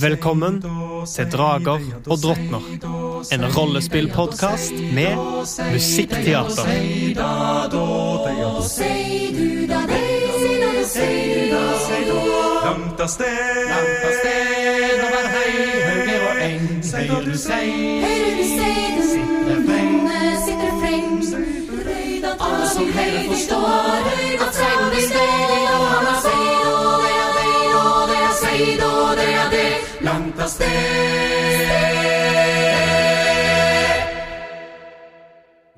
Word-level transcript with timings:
Velkommen 0.00 0.62
til 1.06 1.26
Drager 1.32 1.80
og 2.06 2.18
drottner, 2.22 2.60
en 3.34 3.44
rollespillpodkast 3.56 4.72
med 4.94 5.16
musikkteater. 5.72 6.66
Langt 12.64 13.00
av 13.00 13.08
sted, 13.08 13.66
langt 13.74 14.04
av 14.06 14.14
sted, 14.20 15.02
over 15.08 15.26
hei, 15.34 15.52
høyre 15.90 16.16
og 16.30 16.34
eng. 16.46 16.64
Høyre 16.94 17.20
du 17.26 17.34
sei, 17.34 17.68
Høyre 18.06 18.32
du 18.38 18.44
sei, 18.54 18.78
den 18.94 19.10
sitter 19.26 19.58
freng, 19.66 19.94
sitter 20.46 20.72
freng. 20.78 21.10
Alle 22.38 22.66
som 22.70 22.86
hører 22.98 23.24
forstår 23.34 24.02
at 24.46 24.52
seiden 24.62 24.86
blir 24.90 25.04
stedig, 25.10 25.62
og 25.74 25.86
han 25.90 26.04
har 26.12 26.20
seid, 26.22 26.53
sted. 30.48 31.74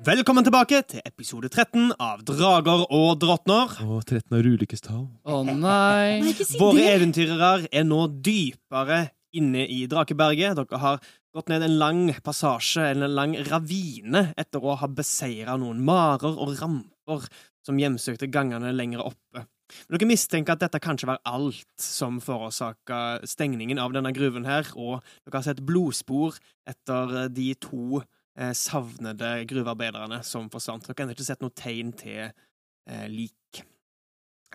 Velkommen 0.07 0.45
tilbake 0.45 0.79
til 0.87 1.01
episode 1.03 1.49
13 1.49 1.89
av 1.99 2.21
Drager 2.23 2.85
og 2.95 3.17
drottner. 3.19 3.73
Og 3.83 4.05
13 4.05 4.37
av 4.37 4.45
ulykkestall. 4.45 5.01
Å 5.27 5.39
nei. 5.43 6.21
Nei, 6.23 6.31
si 6.37 6.55
Våre 6.61 6.79
det! 6.79 6.93
eventyrere 6.93 7.49
er 7.67 7.83
nå 7.83 8.05
dypere 8.23 9.01
inne 9.35 9.65
i 9.67 9.81
Drakeberget. 9.91 10.55
Dere 10.61 10.79
har 10.79 11.01
gått 11.35 11.51
ned 11.51 11.65
en 11.65 11.75
lang 11.81 12.05
passasje, 12.23 12.85
en 12.93 13.03
lang 13.17 13.35
ravine, 13.49 14.29
etter 14.39 14.63
å 14.63 14.77
ha 14.79 14.87
beseira 14.87 15.57
noen 15.59 15.83
marer 15.83 16.39
og 16.39 16.55
ramper 16.61 17.27
som 17.67 17.81
hjemsøkte 17.81 18.31
gangene 18.31 18.71
lenger 18.71 19.03
oppe. 19.09 19.43
Men 19.87 19.97
dere 19.97 20.09
mistenker 20.09 20.55
at 20.55 20.63
dette 20.63 20.81
kanskje 20.83 21.09
var 21.09 21.21
alt 21.27 21.81
som 21.81 22.21
forårsaka 22.23 23.19
stengningen 23.27 23.81
av 23.81 23.95
denne 23.95 24.13
gruven 24.15 24.47
her, 24.47 24.69
og 24.75 25.01
dere 25.25 25.39
har 25.39 25.47
sett 25.47 25.63
blodspor 25.67 26.37
etter 26.69 27.27
de 27.33 27.49
to 27.63 28.01
eh, 28.01 28.53
savnede 28.57 29.33
gruvearbeiderne 29.49 30.21
som 30.27 30.51
forsvant. 30.53 30.87
Dere 30.87 30.95
har 30.95 31.07
ennå 31.07 31.17
ikke 31.17 31.27
sett 31.27 31.43
noe 31.43 31.55
tegn 31.57 31.91
til 31.99 32.23
eh, 32.27 33.07
lik. 33.11 33.63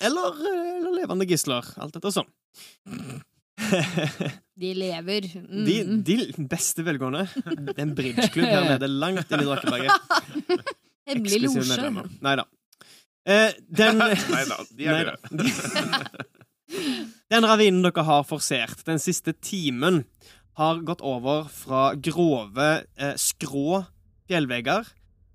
Eller, 0.02 0.40
eh, 0.48 0.78
eller 0.78 0.96
levende 1.02 1.28
gisler, 1.28 1.68
alt 1.82 2.00
etter 2.00 2.14
sånn. 2.14 2.32
De 4.62 4.72
lever. 4.76 5.26
Mm. 5.38 5.64
De, 5.66 5.76
de 6.04 6.46
beste 6.50 6.84
velgående. 6.84 7.24
Det 7.44 7.76
er 7.76 7.84
en 7.86 7.94
bridgeklubb 7.96 8.48
her 8.48 8.66
nede, 8.68 8.88
langt 8.90 9.30
inne 9.32 9.44
i 9.44 9.48
Drakeberget. 9.48 9.92
Hemmelig 11.08 11.40
losje. 11.46 11.92
Nei 12.22 12.34
da. 12.38 12.44
Eh, 13.22 13.52
den 13.70 13.98
Nei 14.02 14.44
da, 14.48 14.58
de 14.70 14.86
er 14.86 14.96
Neida. 14.98 15.16
Den 17.32 17.44
ravinen 17.44 17.84
dere 17.84 18.04
har 18.06 18.24
forsert 18.24 18.80
den 18.86 19.00
siste 19.00 19.34
timen, 19.44 20.02
har 20.56 20.80
gått 20.84 21.02
over 21.04 21.46
fra 21.52 21.90
grove, 22.00 22.68
eh, 22.96 23.12
skrå 23.20 23.82
fjellvegger 24.28 24.88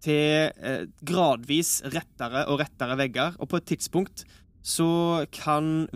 til 0.06 0.50
eh, 0.50 0.84
gradvis 1.06 1.80
rettere 1.94 2.46
og 2.50 2.62
rettere 2.62 2.98
vegger, 3.00 3.38
og 3.38 3.50
på 3.50 3.62
et 3.62 3.70
tidspunkt 3.74 4.26
så 4.68 5.26
kan 5.34 5.88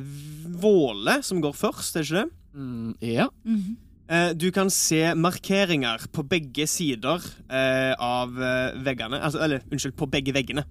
Våle, 0.61 1.19
som 1.25 1.41
går 1.43 1.57
først, 1.57 1.97
er 1.97 2.05
ikke 2.05 2.21
det? 2.21 2.29
Mm, 2.53 2.95
ja. 3.01 3.27
Mm 3.43 3.57
-hmm. 3.57 4.33
Du 4.35 4.51
kan 4.51 4.69
se 4.69 5.15
markeringer 5.15 5.97
på 6.11 6.23
begge 6.23 6.67
sider 6.67 7.21
eh, 7.49 7.93
av 7.97 8.43
eh, 8.43 8.83
veggene. 8.83 9.21
Altså, 9.23 9.39
eller, 9.39 9.61
unnskyld, 9.71 9.95
på 9.95 10.05
begge 10.05 10.33
veggene. 10.33 10.65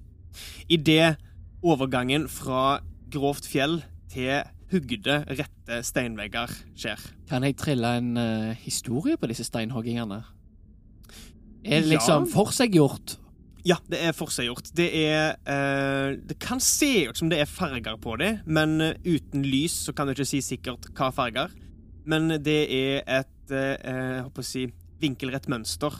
Idet 0.68 1.16
overgangen 1.62 2.28
fra 2.30 2.80
grovt 3.12 3.48
fjell 3.50 3.80
til 4.10 4.42
hugde, 4.70 5.16
rette 5.26 5.80
steinvegger 5.86 6.52
skjer. 6.78 7.00
Kan 7.30 7.46
jeg 7.46 7.56
trille 7.58 7.96
en 7.98 8.12
uh, 8.18 8.52
historie 8.62 9.18
på 9.18 9.30
disse 9.30 9.44
steinhoggingene? 9.48 10.22
Er 11.64 11.82
det 11.82 11.90
liksom 11.90 12.24
Ja. 12.24 12.30
forseggjort? 12.32 13.16
Ja, 13.66 13.76
det 13.90 13.98
er 14.00 14.12
forseggjort. 14.16 14.70
Det 14.76 14.88
er 15.04 15.34
uh, 15.44 16.16
Det 16.16 16.38
kan 16.40 16.60
se 16.60 17.08
ut 17.10 17.18
som 17.18 17.28
det 17.28 17.40
er 17.40 17.50
farger 17.50 17.98
på 18.00 18.16
det, 18.16 18.40
men 18.46 18.80
eh, 18.80 18.94
uten 19.04 19.42
lys 19.44 19.72
så 19.86 19.92
kan 19.92 20.06
du 20.06 20.14
ikke 20.14 20.24
si 20.24 20.40
sikkert 20.40 20.88
hva 20.96 21.10
farger. 21.12 21.50
Men 22.06 22.30
det 22.42 22.60
er 22.72 23.02
et 23.06 23.52
uh, 23.52 23.76
jeg 23.76 24.22
håper 24.22 24.40
å 24.40 24.46
si 24.46 24.68
vinkelrett 25.00 25.48
mønster. 25.48 25.92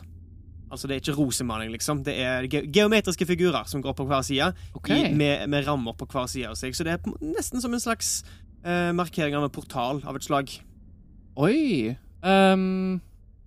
Altså 0.70 0.86
det 0.86 0.96
er 0.96 1.02
ikke 1.02 1.18
rosemaling, 1.18 1.72
liksom. 1.74 2.04
Det 2.06 2.14
er 2.22 2.46
ge 2.50 2.62
geometriske 2.70 3.26
figurer 3.26 3.66
som 3.66 3.82
går 3.82 3.96
på 3.98 4.06
hver 4.06 4.22
side, 4.26 4.52
okay. 4.78 5.10
i, 5.10 5.14
med, 5.14 5.48
med 5.50 5.66
rammer 5.66 5.96
på 5.98 6.06
hver 6.10 6.30
side 6.30 6.52
av 6.52 6.58
seg. 6.58 6.76
Så 6.76 6.86
det 6.86 6.94
er 6.94 7.14
nesten 7.24 7.62
som 7.62 7.74
en 7.74 7.82
slags 7.82 8.20
uh, 8.62 8.90
markering 8.94 9.34
av 9.34 9.48
en 9.48 9.54
portal 9.54 10.02
av 10.06 10.18
et 10.18 10.26
slag. 10.26 10.52
Oi. 11.40 11.96
Um, 12.22 13.00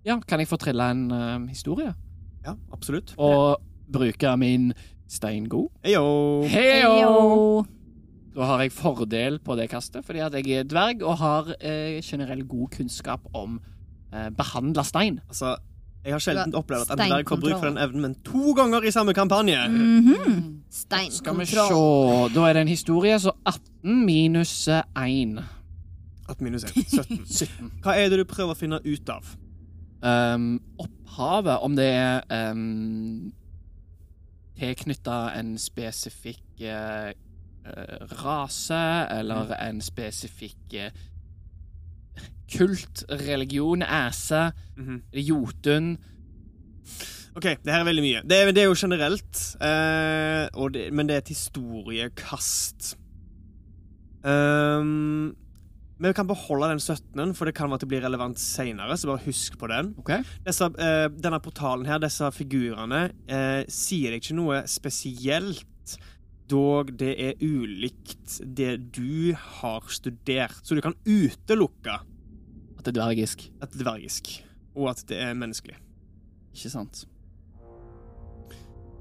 ja, 0.04 0.18
kan 0.28 0.42
jeg 0.42 0.50
fortelle 0.50 0.90
en 0.92 1.06
uh, 1.12 1.48
historie? 1.48 1.94
Ja, 2.44 2.58
absolutt. 2.76 3.14
Og 3.16 3.56
bruke 3.88 4.36
min 4.40 4.72
steingod? 5.08 5.70
Heyo. 5.84 6.44
Heyo! 6.50 7.64
Da 8.34 8.48
har 8.48 8.64
jeg 8.64 8.74
fordel 8.74 9.38
på 9.44 9.54
det 9.58 9.68
kastet, 9.70 10.02
fordi 10.06 10.24
at 10.24 10.34
jeg 10.34 10.58
er 10.58 10.66
dverg 10.66 11.04
og 11.06 11.20
har 11.20 11.52
eh, 11.60 12.00
generell 12.02 12.42
god 12.50 12.72
kunnskap 12.74 13.28
om 13.36 13.60
eh, 14.10 14.30
behandla 14.34 14.82
stein. 14.82 15.20
Altså, 15.28 15.54
jeg 16.04 16.12
har 16.12 16.20
sjelden 16.20 16.54
opplevd 16.54 16.90
at 16.92 17.00
en 17.00 17.10
dverg 17.10 17.28
får 17.32 17.40
bruk 17.40 17.54
for 17.58 17.68
den 17.70 17.78
evnen, 17.80 18.02
men 18.04 18.14
to 18.26 18.52
ganger 18.56 18.84
i 18.84 18.92
samme 18.92 19.14
kampanje. 19.16 19.56
Steinkontroll. 20.70 21.14
Skal 21.16 21.38
vi 21.40 21.46
se 21.46 22.34
Da 22.34 22.48
er 22.48 22.52
det 22.52 22.64
en 22.66 22.68
historie, 22.68 23.18
så 23.20 23.32
18 23.46 24.04
minus 24.04 24.68
eh, 24.68 24.82
1. 25.00 25.38
18 26.28 26.44
minus 26.44 26.64
1. 26.64 26.76
17. 26.90 27.24
17. 27.26 27.72
Hva 27.84 27.96
er 27.96 28.12
det 28.12 28.20
du 28.20 28.24
prøver 28.28 28.52
å 28.52 28.58
finne 28.58 28.80
ut 28.84 29.08
av? 29.12 29.32
Um, 30.04 30.60
opphavet, 30.78 31.56
om 31.64 31.76
det 31.76 31.88
er 31.88 32.50
um, 32.52 33.32
tilknytta 34.60 35.32
en 35.38 35.54
spesifikk 35.58 36.60
eh, 36.60 37.14
rase, 38.20 38.84
eller 39.10 39.54
en 39.56 39.80
spesifikk 39.80 40.76
eh, 40.76 40.92
kult, 42.52 43.04
religion, 43.10 43.82
æse, 43.82 44.52
Mhm. 44.76 45.02
jotun 45.14 45.96
OK, 47.36 47.42
det 47.64 47.66
her 47.72 47.80
er 47.80 47.84
veldig 47.88 48.02
mye. 48.04 48.20
Det 48.22 48.36
er, 48.36 48.52
det 48.52 48.62
er 48.62 48.68
jo 48.68 48.74
generelt, 48.78 49.38
eh, 49.60 50.68
det, 50.70 50.92
men 50.94 51.08
det 51.08 51.14
er 51.16 51.18
et 51.24 51.28
historiekast. 51.34 52.94
Um, 54.22 55.34
men 55.98 56.10
vi 56.10 56.12
kan 56.16 56.26
beholde 56.28 56.68
den 56.70 56.80
17., 56.80 57.34
for 57.34 57.44
det 57.48 57.54
kan 57.54 57.68
være 57.70 57.74
at 57.80 57.84
det 57.84 57.88
blir 57.90 58.04
relevant 58.04 58.38
seinere, 58.38 58.96
så 58.98 59.06
bare 59.10 59.24
husk 59.26 59.58
på 59.58 59.66
den. 59.70 59.92
OK? 59.98 60.12
Disse, 60.46 60.64
eh, 60.78 61.08
denne 61.22 61.40
portalen 61.42 61.86
her, 61.86 61.98
disse 62.02 62.30
figurene, 62.34 63.10
eh, 63.28 63.64
sier 63.70 64.10
deg 64.14 64.22
ikke 64.22 64.36
noe 64.38 64.62
spesielt, 64.70 65.98
dog 66.50 66.90
det 67.00 67.14
er 67.18 67.38
ulikt 67.40 68.40
det 68.54 68.92
du 68.92 69.32
har 69.34 69.86
studert. 69.88 70.58
Så 70.62 70.74
du 70.76 70.82
kan 70.84 70.94
utelukke 71.06 71.98
At 72.84 72.92
det 72.92 72.98
er 73.00 73.00
dvergisk. 73.00 73.50
at 73.62 73.72
det 73.72 73.80
er 73.80 73.84
dvergisk, 73.84 74.30
og 74.76 74.90
at 74.90 75.04
det 75.08 75.16
er 75.16 75.32
menneskelig. 75.32 75.76
Ikke 76.52 76.70
sant? 76.70 77.06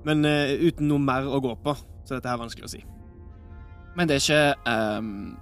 Men 0.07 0.23
uh, 0.23 0.53
uten 0.63 0.87
noe 0.87 1.03
mer 1.03 1.27
å 1.27 1.41
gå 1.43 1.51
på, 1.63 1.73
så 2.07 2.13
er 2.13 2.21
dette 2.21 2.31
her 2.31 2.39
vanskelig 2.39 2.67
å 2.69 2.71
si. 2.71 2.79
Men 3.97 4.07
det 4.07 4.15
er 4.15 4.23
ikke 4.23 4.71
um, 5.03 5.35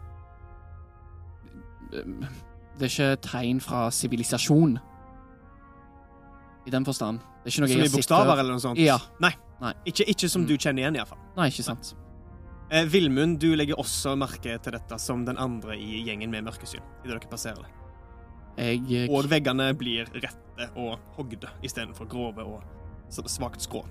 Det 2.79 2.87
er 2.87 2.89
ikke 2.89 3.11
tegn 3.29 3.61
fra 3.61 3.85
sivilisasjon. 3.93 4.77
I 6.65 6.73
den 6.73 6.85
forstand. 6.85 7.21
Det 7.43 7.51
er 7.51 7.53
ikke 7.53 7.63
noe 7.63 7.73
Som 7.75 7.85
i 7.85 7.93
bokstaver 7.93 8.39
eller 8.41 8.53
noe 8.57 8.63
sånt? 8.63 8.81
Ja. 8.81 8.97
Nei. 9.21 9.35
Nei. 9.61 9.75
Ikke, 9.85 10.05
ikke 10.09 10.29
som 10.29 10.49
du 10.49 10.55
kjenner 10.57 10.87
igjen, 10.87 10.97
iallfall. 10.97 11.21
Nei, 11.37 11.51
ikke 11.53 11.65
sant. 11.65 11.93
Eh, 12.71 12.85
Vilmund, 12.89 13.37
du 13.43 13.51
legger 13.57 13.77
også 13.81 14.15
merke 14.17 14.57
til 14.63 14.73
dette 14.77 14.97
som 15.01 15.25
den 15.27 15.37
andre 15.41 15.77
i 15.77 16.01
gjengen 16.07 16.33
med 16.33 16.49
mørkesyn. 16.49 16.81
idet 17.03 17.19
dere 17.19 17.29
passerer 17.29 17.61
det. 17.61 17.80
Jeg 18.61 19.09
Og 19.09 19.25
veggene 19.31 19.71
blir 19.77 20.09
rette 20.13 20.67
og 20.77 20.99
hogde 21.15 21.49
istedenfor 21.65 22.05
grove 22.09 22.45
og 22.45 22.61
svakt 23.09 23.63
skrå. 23.63 23.81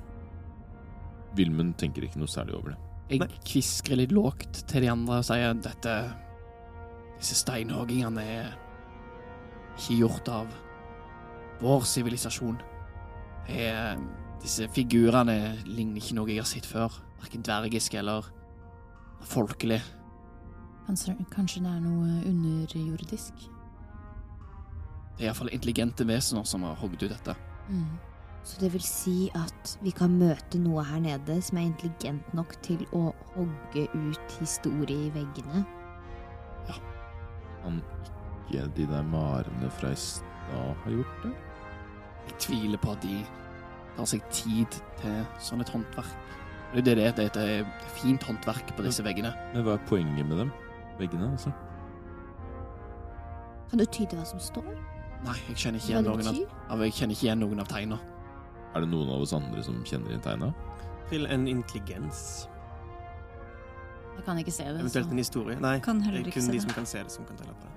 Vilmund 1.37 1.75
tenker 1.79 2.07
ikke 2.07 2.21
noe 2.23 2.31
særlig 2.31 2.55
over 2.59 2.73
det. 2.73 2.79
Jeg 3.11 3.27
kviskrer 3.43 3.99
litt 3.99 4.13
lågt 4.15 4.63
til 4.71 4.85
de 4.85 4.91
andre 4.93 5.19
og 5.19 5.27
sier 5.27 5.55
dette 5.59 5.95
Disse 7.21 7.37
steinhoggingene 7.37 8.23
er 8.25 8.53
ikke 9.77 9.99
gjort 9.99 10.29
av 10.33 10.55
vår 11.61 11.85
sivilisasjon. 11.85 12.57
disse 14.41 14.69
figurene 14.73 15.59
ligner 15.67 16.01
ikke 16.01 16.17
noe 16.17 16.31
jeg 16.31 16.41
har 16.41 16.49
sett 16.49 16.65
før. 16.65 16.97
Verken 17.21 17.45
dvergisk 17.45 17.95
eller 18.01 18.25
folkelig. 19.21 19.83
Kanskje, 20.87 21.19
kanskje 21.29 21.61
det 21.67 21.75
er 21.75 21.83
noe 21.85 22.23
underjordisk? 22.31 23.51
Det 25.17 25.25
er 25.25 25.31
iallfall 25.31 25.53
intelligente 25.53 26.07
vesener 26.09 26.47
som 26.49 26.65
har 26.65 26.79
hogd 26.81 27.03
ut 27.03 27.11
dette. 27.13 27.35
Mm. 27.69 27.99
Så 28.43 28.61
det 28.61 28.71
vil 28.73 28.85
si 28.85 29.17
at 29.37 29.75
vi 29.85 29.93
kan 29.93 30.15
møte 30.17 30.59
noe 30.63 30.85
her 30.89 31.03
nede 31.05 31.37
som 31.45 31.59
er 31.61 31.69
intelligent 31.69 32.33
nok 32.37 32.55
til 32.65 32.87
å 32.97 33.11
hogge 33.35 33.85
ut 33.93 34.37
historie 34.41 35.11
i 35.11 35.13
veggene? 35.15 35.65
Ja. 36.71 36.79
Kan 37.61 37.83
ikke 38.49 38.65
de 38.79 38.87
der 38.89 39.05
marene 39.05 39.71
fra 39.77 39.93
i 39.93 40.01
stad 40.01 40.81
ha 40.85 40.95
gjort 40.95 41.27
det? 41.27 41.35
Jeg 42.31 42.39
tviler 42.47 42.81
på 42.81 42.95
at 42.95 43.05
de 43.05 43.21
tar 43.97 44.09
seg 44.09 44.25
tid 44.33 44.81
til 45.03 45.21
sånn 45.43 45.61
et 45.61 45.73
håndverk. 45.75 46.17
Det 46.71 46.95
er 46.95 47.01
det 47.01 47.09
det 47.19 47.25
er. 47.37 47.41
Er 47.43 47.67
et 47.67 47.85
fint 47.99 48.23
håndverk 48.23 48.73
på 48.77 48.87
disse 48.87 49.05
veggene. 49.05 49.35
Men 49.53 49.67
hva 49.67 49.75
er 49.75 49.89
poenget 49.91 50.27
med 50.27 50.39
dem? 50.39 50.53
Veggene, 51.01 51.33
altså? 51.35 51.53
Kan 53.71 53.83
du 53.83 53.85
tyde 53.85 54.17
hva 54.17 54.25
som 54.27 54.41
står? 54.43 54.71
Nei, 55.25 55.37
jeg 55.51 55.57
kjenner 55.61 55.81
ikke 55.83 55.91
igjen 55.93 56.07
noen 56.07 56.29
av, 56.31 56.39
av, 56.73 56.83
jeg 56.87 56.95
kjenner 56.97 57.17
ikke 57.17 57.27
igjen 57.29 57.43
noen 57.43 57.61
av 57.61 57.69
tegna. 57.69 57.99
Er 58.75 58.85
det 58.85 58.89
noen 58.89 59.11
av 59.13 59.25
oss 59.27 59.35
andre 59.37 59.63
som 59.67 59.83
kjenner 59.85 60.15
igjen 60.15 60.23
tegna? 60.25 60.49
Til 61.11 61.27
en 61.27 61.45
intelligens. 61.51 62.23
Jeg 64.17 64.25
kan 64.25 64.39
ikke 64.41 64.53
se 64.55 64.65
det. 64.69 64.79
Eventuelt 64.81 65.07
Så. 65.09 65.11
en 65.13 65.19
historie. 65.21 65.59
Nei, 65.61 65.79
Kan 65.81 66.01
det 66.01 66.09
er 66.09 66.31
kun 66.31 66.47
de 66.47 66.53
det. 66.57 66.63
som 66.63 66.71
kan 66.77 66.87
se 66.87 67.03
det, 67.03 67.11
som 67.13 67.25
kan 67.29 67.37
telle 67.37 67.53
på 67.53 67.69
det. 67.69 67.77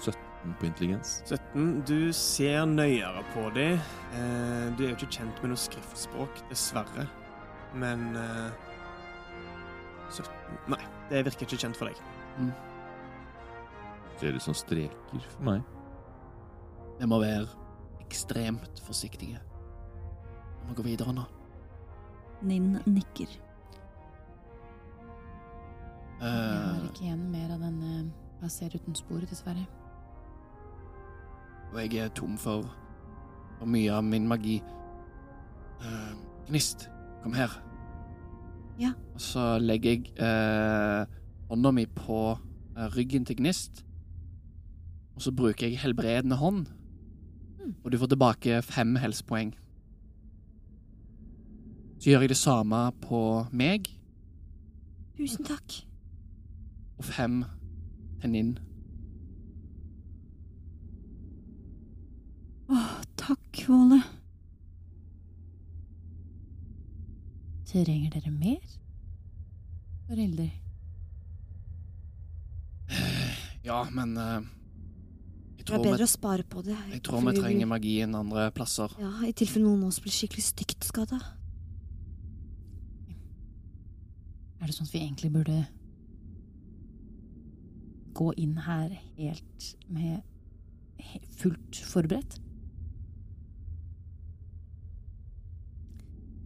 17 0.00 0.54
på 0.60 0.66
intelligens. 0.66 1.22
17. 1.26 1.82
Du 1.86 2.12
ser 2.12 2.64
nøyere 2.66 3.22
på 3.34 3.48
dem. 3.54 3.78
Eh, 4.14 4.76
du 4.78 4.84
er 4.84 4.90
jo 4.92 4.96
ikke 4.96 5.10
kjent 5.10 5.42
med 5.42 5.50
noe 5.52 5.58
skriftspråk, 5.58 6.42
dessverre. 6.50 7.06
Men 7.74 8.16
eh, 8.16 8.50
17 10.10 10.30
Nei, 10.68 10.80
det 11.10 11.24
virker 11.26 11.46
ikke 11.46 11.58
kjent 11.66 11.76
for 11.76 11.90
deg. 11.90 11.98
Ser 14.20 14.34
ut 14.38 14.42
som 14.42 14.54
streker 14.54 15.26
for 15.34 15.44
meg. 15.50 15.62
Vi 16.98 17.06
må 17.06 17.20
være 17.22 17.46
ekstremt 18.02 18.80
forsiktige. 18.82 19.38
Vi 19.38 20.68
må 20.68 20.74
gå 20.74 20.82
videre 20.82 21.12
nå. 21.14 21.24
Ninn 22.42 22.78
nikker. 22.86 23.28
Jeg 26.18 26.30
har 26.30 26.80
Eh, 26.80 26.84
ikke 26.88 27.04
igjen 27.04 27.30
mer 27.30 27.52
av 27.54 27.60
denne 27.62 28.10
Passer 28.40 28.70
uten 28.74 28.94
spor, 28.94 29.18
dessverre. 29.26 29.66
og 31.72 31.78
jeg 31.82 31.96
er 31.98 32.08
tom 32.08 32.36
for, 32.38 32.62
for 33.58 33.66
mye 33.66 33.90
av 33.92 34.04
min 34.04 34.28
magi. 34.28 34.62
Uh, 35.80 36.14
gnist, 36.48 36.88
kom 37.22 37.32
her. 37.32 37.50
Ja. 38.78 38.92
Og 39.14 39.20
så 39.20 39.58
legger 39.58 39.90
jeg 39.90 40.12
uh, 40.22 41.04
hånda 41.50 41.70
mi 41.74 41.86
på 41.86 42.38
ryggen 42.94 43.24
til 43.26 43.36
Gnist. 43.36 43.84
Og 45.16 45.22
så 45.22 45.32
bruker 45.32 45.66
jeg 45.66 45.78
helbredende 45.78 46.36
hånd. 46.36 46.66
Og 47.84 47.92
du 47.92 47.98
får 47.98 48.06
tilbake 48.12 48.62
fem 48.62 48.96
helsepoeng. 48.96 49.54
Så 51.98 52.10
gjør 52.10 52.20
jeg 52.24 52.32
det 52.32 52.38
samme 52.38 52.80
på 53.02 53.20
meg, 53.52 53.88
Tusen 55.18 55.44
takk. 55.44 55.80
og 56.98 57.04
fem 57.04 57.40
til 58.22 58.30
Ninn. 58.30 58.52
Åh, 62.70 62.92
takk, 63.16 63.64
Våle. 63.68 64.02
Trenger 67.68 68.10
dere 68.14 68.30
mer? 68.32 68.78
foreldre? 70.08 70.50
Ja, 73.64 73.82
men 73.92 74.16
jeg, 74.16 74.46
Det 75.68 75.74
er 75.74 75.76
tror 75.76 75.84
vi, 75.84 75.90
bedre 75.92 76.06
å 76.06 76.10
spare 76.10 76.44
på 76.48 76.62
det. 76.64 76.76
jeg 76.94 77.02
tror 77.04 77.24
vi 77.26 77.34
trenger 77.36 77.68
magien 77.68 78.14
andre 78.16 78.46
plasser. 78.56 78.92
Ja, 79.00 79.10
I 79.26 79.32
tilfelle 79.36 79.66
noen 79.66 79.82
av 79.84 79.90
oss 79.92 80.00
blir 80.00 80.14
skikkelig 80.14 80.44
stygt 80.46 80.86
skada. 80.88 81.18
Er 84.58 84.66
det 84.66 84.74
sånn 84.74 84.88
at 84.88 84.94
vi 84.94 85.02
egentlig 85.04 85.30
burde 85.34 85.58
gå 88.18 88.32
inn 88.40 88.56
her 88.64 88.96
helt 89.18 89.68
med 89.92 90.22
helt 90.98 91.28
fullt 91.38 91.82
forberedt? 91.86 92.38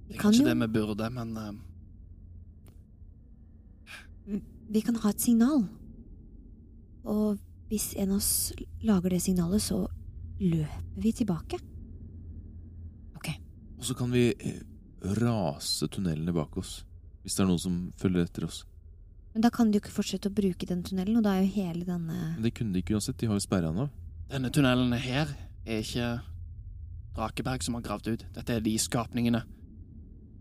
Det 0.08 0.16
er 0.16 0.18
kan 0.18 0.26
kanskje 0.28 0.42
jo- 0.42 0.50
det 0.50 0.58
vi 0.66 0.72
burde, 0.80 1.10
men 1.14 1.36
uh... 1.38 1.52
Vi 4.72 4.80
kan 4.80 4.96
ha 4.96 5.10
et 5.10 5.20
signal. 5.20 5.64
Og 7.04 7.38
hvis 7.72 7.94
en 7.96 8.10
av 8.12 8.18
oss 8.20 8.52
lager 8.84 9.14
det 9.14 9.22
signalet, 9.24 9.62
så 9.64 9.86
løper 10.42 11.00
vi 11.00 11.12
tilbake. 11.16 11.56
Ok. 13.16 13.30
Og 13.78 13.86
så 13.88 13.96
kan 13.96 14.12
vi 14.12 14.26
eh, 14.36 14.58
rase 15.16 15.88
tunnelene 15.88 16.34
bak 16.36 16.58
oss. 16.60 16.82
Hvis 17.22 17.38
det 17.38 17.46
er 17.46 17.48
noen 17.48 17.62
som 17.62 17.78
følger 17.96 18.28
etter 18.28 18.44
oss. 18.44 18.66
Men 19.32 19.46
da 19.46 19.50
kan 19.54 19.70
de 19.70 19.78
jo 19.78 19.86
ikke 19.86 19.94
fortsette 19.94 20.28
å 20.28 20.36
bruke 20.36 20.68
den 20.68 20.84
tunnelen, 20.84 21.16
og 21.16 21.24
da 21.24 21.38
er 21.38 21.46
jo 21.46 21.54
hele 21.54 21.86
denne 21.88 22.18
Men 22.34 22.44
det 22.44 22.52
kunne 22.58 22.76
de 22.76 22.84
ikke 22.84 22.98
uansett. 22.98 23.16
De 23.22 23.30
har 23.30 23.40
jo 23.40 23.46
sperra 23.46 23.72
den 23.72 23.86
av. 23.86 23.96
denne 24.28 24.52
tunnelen 24.52 24.92
her 24.92 25.32
er 25.64 25.80
ikke 25.80 26.12
Drakeberg 27.16 27.64
som 27.64 27.80
har 27.80 27.88
gravd 27.88 28.12
ut. 28.12 28.28
Dette 28.36 28.52
er 28.58 28.60
de 28.60 28.78
skapningene. 28.80 29.46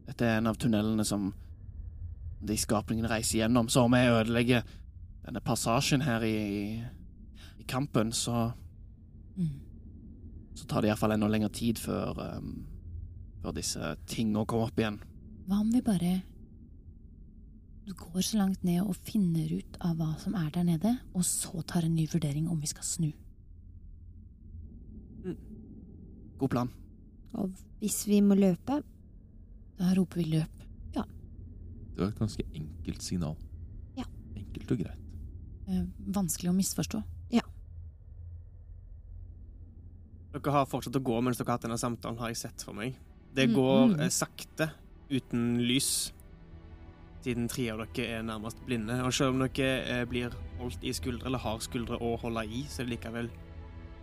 Dette 0.07 0.28
er 0.28 0.42
en 0.42 0.51
av 0.51 0.60
tunnelene 0.60 1.07
som 1.07 1.31
de 2.44 2.57
skapningene 2.60 3.07
reiser 3.07 3.45
gjennom. 3.45 3.72
Så 3.72 3.88
om 3.88 3.95
jeg 3.95 4.12
ødelegger 4.12 4.68
denne 5.24 5.39
passasjen 5.45 6.04
her 6.04 6.24
i, 6.28 6.81
i 7.61 7.67
kampen, 7.69 8.11
så, 8.11 8.51
Mm. 9.37 9.59
så 10.55 10.65
tar 10.67 10.81
det 10.83 10.89
iallfall 10.91 11.13
enda 11.15 11.27
lengre 11.31 11.49
tid 11.55 11.79
før, 11.79 12.17
um, 12.37 12.65
før 13.41 13.53
disse 13.55 13.93
tingene 14.11 14.45
kommer 14.45 14.67
opp 14.69 14.77
igjen. 14.81 14.99
Hva 15.47 15.61
om 15.61 15.71
vi 15.71 15.81
bare 15.81 16.21
du 17.87 17.93
går 17.97 18.21
så 18.21 18.37
langt 18.37 18.63
ned 18.63 18.83
og 18.85 18.95
finner 18.95 19.49
ut 19.57 19.77
av 19.81 19.95
hva 19.97 20.11
som 20.21 20.35
er 20.37 20.51
der 20.53 20.63
nede, 20.67 20.91
og 21.15 21.23
så 21.25 21.63
tar 21.65 21.83
en 21.87 21.95
ny 21.95 22.05
vurdering 22.07 22.47
om 22.47 22.59
vi 22.61 22.67
skal 22.69 22.83
snu? 22.85 23.11
God 26.37 26.49
plan. 26.49 26.69
Og 27.33 27.51
hvis 27.81 28.03
vi 28.07 28.21
må 28.21 28.35
løpe, 28.37 28.81
Da 29.80 29.95
roper 29.97 30.19
vi 30.21 30.27
løp. 30.30 30.57
Det 30.94 31.99
var 31.99 32.07
et 32.11 32.19
ganske 32.19 32.44
enkelt 32.56 33.01
signal. 33.03 33.35
Ja. 33.97 34.03
Enkelt 34.35 34.71
og 34.71 34.77
greit. 34.77 34.99
Eh, 35.68 35.81
vanskelig 36.13 36.49
å 36.51 36.53
misforstå. 36.56 37.01
Dere 40.31 40.56
har 40.56 40.66
fortsatt 40.69 40.95
å 40.95 41.04
gå 41.04 41.19
mens 41.21 41.40
dere 41.40 41.50
har 41.50 41.59
hatt 41.59 41.68
denne 41.68 41.80
samtalen, 41.81 42.19
har 42.21 42.31
jeg 42.31 42.40
sett 42.45 42.64
for 42.64 42.78
meg. 42.78 42.95
Det 43.35 43.47
Mm, 43.50 43.56
går 43.56 43.85
mm. 43.88 44.00
eh, 44.00 44.09
sakte, 44.09 44.69
uten 45.11 45.59
lys, 45.68 46.14
siden 47.23 47.47
tre 47.52 47.69
av 47.71 47.83
dere 47.83 48.18
er 48.18 48.23
nærmest 48.23 48.64
blinde. 48.66 48.95
Og 49.04 49.14
selv 49.14 49.35
om 49.35 49.44
dere 49.44 49.71
eh, 49.83 50.06
blir 50.06 50.31
holdt 50.59 50.83
i 50.83 50.94
skuldre, 50.94 51.28
eller 51.28 51.44
har 51.44 51.59
skuldre 51.59 52.00
å 52.00 52.16
holde 52.18 52.45
i, 52.47 52.66
så 52.69 52.81
er 52.81 52.88
det 52.88 52.95
likevel 52.97 53.30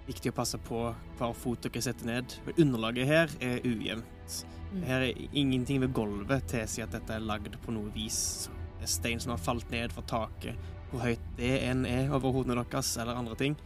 viktig 0.09 0.33
å 0.33 0.37
passe 0.37 0.59
på 0.65 0.95
hver 1.19 1.35
fot 1.37 1.65
dere 1.65 1.83
setter 1.85 2.09
ned. 2.09 2.37
Men 2.47 2.61
underlaget 2.65 3.07
her 3.09 3.35
er 3.41 3.61
ujevnt. 3.65 4.39
Mm. 4.73 4.83
Her 4.85 5.01
er 5.09 5.23
ingenting 5.33 5.81
ved 5.81 5.95
gulvet 5.97 6.49
tilsier 6.49 6.85
at 6.85 6.93
dette 6.93 7.17
er 7.17 7.25
lagd 7.25 7.57
på 7.65 7.73
noe 7.73 7.93
vis. 7.95 8.49
Det 8.79 8.85
er 8.85 8.93
stein 8.93 9.21
som 9.21 9.33
har 9.35 9.41
falt 9.41 9.71
ned 9.73 9.93
fra 9.93 10.05
taket. 10.09 10.57
Hvor 10.91 11.05
høyt 11.05 11.25
det 11.37 11.55
enn 11.69 11.85
er 11.89 12.13
over 12.13 12.33
hodene 12.33 12.57
deres, 12.63 12.95
eller 13.01 13.17
andre 13.17 13.37
ting, 13.37 13.57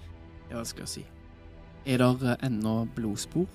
det 0.48 0.54
er 0.54 0.58
vanskelig 0.62 0.86
å 0.86 0.92
si. 0.96 1.04
Er 1.86 1.98
det 1.98 2.36
ennå 2.46 2.86
blodspor? 2.94 3.46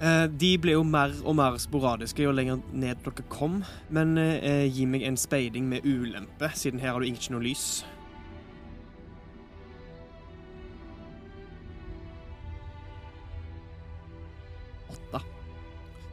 Eh, 0.00 0.26
de 0.28 0.50
ble 0.60 0.74
jo 0.74 0.82
mer 0.84 1.14
og 1.24 1.36
mer 1.38 1.56
sporadiske 1.62 2.22
jo 2.26 2.32
lenger 2.34 2.60
ned 2.72 2.98
dere 3.04 3.24
kom, 3.32 3.62
men 3.88 4.18
eh, 4.18 4.66
gi 4.68 4.84
meg 4.86 5.06
en 5.08 5.16
speiding 5.16 5.68
med 5.70 5.86
ulempe, 5.86 6.50
siden 6.54 6.82
her 6.82 6.92
har 6.92 7.00
du 7.00 7.06
ikke 7.08 7.32
noe 7.32 7.46
lys. 7.46 7.84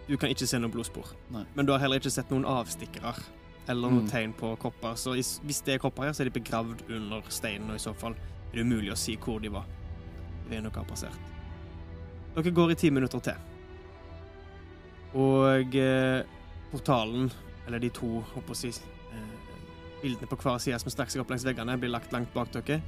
Du 0.08 0.18
kan 0.18 0.30
ikke 0.30 0.48
se 0.48 0.60
noe 0.60 0.72
blodspor, 0.72 1.14
Nei. 1.32 1.46
men 1.56 1.66
du 1.66 1.72
har 1.72 1.80
heller 1.80 2.02
ikke 2.02 2.12
sett 2.12 2.32
noen 2.32 2.44
avstikkere 2.46 3.16
eller 3.68 3.90
noen 3.90 4.04
Mm. 4.04 4.10
tegn 4.10 4.34
på 4.34 4.58
kopper, 4.60 4.96
så 4.96 5.14
hvis 5.16 5.62
det 5.64 5.76
er 5.76 5.78
kopper 5.80 6.04
her, 6.04 6.12
så 6.12 6.22
er 6.22 6.30
de 6.30 6.40
begravd 6.42 6.84
under 6.90 7.22
steinen, 7.30 7.70
og 7.70 7.76
i 7.76 7.80
så 7.80 7.94
fall 7.96 8.12
er 8.12 8.56
det 8.58 8.62
umulig 8.66 8.92
å 8.92 8.98
si 8.98 9.16
hvor 9.16 9.40
de 9.40 9.50
var. 9.50 9.64
Det 10.50 10.58
er 10.58 10.64
noe 10.66 10.76
har 10.76 10.88
passert. 10.88 11.32
Dere 12.34 12.52
går 12.52 12.74
i 12.74 12.78
ti 12.80 12.90
minutter 12.90 13.22
til. 13.24 13.50
Og 15.14 15.76
eh, 15.78 16.24
portalen, 16.72 17.30
eller 17.68 17.80
de 17.80 17.92
to 17.94 18.10
håper 18.34 18.58
si, 18.58 18.72
eh, 19.14 19.34
bildene 20.02 20.30
på 20.30 20.40
hver 20.42 20.58
side 20.62 20.80
som 20.82 20.90
strekker 20.94 21.14
seg 21.14 21.24
opp 21.24 21.34
langs 21.34 21.46
veggene, 21.46 21.78
blir 21.78 21.94
lagt 21.94 22.16
langt 22.16 22.34
bak 22.34 22.50
dere. 22.56 22.82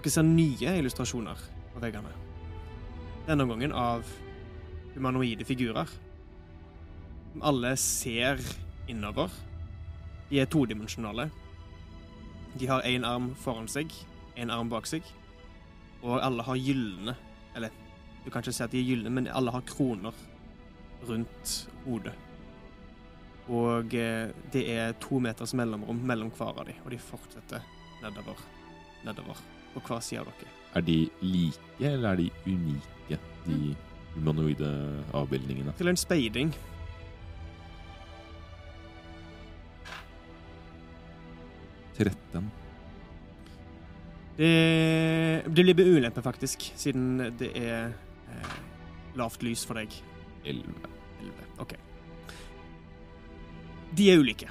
Dere 0.00 0.12
ser 0.12 0.26
nye 0.26 0.74
illustrasjoner 0.80 1.46
på 1.74 1.84
veggene. 1.84 2.10
Denne 3.28 3.46
gangen 3.46 3.72
av 3.76 4.08
humanoide 4.96 5.46
figurer. 5.46 5.86
Som 7.30 7.46
alle 7.46 7.76
ser 7.78 8.42
innover. 8.90 9.30
De 10.30 10.40
er 10.42 10.50
todimensjonale. 10.50 11.28
De 12.58 12.66
har 12.66 12.82
én 12.82 13.06
arm 13.06 13.30
foran 13.38 13.68
seg, 13.70 13.92
én 14.34 14.50
arm 14.50 14.70
bak 14.72 14.88
seg, 14.90 15.06
og 16.02 16.18
alle 16.24 16.44
har 16.46 16.56
gylne 16.56 17.14
Eller, 17.56 17.70
du 18.24 18.30
kan 18.30 18.42
ikke 18.42 18.54
si 18.54 18.62
at 18.64 18.72
de 18.72 18.80
er 18.80 18.88
gylne, 18.88 19.10
men 19.10 19.26
alle 19.26 19.50
har 19.50 19.64
kroner 19.66 20.14
rundt 21.08 21.54
hodet. 21.86 22.12
Og 23.50 23.94
eh, 23.98 24.30
det 24.52 24.62
er 24.70 24.92
to 25.02 25.18
meters 25.18 25.54
mellomrom 25.58 25.98
mellom 26.06 26.30
hver 26.36 26.60
av 26.60 26.68
dem, 26.68 26.78
og 26.84 26.92
de 26.92 26.98
fortsetter 27.02 27.64
nedover, 28.04 28.38
nedover, 29.08 29.40
på 29.74 29.82
hver 29.88 30.04
side 30.04 30.22
av 30.22 30.30
dere. 30.30 30.52
Er 30.78 30.86
de 30.86 30.98
like, 31.24 31.72
eller 31.80 32.12
er 32.12 32.20
de 32.20 32.28
unike, 32.46 33.18
de 33.48 33.74
humanoide 34.14 34.70
avbildningene? 35.16 35.74
Til 35.80 35.90
en 35.90 35.98
speiding. 35.98 36.54
Tretten. 41.98 42.52
Det, 44.40 45.42
det 45.44 45.64
blir 45.64 45.74
med 45.76 45.86
ulempe, 45.86 46.22
faktisk, 46.24 46.70
siden 46.80 47.18
det 47.36 47.50
er 47.60 47.90
eh, 48.32 48.52
lavt 49.20 49.42
lys 49.44 49.66
for 49.68 49.76
deg. 49.76 49.92
Elleve. 50.48 50.88
Elleve. 51.20 51.48
OK. 51.60 51.74
De 53.98 54.06
er 54.08 54.22
ulike. 54.22 54.48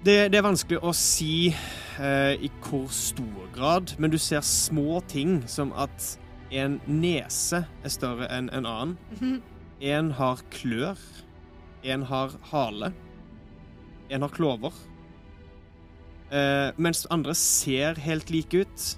Det, 0.00 0.30
det 0.32 0.38
er 0.38 0.46
vanskelig 0.46 0.78
å 0.80 0.94
si 0.96 1.50
eh, 1.50 2.40
i 2.40 2.48
hvor 2.64 2.86
stor 2.94 3.50
grad, 3.52 3.92
men 3.98 4.14
du 4.14 4.16
ser 4.22 4.40
små 4.46 5.02
ting 5.10 5.42
som 5.50 5.74
at 5.76 6.14
en 6.48 6.78
nese 6.88 7.66
er 7.84 7.92
større 7.92 8.30
enn 8.32 8.48
en 8.56 8.68
annen. 8.70 9.40
En 9.84 10.12
har 10.16 10.40
klør. 10.54 11.02
En 11.84 12.06
har 12.08 12.32
hale. 12.48 12.94
En 14.08 14.24
har 14.24 14.32
klover. 14.32 14.72
Eh, 16.32 16.70
mens 16.80 17.04
andre 17.12 17.36
ser 17.36 18.00
helt 18.04 18.32
like 18.32 18.64
ut, 18.64 18.88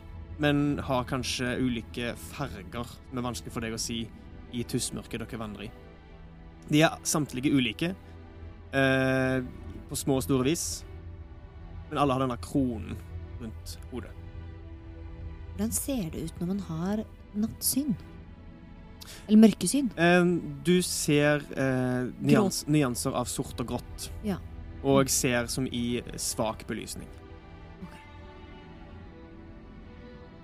men 0.41 0.79
har 0.87 1.05
kanskje 1.09 1.55
ulike 1.61 2.15
farger 2.31 2.89
som 2.89 3.19
er 3.21 3.27
vanskelig 3.27 3.53
for 3.53 3.65
deg 3.65 3.77
å 3.77 3.81
si 3.81 4.03
i 4.57 4.65
tussmørket 4.67 5.21
dere 5.23 5.39
vandrer 5.41 5.67
i. 5.69 5.71
De 6.71 6.81
er 6.87 6.97
samtlige 7.07 7.53
ulike, 7.53 7.93
eh, 8.73 9.41
på 9.91 9.99
små 9.99 10.17
og 10.21 10.25
store 10.25 10.47
vis, 10.47 10.65
men 11.91 11.99
alle 11.99 12.15
har 12.15 12.25
denne 12.25 12.39
kronen 12.43 12.97
rundt 13.41 13.77
hodet. 13.91 14.13
Hvordan 15.57 15.73
ser 15.77 16.11
det 16.15 16.25
ut 16.29 16.41
når 16.41 16.47
man 16.55 16.61
har 16.71 17.03
nattsyn? 17.37 17.95
Eller 19.29 19.41
mørkesyn? 19.43 19.91
Eh, 19.99 20.25
du 20.65 20.77
ser 20.87 21.43
eh, 21.57 22.11
nyans, 22.23 22.63
nyanser 22.71 23.17
av 23.19 23.27
sort 23.29 23.59
og 23.61 23.67
grått, 23.75 24.11
Ja. 24.25 24.39
og 24.85 25.11
ser 25.11 25.47
som 25.53 25.67
i 25.67 26.01
svak 26.17 26.67
belysning. 26.67 27.09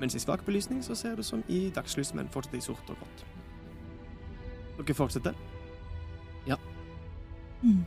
Mens 0.00 0.14
i 0.14 0.20
svak 0.20 0.44
belysning 0.44 0.82
så 0.84 0.94
ser 0.94 1.16
du 1.16 1.22
som 1.22 1.42
i 1.48 1.70
dagslys, 1.70 2.14
men 2.14 2.28
fortsatt 2.28 2.54
i 2.54 2.60
sort 2.60 2.90
og 2.90 2.96
grått. 3.00 3.24
Dere 4.76 4.94
fortsetter. 4.94 5.34
Mm. 7.62 7.84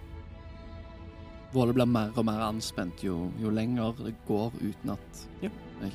Våle 1.53 1.73
blir 1.73 1.89
mer 1.89 2.13
og 2.17 2.25
mer 2.27 2.41
anspent 2.45 3.03
jo, 3.03 3.29
jo 3.41 3.51
lenger 3.53 3.95
det 4.03 4.15
går 4.27 4.53
uten 4.61 4.93
at 4.93 5.27
Ja. 5.41 5.49
jeg 5.81 5.91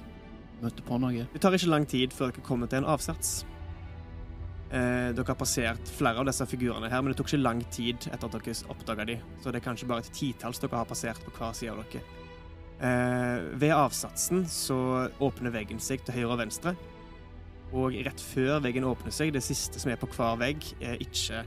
møter 0.63 0.83
på 0.83 0.99
noe. 0.99 1.27
Det 1.33 1.41
tar 1.41 1.53
ikke 1.53 1.71
lang 1.71 1.87
tid 1.87 2.13
før 2.13 2.33
dere 2.33 2.43
kommer 2.43 2.67
til 2.67 2.79
en 2.79 2.91
avsats. 2.91 3.45
Eh, 4.71 5.13
dere 5.13 5.27
har 5.27 5.35
passert 5.35 5.87
flere 5.87 6.19
av 6.19 6.27
disse 6.27 6.47
figurene 6.47 6.91
her, 6.91 7.03
men 7.03 7.13
det 7.13 7.19
tok 7.19 7.29
ikke 7.29 7.43
lang 7.43 7.63
tid 7.71 7.97
etter 8.11 8.25
at 8.25 8.33
dere 8.33 8.71
oppdaga 8.71 9.05
dem. 9.07 9.21
så 9.41 9.53
det 9.53 9.63
er 9.63 9.71
kanskje 9.71 9.87
bare 9.87 9.99
et 9.99 10.13
titalls 10.13 10.59
dere 10.59 10.77
har 10.77 10.85
passert 10.85 11.21
på 11.25 11.31
hver 11.31 11.53
side 11.55 11.71
av 11.71 11.85
dere. 11.85 12.03
Eh, 12.83 13.61
ved 13.61 13.71
avsatsen 13.71 14.47
så 14.51 15.09
åpner 15.23 15.55
veggen 15.55 15.81
seg 15.81 16.03
til 16.05 16.19
høyre 16.19 16.33
og 16.35 16.41
venstre, 16.43 16.75
og 17.75 17.95
rett 18.07 18.23
før 18.23 18.59
veggen 18.63 18.87
åpner 18.87 19.15
seg, 19.15 19.33
det 19.35 19.43
siste 19.43 19.81
som 19.83 19.93
er 19.93 19.99
på 19.99 20.09
hver 20.15 20.39
vegg, 20.41 20.67
er 20.83 20.99
ikke 21.03 21.45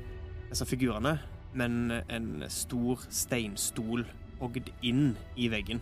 disse 0.50 0.68
figurene, 0.68 1.18
men 1.58 1.92
en 1.92 2.46
stor 2.52 3.04
steinstol 3.10 4.06
hogd 4.40 4.72
inn 4.86 5.16
i 5.36 5.50
veggen. 5.52 5.82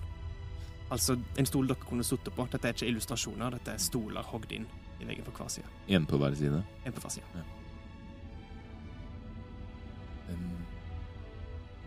Altså 0.93 1.17
en 1.37 1.47
stol 1.49 1.67
dere 1.67 1.81
kunne 1.89 2.05
sittet 2.05 2.33
på. 2.35 2.45
Dette 2.51 2.69
er 2.69 2.75
ikke 2.75 2.89
illustrasjoner, 2.91 3.57
dette 3.57 3.73
er 3.73 3.81
stoler 3.81 4.25
hogd 4.29 4.53
inn 4.53 4.67
i 5.01 5.07
veggen 5.07 5.25
på 5.25 5.33
hver 5.35 5.49
side. 5.51 5.71
En 5.87 6.05
på 6.05 6.19
hver 6.21 6.35
side. 6.37 6.61
En 6.85 6.93
på 6.93 7.03
hver 7.03 7.15
side. 7.17 7.45
Hvem, 10.27 10.45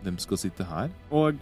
hvem 0.03 0.19
skal 0.19 0.43
sitte 0.43 0.67
her? 0.67 0.91
Og 1.11 1.39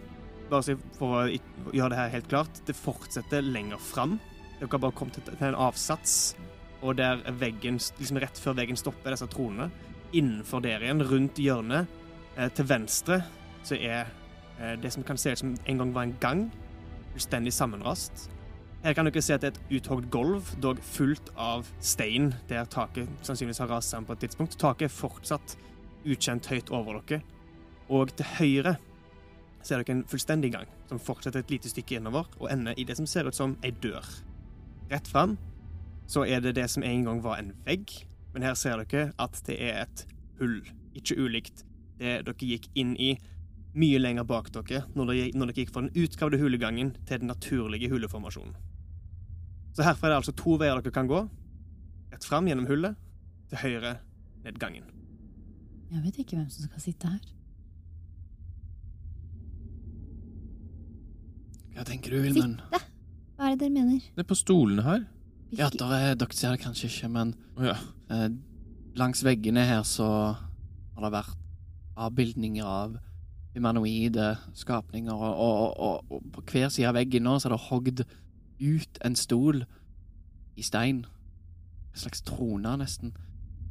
bare 0.51 0.65
si 0.65 0.75
for 0.97 1.21
å 1.21 1.73
gjøre 1.75 1.91
det 1.93 1.99
her 1.99 2.13
helt 2.15 2.29
klart, 2.31 2.61
det 2.67 2.75
fortsetter 2.77 3.45
lenger 3.45 3.81
fram. 3.81 4.17
Dere 4.57 4.69
har 4.71 4.81
bare 4.81 4.97
kommet 4.97 5.19
til 5.19 5.43
en 5.45 5.57
avsats, 5.67 6.35
og 6.81 6.97
der 6.97 7.21
er 7.25 7.35
veggen, 7.39 7.79
liksom 7.99 8.21
rett 8.21 8.39
før 8.41 8.57
veggen 8.57 8.79
stopper 8.79 9.13
disse 9.13 9.27
tronene, 9.31 9.69
innenfor 10.15 10.63
der 10.63 10.85
igjen, 10.85 11.03
rundt 11.05 11.41
hjørnet, 11.41 11.89
eh, 12.37 12.49
til 12.55 12.69
venstre, 12.69 13.21
så 13.63 13.75
er 13.75 14.07
eh, 14.59 14.75
det 14.81 14.93
som 14.93 15.03
kan 15.03 15.17
se 15.17 15.33
ut 15.33 15.43
som 15.43 15.53
en 15.65 15.83
gang 15.83 15.93
var 15.93 16.07
en 16.07 16.17
gang, 16.21 16.47
fullstendig 17.13 17.53
sammenrast. 17.53 18.29
Her 18.83 18.93
kan 18.93 19.09
dere 19.09 19.21
se 19.25 19.33
at 19.33 19.41
det 19.41 19.49
er 19.49 19.55
et 19.57 19.79
uthogd 19.79 20.09
gulv, 20.13 20.51
dog 20.61 20.79
fullt 20.85 21.31
av 21.35 21.67
stein, 21.81 22.31
der 22.49 22.69
taket 22.69 23.09
sannsynligvis 23.25 23.59
har 23.63 23.71
rast 23.73 23.91
sammen 23.91 24.07
på 24.07 24.13
et 24.15 24.27
tidspunkt. 24.27 24.57
Taket 24.61 24.87
er 24.87 24.93
fortsatt 24.93 25.57
ukjent 26.05 26.47
høyt 26.51 26.69
over 26.71 27.01
dere. 27.01 27.23
Og 27.89 28.13
til 28.15 28.29
høyre 28.37 28.75
ser 29.67 29.83
dere 29.83 29.97
en 29.97 30.07
fullstendig 30.07 30.51
gang 30.55 30.67
som 30.89 31.01
fortsetter 31.01 31.43
et 31.43 31.53
lite 31.53 31.71
stykke 31.71 31.99
innover 31.99 32.27
og 32.39 32.49
ender 32.51 32.77
i 32.77 32.85
det 32.87 32.97
som 32.99 33.07
ser 33.09 33.27
ut 33.27 33.37
som 33.37 33.57
ei 33.65 33.73
dør. 33.83 34.05
Rett 34.91 35.07
fram 35.11 35.37
så 36.07 36.23
er 36.25 36.41
det 36.43 36.55
det 36.55 36.69
som 36.71 36.85
en 36.87 37.03
gang 37.03 37.23
var 37.23 37.41
en 37.41 37.51
vegg, 37.65 37.91
men 38.33 38.45
her 38.47 38.55
ser 38.55 38.79
dere 38.83 39.11
at 39.19 39.41
det 39.47 39.57
er 39.59 39.81
et 39.83 40.05
hull. 40.39 40.61
Ikke 40.95 41.17
ulikt 41.19 41.65
det 41.99 42.21
dere 42.27 42.51
gikk 42.51 42.69
inn 42.77 42.95
i 42.95 43.15
mye 43.77 43.99
lenger 43.99 44.25
bak 44.25 44.49
dere 44.55 44.85
når 44.95 45.11
dere, 45.11 45.31
når 45.35 45.51
dere 45.51 45.61
gikk 45.61 45.73
fra 45.73 45.83
den 45.85 46.03
utgravde 46.03 46.39
hulegangen 46.41 46.95
til 47.05 47.21
den 47.21 47.31
naturlige 47.33 47.91
huleformasjonen. 47.91 48.55
Så 49.75 49.85
herfra 49.85 50.07
er 50.07 50.15
det 50.15 50.21
altså 50.23 50.33
to 50.33 50.55
veier 50.57 50.79
dere 50.81 50.93
kan 50.93 51.09
gå. 51.09 51.25
Rett 52.13 52.25
fram 52.25 52.47
gjennom 52.49 52.65
hullet, 52.69 52.95
til 53.51 53.61
høyre 53.61 53.97
ned 54.43 54.57
gangen. 54.59 54.87
Jeg 55.91 56.03
vet 56.03 56.17
ikke 56.23 56.39
hvem 56.39 56.49
som 56.51 56.65
skal 56.67 56.83
sitte 56.83 57.11
her. 57.11 57.36
Hva 61.77 61.85
tenker 61.85 62.15
du, 62.15 62.21
Vilmen? 62.25 62.55
Sitte? 62.57 62.79
Hva 63.37 63.47
er 63.51 63.53
det 63.53 63.59
dere 63.61 63.73
mener? 63.75 63.99
Det 64.15 64.23
er 64.23 64.27
på 64.31 64.37
stolene 64.37 64.81
her. 64.85 65.03
Ja, 65.53 65.67
Hvilke- 65.69 65.77
der 65.83 65.91
er, 66.11 66.15
dere 66.17 66.33
ser 66.33 66.55
det 66.55 66.61
kanskje 66.63 66.89
ikke, 66.89 67.09
men 67.13 67.35
ja. 67.61 67.75
eh, 68.11 68.29
langs 68.97 69.21
veggene 69.23 69.63
her 69.63 69.83
så 69.85 70.07
har 70.33 71.05
det 71.05 71.11
vært 71.13 71.37
avbildninger 71.97 72.65
av 72.65 72.97
humanoide 73.55 74.37
skapninger, 74.57 75.13
og, 75.13 75.37
og, 75.37 75.79
og, 75.79 76.11
og 76.11 76.25
på 76.33 76.43
hver 76.51 76.69
side 76.73 76.89
av 76.89 76.97
veggen 76.97 77.23
nå 77.25 77.37
så 77.39 77.47
er 77.49 77.55
det 77.55 77.63
hogd 77.69 78.03
ut 78.59 78.99
en 79.05 79.15
stol 79.17 79.63
i 80.57 80.65
stein. 80.65 81.05
En 81.93 82.01
slags 82.01 82.21
trone, 82.25 82.75
nesten. 82.81 83.13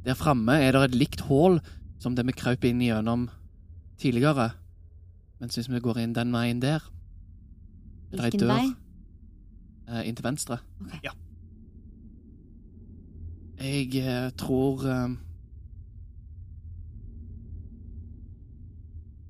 Der 0.07 0.15
framme 0.19 0.61
er 0.63 0.73
det 0.73 0.85
et 0.93 0.99
likt 1.03 1.27
hull 1.27 1.59
som 1.99 2.15
det 2.15 2.27
vi 2.27 2.35
krøp 2.39 2.65
inn 2.65 2.83
gjennom 2.83 3.29
tidligere. 3.99 4.53
Mens 5.41 5.59
hvis 5.59 5.69
vi 5.71 5.83
går 5.83 5.99
inn 6.05 6.15
den 6.17 6.31
veien 6.35 6.63
der 6.63 6.79
er 6.79 6.93
Hvilken 8.11 8.41
dør. 8.41 8.53
vei? 8.55 8.75
eh, 9.89 10.09
inn 10.09 10.17
til 10.17 10.27
venstre. 10.27 10.59
Okay. 10.83 11.01
Ja. 11.05 11.15
Jeg 13.57 13.89
uh, 14.05 14.31
tror 14.37 14.83
eh, 14.85 15.15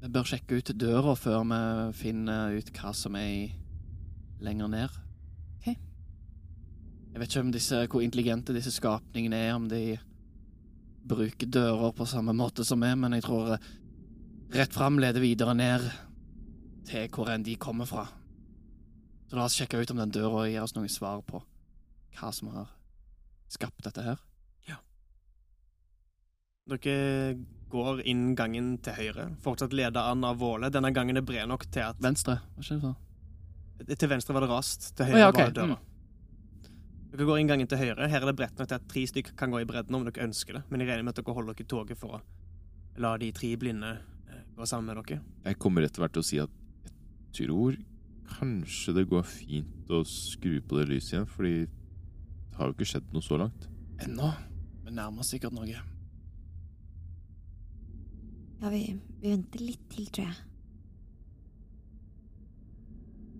Vi 0.03 0.11
bør 0.13 0.27
sjekke 0.27 0.59
ut 0.59 0.71
døra 0.79 1.15
før 1.19 1.45
vi 1.51 1.61
finner 1.99 2.55
ut 2.55 2.69
hva 2.75 2.93
som 2.95 3.17
er 3.19 3.55
lenger 4.45 4.69
ned. 4.71 4.99
Okay. 5.59 5.75
Jeg 7.11 7.21
vet 7.21 7.33
ikke 7.33 7.43
om 7.43 7.55
disse, 7.55 7.81
hvor 7.91 8.05
intelligente 8.05 8.55
disse 8.55 8.71
skapningene 8.75 9.41
er, 9.49 9.55
om 9.57 9.67
de 9.71 9.97
bruker 11.07 11.51
dører 11.51 11.95
på 11.97 12.07
samme 12.07 12.35
måte 12.37 12.63
som 12.67 12.85
vi, 12.85 12.93
men 12.95 13.17
jeg 13.17 13.25
tror 13.27 13.57
rett 14.55 14.75
fram 14.75 15.01
leder 15.03 15.25
videre 15.25 15.57
ned 15.59 15.89
til 16.87 17.11
hvor 17.11 17.33
enn 17.33 17.47
de 17.47 17.57
kommer 17.59 17.89
fra. 17.91 18.07
Så 19.27 19.37
la 19.37 19.47
oss 19.47 19.57
sjekke 19.59 19.81
ut 19.81 19.91
om 19.91 20.01
den 20.01 20.15
døra 20.15 20.47
gir 20.47 20.63
oss 20.63 20.77
noen 20.77 20.91
svar 20.93 21.23
på 21.27 21.43
hva 22.17 22.33
som 22.33 22.53
har 22.55 22.71
skapt 23.53 23.85
dette 23.85 24.05
her. 24.05 24.21
Ja. 24.69 24.79
Dere 26.71 27.37
går 27.71 28.05
inn 28.07 28.31
gangen 28.39 28.77
til 28.83 28.97
høyre, 28.97 29.27
fortsatt 29.43 29.75
ledet 29.77 30.01
an 30.01 30.25
av 30.27 30.39
Våle. 30.41 30.71
Denne 30.73 30.93
gangen 30.95 31.19
er 31.19 31.27
bred 31.27 31.51
nok 31.51 31.67
til 31.75 31.85
at 31.89 32.01
Venstre, 32.03 32.39
hva 32.55 32.65
skjer 32.65 32.81
det 32.81 32.93
så? 32.93 32.95
Til 33.77 34.09
venstre 34.09 34.33
var 34.33 34.47
det 34.47 34.49
rast, 34.49 34.89
til 34.97 35.11
høyre 35.11 35.19
høyre 35.19 35.21
ja, 35.21 35.33
okay. 35.33 35.45
var 35.45 35.53
det 35.53 35.61
døra. 35.61 35.77
Dere 37.13 37.27
går 37.29 37.41
inn 37.41 37.51
gangen 37.51 37.69
til 37.69 37.81
høyre. 37.81 38.09
Her 38.09 38.23
er 38.23 38.31
det 38.31 38.37
bredt 38.39 38.59
nok 38.61 38.71
til 38.71 38.79
at 38.79 38.87
tre 38.89 39.03
stykker 39.11 39.37
kan 39.37 39.53
gå 39.53 39.61
i 39.63 39.69
bredden 39.69 39.99
om 39.99 40.07
dere 40.07 40.25
ønsker 40.25 40.59
det, 40.59 40.63
men 40.71 40.83
jeg 40.83 40.91
regner 40.91 41.05
med 41.05 41.13
at 41.13 41.21
dere 41.21 41.37
holder 41.37 41.53
dere 41.53 41.67
i 41.67 41.71
toget 41.71 42.01
for 42.01 42.19
å 42.19 42.23
la 43.05 43.13
de 43.21 43.29
tre 43.37 43.51
blinde 43.61 43.93
eh, 44.31 44.43
gå 44.57 44.69
sammen 44.69 44.91
med 44.91 45.03
dere. 45.03 45.21
Jeg 45.45 45.61
kommer 45.61 45.85
etter 45.85 46.03
hvert 46.03 46.17
til 46.17 46.25
å 46.25 46.29
si 46.31 46.41
at 46.41 46.57
jeg 46.87 47.51
tror 47.51 47.77
kanskje 48.31 48.95
det 48.97 49.07
går 49.11 49.25
fint 49.29 49.91
å 49.93 50.03
skru 50.09 50.59
på 50.65 50.79
det 50.81 50.89
lyset 50.91 51.15
igjen, 51.17 51.29
fordi 51.31 51.55
det 51.67 52.59
har 52.59 52.71
jo 52.71 52.77
ikke 52.77 52.89
skjedd 52.93 53.13
noe 53.15 53.25
så 53.25 53.39
langt. 53.41 53.69
Ennå. 54.05 54.31
Vi 54.87 54.95
nærmer 54.95 55.23
oss 55.25 55.33
sikkert 55.35 55.55
noe. 55.57 55.67
Ja, 58.57 58.71
vi, 58.73 58.83
vi 59.21 59.33
venter 59.33 59.63
litt 59.63 59.83
til, 59.93 60.07
tror 60.15 60.31
jeg. 60.31 60.37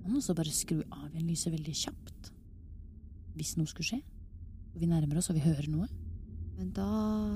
Man 0.03 0.17
må 0.17 0.21
så 0.23 0.37
bare 0.39 0.53
skru 0.55 0.81
av 0.93 1.09
igjen 1.11 1.27
lyset 1.31 1.55
veldig 1.55 1.75
kjapt. 1.75 2.33
Hvis 3.37 3.57
noe 3.59 3.71
skulle 3.71 3.89
skje. 3.89 4.01
Og 4.75 4.83
vi 4.83 4.89
nærmer 4.91 5.19
oss 5.19 5.31
og 5.33 5.39
vi 5.39 5.45
hører 5.47 5.67
noe. 5.73 5.89
Men 6.57 6.71
da 6.77 6.87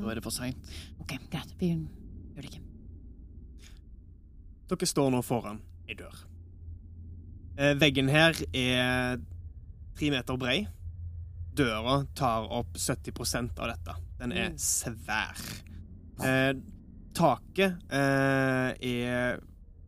Da 0.00 0.11
er 0.12 0.21
det 0.21 0.25
for 0.25 0.35
seint. 0.35 0.71
Ok, 1.02 1.16
greit. 1.33 1.54
Vi 1.61 1.73
gjør 1.73 2.45
det 2.45 2.52
ikke. 2.52 2.62
Dere 4.71 4.87
står 4.87 5.11
nå 5.11 5.23
foran 5.26 5.59
ei 5.90 5.97
dør. 5.99 6.14
Eh, 7.60 7.74
veggen 7.76 8.08
her 8.08 8.36
er 8.56 9.18
tre 9.98 10.08
meter 10.14 10.38
brei. 10.40 10.62
Døra 11.52 11.98
tar 12.16 12.46
opp 12.56 12.78
70% 12.80 13.58
av 13.60 13.74
dette. 13.74 13.96
Den 14.20 14.32
er 14.32 14.54
svær. 14.56 15.36
Eh, 16.24 16.54
taket 17.16 17.76
eh, 17.92 18.70
er 18.72 19.40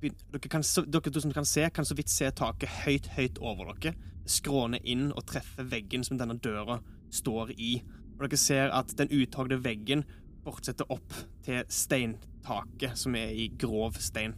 dere, 0.02 0.50
kan, 0.50 0.64
dere 0.64 1.22
som 1.22 1.32
kan 1.32 1.48
se, 1.48 1.64
kan 1.72 1.86
så 1.88 1.96
vidt 1.96 2.12
se 2.12 2.28
taket 2.36 2.82
høyt, 2.82 3.08
høyt 3.16 3.40
over 3.40 3.72
dere. 3.72 3.94
Skråne 4.28 4.82
inn 4.84 5.08
og 5.14 5.24
treffe 5.30 5.64
veggen 5.72 6.04
som 6.04 6.20
denne 6.20 6.36
døra 6.44 6.76
står 7.14 7.54
i. 7.56 7.78
Og 8.18 8.26
dere 8.26 8.42
ser 8.42 8.74
at 8.74 8.92
den 9.00 9.12
uthogde 9.16 9.62
veggen 9.64 10.04
fortsetter 10.44 10.92
opp 10.92 11.14
til 11.46 11.62
steintaket, 11.72 12.98
som 12.98 13.16
er 13.16 13.32
i 13.32 13.48
grov 13.56 13.96
stein. 14.02 14.36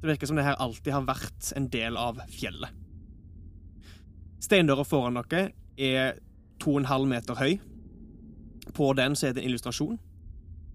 Det 0.00 0.06
virker 0.06 0.30
som 0.30 0.38
det 0.38 0.46
her 0.46 0.58
alltid 0.62 0.92
har 0.94 1.06
vært 1.08 1.52
en 1.58 1.66
del 1.72 1.96
av 1.98 2.20
fjellet. 2.30 2.70
Steindøra 4.42 4.84
foran 4.86 5.18
dere 5.18 5.50
er 5.74 6.20
2,5 6.62 7.06
meter 7.10 7.38
høy. 7.38 7.58
På 8.74 8.92
den 8.94 9.16
så 9.18 9.28
er 9.28 9.34
det 9.34 9.42
en 9.42 9.50
illustrasjon. 9.50 9.98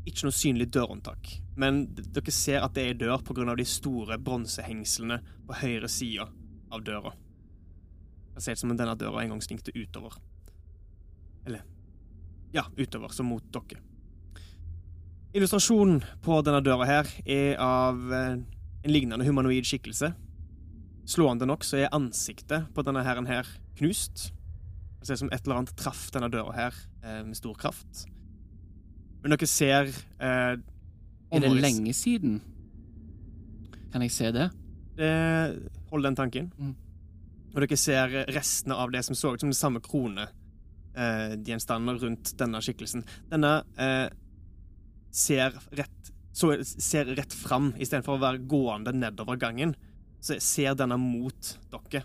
Ikke 0.03 0.27
noe 0.27 0.36
synlig 0.36 0.68
dørhåndtak, 0.75 1.30
men 1.56 1.86
dere 1.96 2.32
ser 2.36 2.65
at 2.65 2.74
det 2.75 2.84
er 2.89 2.98
dør 3.00 3.22
pga. 3.24 3.56
de 3.56 3.65
store 3.65 4.18
bronsehengslene 4.20 5.22
på 5.48 5.60
høyre 5.62 5.88
side 5.88 6.27
av 6.72 6.84
døra. 6.84 7.13
Det 8.36 8.44
ser 8.44 8.58
ut 8.58 8.60
som 8.60 8.74
om 8.74 8.77
denne 8.77 8.98
døra 9.00 9.24
en 9.24 9.30
gang 9.30 9.42
stinkte 9.42 9.72
utover. 9.72 10.18
Eller 11.46 11.63
ja, 12.51 12.65
utover, 12.75 13.10
så 13.10 13.24
mot 13.24 13.44
dere. 13.53 13.80
Illustrasjonen 15.34 16.03
på 16.22 16.42
denne 16.46 16.62
døra 16.62 16.86
her 16.86 17.08
er 17.25 17.56
av 17.62 18.12
eh, 18.13 18.42
en 18.84 18.92
lignende 18.92 19.25
humanoid 19.25 19.68
skikkelse. 19.68 20.12
Slående 21.10 21.48
nok 21.48 21.66
så 21.68 21.82
er 21.84 21.94
ansiktet 21.96 22.70
på 22.75 22.84
denne 22.86 23.04
herren 23.04 23.28
her 23.28 23.48
knust. 23.80 24.30
Det 25.00 25.08
ser 25.08 25.18
ut 25.18 25.24
som 25.25 25.32
et 25.36 25.44
eller 25.44 25.62
annet 25.62 25.75
traff 25.80 26.06
denne 26.16 26.32
døra 26.32 26.56
her 26.56 26.78
eh, 27.04 27.22
med 27.28 27.38
stor 27.40 27.56
kraft. 27.60 28.06
Men 29.24 29.36
dere 29.36 29.48
ser 29.48 29.92
eh, 30.20 30.56
Er 31.34 31.44
det 31.44 31.52
lenge 31.52 31.94
siden? 31.96 32.42
Kan 33.92 34.04
jeg 34.04 34.12
se 34.16 34.32
det? 34.36 34.50
Eh, 35.00 35.56
hold 35.92 36.08
den 36.08 36.16
tanken. 36.16 36.52
Mm. 36.58 36.75
Og 37.54 37.60
dere 37.62 37.78
ser 37.80 38.16
restene 38.34 38.78
av 38.80 38.92
det 38.94 39.04
som 39.06 39.16
så 39.18 39.34
ut 39.34 39.44
som 39.44 39.52
den 39.52 39.58
samme 39.58 39.84
krone 39.84 40.28
eh, 40.96 41.36
gjenstander 41.46 42.00
rundt 42.02 42.34
denne 42.40 42.62
skikkelsen. 42.63 43.06
Denne 43.32 43.60
eh, 43.78 44.08
ser 45.13 45.60
rett 45.72 46.12
så, 46.34 46.56
ser 46.63 47.13
rett 47.13 47.34
fram 47.34 47.72
istedenfor 47.78 48.18
å 48.18 48.24
være 48.24 48.44
gående 48.50 48.94
nedover 48.98 49.38
gangen. 49.40 49.75
Så 50.24 50.40
ser 50.42 50.75
denne 50.79 50.98
mot 50.98 51.53
dere. 51.72 52.03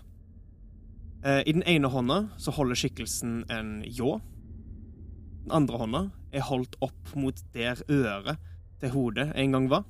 Eh, 1.23 1.41
I 1.49 1.55
den 1.55 1.65
ene 1.67 1.89
hånda 1.91 2.19
så 2.37 2.53
holder 2.55 2.77
skikkelsen 2.77 3.41
en 3.51 3.79
ljå. 3.87 4.19
Den 5.45 5.55
andre 5.61 5.81
hånda 5.81 6.03
er 6.35 6.45
holdt 6.45 6.77
opp 6.85 7.15
mot 7.17 7.41
der 7.55 7.81
øret 7.89 8.37
til 8.79 8.93
hodet 8.93 9.31
en 9.33 9.57
gang 9.57 9.67
var. 9.71 9.87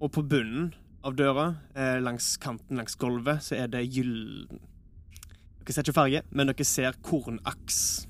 Og 0.00 0.12
på 0.14 0.22
bunnen 0.22 0.72
av 1.04 1.16
døra, 1.16 1.56
eh, 1.74 1.98
langs 2.00 2.36
kanten 2.40 2.78
langs 2.78 2.96
gulvet, 2.96 3.42
så 3.42 3.58
er 3.58 3.68
det 3.68 3.88
gyllen 3.90 4.60
Dere 5.64 5.72
ser 5.72 5.82
ikke 5.82 5.96
farge, 5.96 6.20
men 6.30 6.50
dere 6.50 6.64
ser 6.68 6.96
kornaks. 7.00 8.06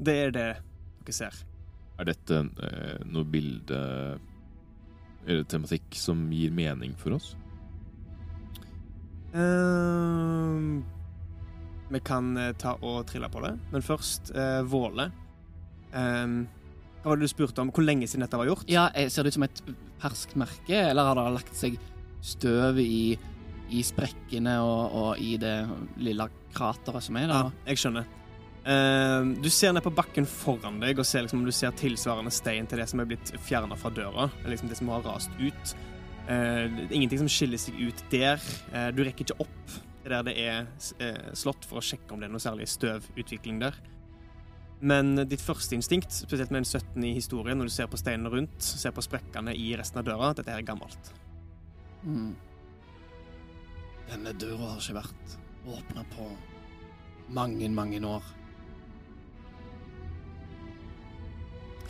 Det 0.00 0.14
er 0.14 0.30
det 0.32 0.46
dere 1.04 1.12
ser. 1.12 1.53
Er 1.98 2.08
dette 2.10 2.40
eh, 2.42 3.02
noe 3.06 3.26
bilde 3.28 3.80
eller 5.24 5.44
tematikk 5.48 5.94
som 5.96 6.26
gir 6.34 6.52
mening 6.52 6.92
for 7.00 7.16
oss? 7.16 7.32
Ehm, 9.34 10.82
vi 11.88 12.00
kan 12.04 12.36
eh, 12.36 12.52
ta 12.58 12.76
og 12.82 13.06
trille 13.08 13.30
på 13.30 13.42
det, 13.44 13.54
men 13.72 13.84
først 13.84 14.34
uh, 14.34 14.60
Våle. 14.68 15.08
Um, 15.94 16.44
hva 17.02 17.12
var 17.12 17.20
det 17.20 17.28
du 17.28 17.32
spurte 17.34 17.62
om? 17.62 17.70
Hvor 17.74 17.84
lenge 17.86 18.08
siden 18.10 18.24
dette 18.24 18.38
var 18.40 18.48
gjort? 18.48 18.66
Ja, 18.70 18.88
eh, 18.94 19.10
Ser 19.12 19.24
det 19.24 19.34
ut 19.34 19.38
som 19.38 19.46
et 19.46 19.62
ferskt 20.02 20.34
merke, 20.40 20.78
eller 20.90 21.10
har 21.10 21.18
det 21.18 21.26
lagt 21.38 21.56
seg 21.58 21.78
støv 22.24 22.78
i, 22.80 23.14
i 23.70 23.82
sprekkene 23.84 24.56
og, 24.64 24.94
og 24.96 25.22
i 25.22 25.34
det 25.40 25.56
lille 26.00 26.28
krateret 26.54 27.04
som 27.04 27.18
er 27.20 27.28
Ja, 27.28 27.42
jeg 27.68 27.82
skjønner. 27.82 28.08
Ehm, 28.64 29.34
du 29.42 29.50
ser 29.52 29.74
ned 29.76 29.84
på 29.84 29.92
bakken 29.92 30.26
foran 30.28 30.78
deg 30.80 30.98
og 31.00 31.06
ser 31.08 31.24
liksom 31.24 31.42
om 31.42 31.48
du 31.48 31.52
ser 31.52 31.74
tilsvarende 31.76 32.32
stein 32.32 32.68
til 32.68 32.80
det 32.80 32.86
som 32.88 33.02
er 33.02 33.08
blitt 33.10 33.34
fjerna 33.44 33.76
fra 33.76 33.92
døra. 33.92 34.30
Eller 34.40 34.54
liksom 34.54 34.70
det 34.72 34.78
som 34.80 34.92
har 34.94 35.04
rast 35.04 35.32
ut. 35.40 35.74
Uh, 36.24 36.64
det 36.72 36.86
er 36.86 36.94
ingenting 36.96 37.20
som 37.20 37.28
skiller 37.28 37.60
seg 37.60 37.76
ut 37.76 37.98
der. 38.12 38.40
Uh, 38.72 38.88
du 38.96 39.02
rekker 39.04 39.26
ikke 39.26 39.42
opp 39.44 39.74
til 40.04 40.12
der 40.12 40.24
det 40.24 40.34
er 40.36 40.66
eh, 41.00 41.32
slått 41.32 41.64
for 41.64 41.80
å 41.80 41.84
sjekke 41.84 42.12
om 42.12 42.20
det 42.20 42.26
er 42.28 42.32
noe 42.34 42.42
særlig 42.42 42.66
støvutvikling 42.68 43.60
der. 43.62 43.76
Men 44.84 45.16
ditt 45.30 45.40
første 45.40 45.72
instinkt, 45.78 46.12
spesielt 46.12 46.52
med 46.52 46.60
en 46.60 46.68
17 46.68 47.06
i 47.08 47.14
historien, 47.16 47.56
når 47.56 47.70
du 47.70 47.72
ser 47.72 47.88
på 47.88 47.96
steinene 47.96 48.28
rundt, 48.28 48.58
ser 48.60 48.92
på 48.92 49.04
sprekkene 49.04 49.54
i 49.56 49.70
resten 49.80 50.02
av 50.02 50.04
døra, 50.04 50.34
dette 50.36 50.52
her 50.52 50.60
er 50.60 50.68
gammelt. 50.68 51.08
Mm. 52.04 52.34
Denne 54.10 54.36
døra 54.36 54.74
har 54.74 54.82
ikke 54.82 54.98
vært 54.98 55.38
åpna 55.72 56.04
på 56.12 56.28
mange, 57.32 57.70
mange 57.72 58.04
år. 58.04 58.28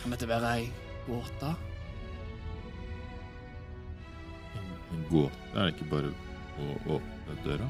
Kan 0.05 0.13
dette 0.13 0.29
være 0.29 0.51
ei 0.59 0.67
gåte? 1.07 1.51
En 4.93 5.05
gåte? 5.11 5.39
Er 5.55 5.65
det 5.65 5.75
ikke 5.75 5.89
bare 5.91 6.11
å 6.61 6.97
åpne 6.99 7.37
døra? 7.47 7.69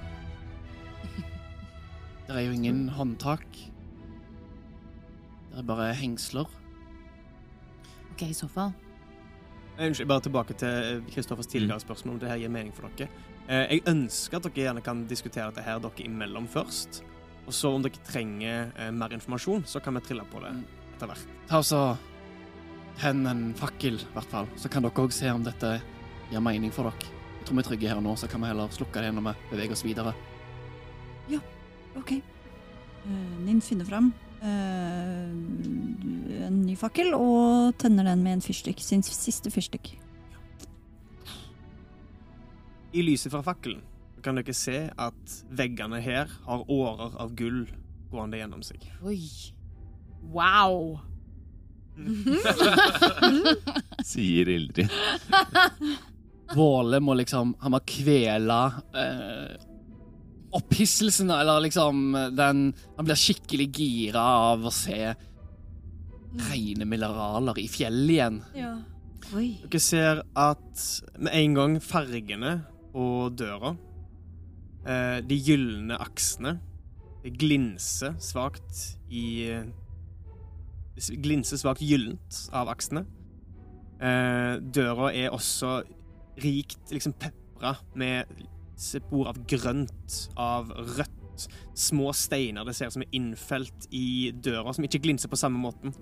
Det 2.26 2.32
er 2.38 2.46
jo 2.46 2.54
ingen 2.56 2.86
håndtak. 2.96 3.44
Det 5.52 5.60
er 5.60 5.66
bare 5.68 5.90
hengsler. 5.94 6.48
Ok, 8.14 8.22
i 8.30 8.34
så 8.36 8.48
fall. 8.48 8.72
Eh, 9.76 9.84
Unnskyld, 9.90 10.08
bare 10.08 10.24
tilbake 10.24 10.56
til 10.58 11.02
Kristoffers 11.12 11.50
tidligere 11.52 11.82
spørsmål 11.84 12.14
om 12.16 12.20
det 12.22 12.30
her 12.32 12.40
gir 12.40 12.52
mening 12.54 12.72
for 12.74 12.88
dere. 12.96 13.10
Eh, 13.46 13.74
Jeg 13.76 13.84
ønsker 13.92 14.40
at 14.40 14.48
dere 14.48 14.64
gjerne 14.70 14.82
kan 14.86 15.04
diskutere 15.10 15.50
dette 15.52 15.66
her 15.66 15.82
dere 15.84 16.06
imellom 16.08 16.48
først. 16.48 17.02
Og 17.44 17.52
så 17.52 17.74
om 17.76 17.84
dere 17.84 18.00
trenger 18.08 18.72
eh, 18.80 18.90
mer 18.90 19.12
informasjon, 19.18 19.66
så 19.68 19.82
kan 19.84 19.94
vi 19.98 20.04
trille 20.08 20.24
på 20.32 20.40
det 20.42 20.54
Mm. 20.56 20.64
etter 20.96 21.10
hvert. 21.12 21.26
Ta 21.50 21.58
og 21.60 21.64
så 21.68 21.82
Tenn 23.00 23.26
en 23.26 23.42
fakkel, 23.59 23.98
i 24.00 24.12
hvert 24.14 24.30
fall. 24.30 24.46
Så 24.61 24.70
kan 24.70 24.85
dere 24.85 25.02
òg 25.04 25.12
se 25.12 25.30
om 25.33 25.42
dette 25.44 25.76
gir 26.30 26.40
mening 26.44 26.72
for 26.74 26.88
dere. 26.88 27.11
Jeg 27.40 27.48
tror 27.48 27.59
vi 27.59 27.64
er 27.64 27.68
trygge 27.68 27.90
her 27.90 28.00
nå, 28.00 28.14
så 28.16 28.28
kan 28.30 28.40
vi 28.40 28.48
heller 28.48 28.70
slukke 28.72 29.02
det 29.04 29.11
når 29.12 29.26
vi 29.26 29.35
beveger 29.50 29.76
oss 29.76 29.85
videre. 29.85 30.14
Ja, 31.28 31.40
Ok. 31.96 32.12
Eh, 32.12 33.35
Ninn 33.44 33.61
finner 33.62 33.85
fram 33.87 34.12
eh, 34.42 35.28
en 36.46 36.62
ny 36.64 36.74
fakkel 36.78 37.12
og 37.16 37.74
tenner 37.78 38.09
den 38.09 38.24
med 38.24 38.38
en 38.38 38.44
fyrstikk. 38.44 38.80
Sin 38.83 39.04
siste 39.07 39.52
fyrstikk. 39.54 39.94
I 42.94 43.02
lyset 43.02 43.33
fra 43.35 43.42
fakkelen 43.46 43.83
kan 44.24 44.38
dere 44.38 44.54
se 44.57 44.87
at 44.88 45.33
veggene 45.52 45.98
her 46.00 46.30
har 46.46 46.62
årer 46.72 47.16
av 47.20 47.35
gull 47.37 47.66
gående 48.11 48.38
gjennom 48.40 48.62
seg. 48.64 48.87
Oi. 49.04 49.18
Wow. 50.33 50.96
Sier 54.04 54.48
Ildrid. 54.48 54.90
Våle 56.54 57.00
må 57.00 57.14
liksom 57.16 57.54
Han 57.62 57.72
må 57.72 57.80
kvele 57.88 58.59
eh, 59.00 59.54
opphisselsen, 60.54 61.30
eller 61.35 61.64
liksom 61.64 62.02
den 62.37 62.66
Han 62.96 63.07
blir 63.07 63.18
skikkelig 63.18 63.68
gira 63.78 64.24
av 64.50 64.66
å 64.68 64.74
se 64.74 65.14
rene 66.35 66.87
mineraler 66.88 67.59
i 67.62 67.68
fjellet 67.70 68.11
igjen. 68.16 68.40
Oi. 69.35 69.48
Dere 69.62 69.80
ser 69.80 70.20
at 70.37 70.85
med 71.16 71.30
en 71.30 71.54
gang 71.57 71.76
fargene 71.83 72.57
på 72.92 73.28
døra, 73.35 73.74
eh, 74.87 75.18
de 75.26 75.38
gylne 75.38 75.98
aksene, 76.02 76.57
det 77.22 77.33
glinser 77.40 78.18
svakt 78.22 78.98
i, 79.11 79.46
glinser 80.96 81.61
svakt 81.61 81.83
gyllent 81.85 82.40
av 82.54 82.70
aksene. 82.72 83.04
Eh, 84.04 84.57
døra 84.74 85.12
er 85.14 85.35
også 85.35 85.83
rikt 86.42 86.92
liksom 86.92 87.14
pepra 87.18 87.76
med 87.94 88.30
spor 88.80 89.30
av 89.30 89.38
grønt, 89.48 90.18
av 90.37 90.72
rødt. 90.96 91.48
Små 91.74 92.12
steiner 92.14 92.66
det 92.66 92.76
ser 92.78 92.90
ut 92.90 92.94
som 92.94 93.02
er 93.02 93.16
innfelt 93.16 93.88
i 93.90 94.30
døra, 94.30 94.74
som 94.74 94.87
ikke 94.87 95.02
glinser 95.02 95.30
på 95.30 95.38
samme 95.38 95.59
måten. 95.59 95.94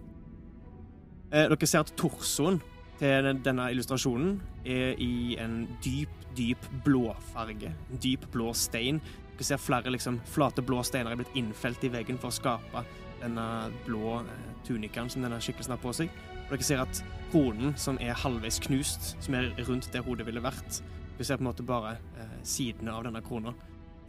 Eh, 1.33 1.49
dere 1.49 1.69
ser 1.69 1.87
at 1.87 1.95
torsoen 1.97 2.61
til 3.01 3.31
denne 3.45 3.71
illustrasjonen 3.73 4.37
er 4.69 4.99
i 5.01 5.39
en 5.41 5.65
dyp, 5.85 6.13
dyp 6.37 6.69
blåfarge. 6.85 7.73
En 7.73 8.03
dyp 8.03 8.29
blå 8.35 8.53
stein. 8.57 9.01
Dere 9.33 9.49
ser 9.49 9.63
flere 9.63 9.93
liksom, 9.95 10.21
flate 10.29 10.65
blå 10.65 10.83
steiner 10.85 11.15
er 11.15 11.23
blitt 11.23 11.39
innfelt 11.39 11.85
i 11.89 11.93
veggen 11.93 12.21
for 12.21 12.29
å 12.29 12.37
skape 12.37 12.85
denne 13.23 13.47
blå 13.87 14.19
eh, 14.21 14.47
tunikaen 14.67 15.11
som 15.11 15.25
denne 15.25 15.41
skikkelsen 15.43 15.75
har 15.75 15.83
på 15.83 15.95
seg. 15.97 16.13
Og 16.45 16.55
dere 16.55 16.67
ser 16.67 16.83
at 16.85 17.03
kronen, 17.33 17.77
som 17.81 17.99
er 18.03 18.19
halvveis 18.19 18.61
knust, 18.67 19.15
som 19.25 19.37
er 19.39 19.53
rundt 19.67 19.91
der 19.95 20.05
hodet 20.07 20.29
ville 20.29 20.43
vært 20.45 20.83
Dere 21.13 21.27
ser 21.29 21.39
på 21.39 21.45
en 21.45 21.51
måte 21.51 21.65
bare 21.67 21.97
eh, 22.19 22.37
sidene 22.47 22.95
av 22.97 23.05
denne 23.05 23.21
krona, 23.25 23.53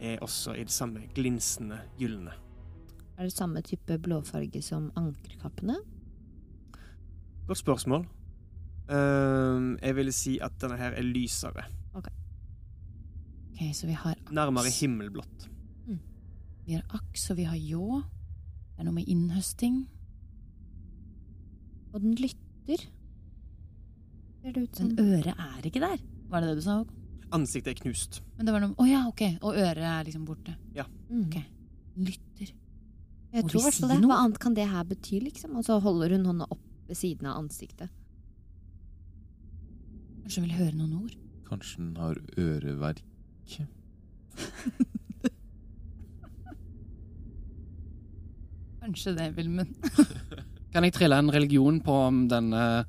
er 0.00 0.22
også 0.24 0.56
i 0.56 0.64
det 0.64 0.72
samme 0.72 1.04
glinsende 1.14 1.78
gylne. 2.00 2.32
Er 3.14 3.28
det 3.28 3.34
samme 3.36 3.62
type 3.62 3.98
blåfarge 4.02 4.62
som 4.64 4.88
ankerkappene? 4.98 5.76
Godt 7.46 7.60
spørsmål. 7.60 8.06
Ehm, 8.90 9.78
jeg 9.82 9.96
ville 9.96 10.12
si 10.12 10.38
at 10.42 10.56
denne 10.60 10.76
her 10.80 10.96
er 10.96 11.06
lysere. 11.06 11.64
Ok, 11.94 12.08
så 13.72 13.86
vi 13.86 13.92
har 13.92 14.16
aks. 14.16 14.32
Nærmere 14.32 14.72
himmelblått. 14.80 15.48
Vi 16.66 16.72
har 16.72 16.84
aks, 16.96 17.30
og 17.30 17.36
vi 17.36 17.44
har 17.44 17.56
ljå. 17.60 18.02
Det 18.74 18.82
er 18.82 18.88
noe 18.88 18.96
med 18.96 19.08
innhøsting. 19.10 19.76
Og 21.94 22.02
den 22.02 22.16
lytter. 22.18 22.84
Ser 24.42 24.52
det 24.56 24.62
ut 24.66 24.76
som 24.76 24.90
Men 24.90 24.98
øret 25.14 25.38
er 25.38 25.68
ikke 25.70 25.80
der. 25.84 26.02
Var 26.28 26.40
det 26.42 26.48
det 26.50 26.56
du 26.58 26.64
sa? 26.66 26.78
Håkon? 26.82 27.00
Ansiktet 27.34 27.72
er 27.72 27.80
knust. 27.82 28.20
Men 28.36 28.46
det 28.46 28.52
var 28.54 28.60
noe 28.64 28.74
Å 28.78 28.86
ja, 28.86 29.04
ok. 29.08 29.22
Og 29.42 29.56
øret 29.56 29.84
er 29.90 30.04
liksom 30.06 30.24
borte. 30.26 30.56
mm. 30.74 31.22
Ok. 31.26 31.38
Lytter. 31.96 32.52
Jeg 33.34 33.42
Må 33.42 33.48
tror 33.50 33.70
si 33.70 33.82
det. 33.82 34.00
noe? 34.00 34.10
Hva 34.10 34.18
annet 34.24 34.38
kan 34.42 34.54
det 34.54 34.68
her 34.70 34.84
bety, 34.84 35.20
liksom? 35.22 35.56
Og 35.58 35.64
så 35.66 35.78
holder 35.82 36.14
hun 36.16 36.26
hånda 36.26 36.46
opp 36.50 36.62
ved 36.88 36.96
siden 36.98 37.26
av 37.26 37.38
ansiktet. 37.42 37.90
Kanskje 40.22 40.40
hun 40.42 40.48
vil 40.48 40.58
høre 40.58 40.76
noen 40.78 40.94
ord. 41.02 41.16
Kanskje 41.48 41.76
den 41.78 41.96
har 41.96 42.20
øreverk? 42.38 43.02
Kanskje 48.84 49.14
det, 49.16 49.30
Vilmund. 49.36 49.74
Kan 50.74 50.84
jeg 50.84 50.92
trille 50.96 51.16
en 51.16 51.30
religion 51.32 51.78
på 51.84 51.94
om 52.10 52.24
denne 52.28 52.84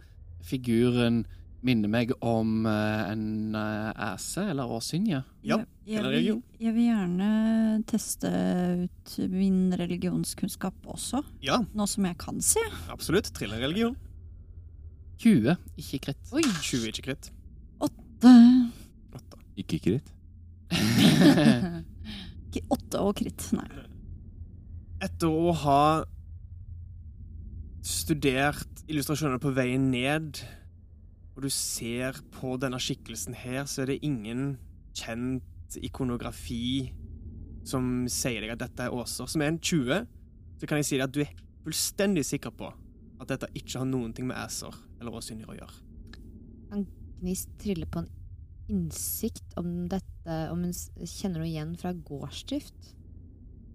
figuren 0.45 1.21
minner 1.65 1.89
meg 1.89 2.11
om 2.21 2.65
eh, 2.69 3.11
en 3.13 3.55
æse 3.55 4.43
eller 4.51 4.69
åsynje? 4.75 5.21
Ja, 5.47 5.59
Jeg 5.87 6.01
eller 6.01 6.13
vil, 6.17 6.41
jeg 6.61 6.73
vil 6.75 6.87
gjerne 6.91 7.29
teste 7.89 8.29
ut 8.83 9.15
min 9.31 9.71
religionskunnskap 9.79 10.85
også, 10.93 11.23
Ja, 11.45 11.61
nå 11.73 11.87
som 11.89 12.05
jeg 12.09 12.17
kan 12.21 12.41
se. 12.45 12.61
absolutt. 12.93 13.31
Trill 13.33 13.53
en 13.55 13.63
religion. 13.65 13.95
20, 15.23 15.55
ikke 15.79 16.01
kritt. 16.09 16.33
Oi! 16.35 16.43
20 16.43 16.89
ikke 16.91 17.05
kritt. 17.07 17.31
Åtte, 17.81 18.35
Åtte. 19.15 19.39
Ikke 19.63 19.79
kritt? 19.85 20.11
ikke 22.51 22.65
åtte 22.75 22.99
og 23.01 23.15
kritt, 23.21 23.47
nei. 23.55 23.65
Etter 25.03 25.27
å 25.27 25.51
ha 25.65 26.05
studert 27.85 28.85
illustrasjoner 28.87 29.41
på 29.43 29.51
veien 29.55 29.89
ned, 29.91 30.39
og 31.35 31.43
du 31.43 31.49
ser 31.51 32.15
på 32.33 32.55
denne 32.61 32.79
skikkelsen 32.79 33.35
her, 33.35 33.65
så 33.67 33.83
er 33.83 33.91
det 33.91 34.03
ingen 34.07 34.55
kjent 34.95 35.75
ikonografi 35.83 36.93
som 37.67 38.05
sier 38.11 38.45
deg 38.45 38.53
at 38.55 38.61
dette 38.61 38.85
er 38.85 38.95
Åser. 38.95 39.27
Som 39.27 39.43
er 39.43 39.51
en 39.51 39.59
20, 39.59 40.05
så 40.61 40.69
kan 40.69 40.79
jeg 40.79 40.87
si 40.87 40.99
deg 40.99 41.07
at 41.09 41.15
du 41.15 41.23
er 41.25 41.33
fullstendig 41.65 42.23
sikker 42.27 42.53
på 42.55 42.69
at 43.19 43.31
dette 43.31 43.49
ikke 43.57 43.81
har 43.81 43.89
noen 43.89 44.13
ting 44.15 44.29
med 44.29 44.37
æser 44.39 44.75
eller 45.01 45.17
åsynjer 45.17 45.49
å 45.49 45.57
gjøre. 45.57 45.81
Kan 46.71 46.85
Gnist 47.21 47.51
trille 47.61 47.87
på 47.89 48.03
en 48.03 48.11
innsikt 48.69 49.55
om 49.59 49.85
dette 49.89 50.35
Om 50.51 50.63
hun 50.65 50.73
kjenner 51.05 51.41
noe 51.41 51.47
igjen 51.47 51.75
fra 51.77 51.91
gårdsdrift? 51.93 52.95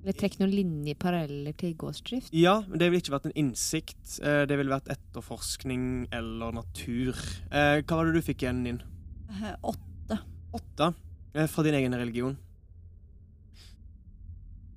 Eller 0.02 0.16
trekker 0.16 0.40
noen 0.40 0.54
linjer 0.56 0.96
paralleller 0.96 1.52
til 1.60 1.74
gårdsdrift? 1.76 2.30
Ja, 2.32 2.60
men 2.66 2.78
det 2.80 2.88
ville 2.88 3.02
ikke 3.02 3.12
vært 3.18 3.26
en 3.28 3.36
innsikt. 3.36 4.20
Eh, 4.24 4.46
Det 4.48 4.56
ville 4.56 4.72
vært 4.72 4.88
etterforskning 4.88 6.08
eller 6.12 6.52
natur. 6.56 7.12
Eh, 7.52 7.82
Hva 7.84 7.96
var 8.00 8.06
det 8.08 8.14
du 8.16 8.22
fikk 8.24 8.42
igjen 8.46 8.64
din? 8.64 8.80
Eh, 9.30 9.54
Åtte. 9.62 10.18
Åtte 10.56 10.94
fra 11.48 11.62
din 11.62 11.74
egen 11.74 11.94
religion. 11.94 12.38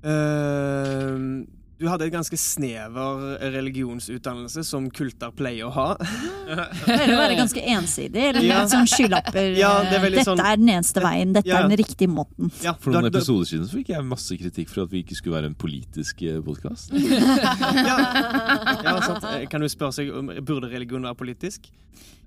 Eh, 0.04 1.18
du 1.80 1.88
hadde 1.90 2.06
et 2.06 2.14
ganske 2.14 2.38
snever 2.40 3.40
religionsutdannelse, 3.54 4.64
som 4.68 4.90
kulter 4.94 5.32
pleier 5.36 5.66
å 5.68 5.72
ha. 5.76 5.88
Det 6.00 6.86
pleier 6.86 7.14
å 7.16 7.18
være 7.20 7.38
ganske 7.40 7.64
ensidig, 7.76 8.24
eller 8.30 8.42
Ja. 8.46 8.64
sånn 8.72 8.88
skylapper. 8.88 9.56
Ja, 9.58 9.82
det 9.90 9.98
er 10.00 10.10
Dette 10.10 10.26
sånn- 10.30 10.40
er 10.44 10.56
den 10.58 10.70
eneste 10.70 11.02
veien, 11.02 11.34
dette 11.34 11.48
Ja. 11.50 11.60
er 11.64 11.68
den 11.70 11.78
riktige 11.78 12.08
måten. 12.10 12.52
Ja, 12.64 12.74
For 12.80 12.92
noen 12.92 13.06
episoder 13.12 13.46
siden 13.46 13.68
fikk 13.68 13.90
jeg 13.90 14.04
masse 14.06 14.38
kritikk 14.38 14.70
for 14.70 14.84
at 14.84 14.90
vi 14.92 15.04
ikke 15.04 15.16
skulle 15.16 15.36
være 15.42 15.46
en 15.52 15.56
politisk 15.56 16.22
podkast. 16.46 16.92
ja, 17.90 17.98
ja, 18.84 19.00
sant. 19.02 19.24
Eh, 19.24 19.46
Kan 19.48 19.62
du 19.62 19.68
spørre 19.68 19.94
seg 19.94 20.12
om 20.16 20.28
burde 20.46 20.70
religion 20.72 21.02
være 21.04 21.16
politisk? 21.18 21.70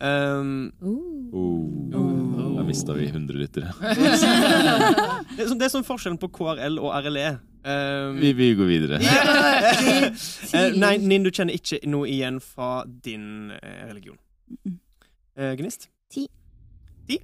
Um, 0.00 0.72
Oh. 0.82 2.56
Da 2.56 2.62
mista 2.64 2.92
vi 2.94 3.06
100 3.09 3.37
lyttere. 3.37 3.72
det, 3.80 5.40
er 5.40 5.48
sånn, 5.48 5.59
det 5.59 5.66
er 5.68 5.72
sånn 5.72 5.85
forskjellen 5.87 6.18
på 6.20 6.28
KRL 6.32 6.78
og 6.82 6.92
RLE. 7.04 7.38
Um, 7.66 8.20
Vi, 8.20 8.33
vi 8.33 8.55
går 8.55 8.64
videre. 8.64 9.00
Eh, 10.55 10.72
nei, 10.79 10.96
Ninn, 11.02 11.24
du 11.26 11.33
kjenner 11.35 11.57
ikke 11.57 11.81
noe 11.90 12.07
igjen 12.09 12.38
fra 12.40 12.85
din 13.05 13.50
eh, 13.52 13.83
religion. 13.88 14.16
Eh, 15.37 15.52
Gnist? 15.59 15.88
Ti. 16.12 16.22
Ti? 17.09 17.18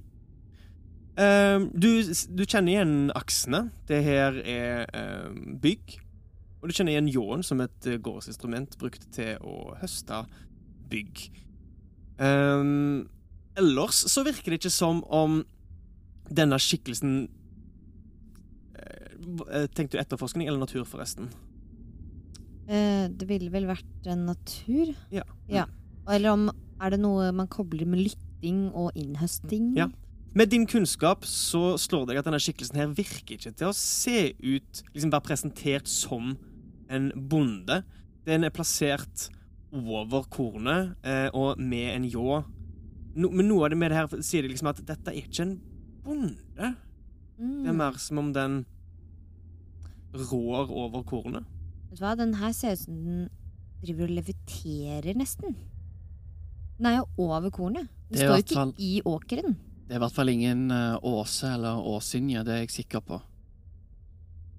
Um, 1.15 1.69
du, 1.71 1.87
du 2.35 2.43
kjenner 2.43 2.73
igjen 2.73 2.93
aksene. 3.15 3.63
Det 3.89 4.01
her 4.05 4.37
er 4.43 4.83
um, 4.91 5.55
bygg. 5.63 5.95
Og 6.59 6.69
du 6.69 6.75
kjenner 6.75 6.97
igjen 6.97 7.09
ljåen 7.13 7.45
som 7.47 7.63
et 7.63 7.89
gårdsinstrument 8.03 8.75
brukt 8.81 9.07
til 9.15 9.39
å 9.41 9.73
høste 9.79 10.25
bygg. 10.91 11.23
Um, 12.19 13.07
ellers 13.57 14.03
så 14.11 14.27
virker 14.27 14.53
det 14.53 14.61
ikke 14.61 14.75
som 14.75 15.01
om 15.07 15.41
denne 16.29 16.59
skikkelsen 16.61 17.25
Tenkte 19.73 19.97
du 19.97 20.01
etterforskning 20.01 20.47
eller 20.47 20.61
natur, 20.61 20.83
forresten? 20.87 21.29
Eh, 22.67 23.09
det 23.11 23.27
ville 23.27 23.51
vel 23.51 23.67
vært 23.67 24.07
en 24.07 24.27
natur? 24.29 24.93
Ja. 25.11 25.67
Eller 26.09 26.35
om 26.35 26.51
Er 26.81 26.91
det 26.91 26.99
noe 26.99 27.29
man 27.31 27.47
kobler 27.47 27.87
med 27.87 28.01
lytting 28.01 28.65
og 28.75 28.91
innhøsting? 28.99 29.71
Ja. 29.77 29.87
Med 30.35 30.49
din 30.49 30.65
kunnskap 30.67 31.23
så 31.29 31.77
slår 31.77 32.07
det 32.07 32.15
deg 32.15 32.19
at 32.23 32.27
denne 32.27 32.41
skikkelsen 32.41 32.79
her 32.79 32.89
virker 32.97 33.37
ikke 33.37 33.53
til 33.53 33.69
å 33.69 33.75
se 33.77 34.33
ut 34.41 34.81
Liksom 34.95 35.13
være 35.13 35.27
presentert 35.27 35.87
som 35.87 36.33
en 36.91 37.11
bonde. 37.29 37.83
Den 38.25 38.43
er 38.43 38.53
plassert 38.53 39.29
over 39.73 40.25
kornet 40.29 40.97
eh, 41.07 41.29
og 41.33 41.61
med 41.61 41.93
en 41.93 42.09
ljå. 42.09 42.41
No, 43.15 43.29
men 43.29 43.47
noe 43.47 43.65
av 43.65 43.73
det 43.73 43.79
med 43.79 43.93
det 43.93 44.01
her 44.01 44.25
sier 44.25 44.45
de 44.45 44.51
liksom 44.51 44.69
at 44.73 44.81
dette 44.85 45.09
er 45.09 45.21
ikke 45.21 45.45
en 45.45 45.55
bonde. 46.03 46.73
Mm. 47.37 47.63
Det 47.63 47.71
er 47.71 47.79
mer 47.79 47.97
som 48.01 48.21
om 48.21 48.29
den 48.35 48.59
rår 50.13 50.69
over 50.71 51.03
kornet. 51.03 51.45
Vet 51.89 51.99
du 51.99 52.03
hva, 52.05 52.15
den 52.17 52.33
her 52.39 52.51
ser 52.53 52.73
ut 52.75 52.79
som 52.85 52.99
den 53.05 53.29
driver 53.83 54.03
og 54.07 54.15
leviterer, 54.19 55.13
nesten. 55.19 55.55
Den 56.77 56.85
er 56.89 56.97
jo 57.01 57.05
over 57.29 57.49
kornet. 57.53 57.89
Den 58.09 58.17
står 58.21 58.35
jo 58.37 58.43
ikke 58.45 58.55
fall- 58.59 58.75
i 58.77 59.01
åkeren. 59.05 59.55
Det 59.87 59.91
er 59.91 59.99
i 59.99 60.03
hvert 60.05 60.15
fall 60.15 60.29
ingen 60.31 60.71
eh, 60.71 60.95
åse 61.03 61.49
eller 61.53 61.81
åsynje, 61.83 62.43
det 62.45 62.53
er 62.55 62.61
jeg 62.63 62.71
sikker 62.71 63.01
på. 63.03 63.19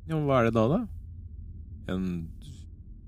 Ja, 0.06 0.14
men 0.18 0.26
hva 0.28 0.40
er 0.42 0.50
det 0.50 0.54
da, 0.54 0.64
da? 0.68 0.80
En 1.94 2.04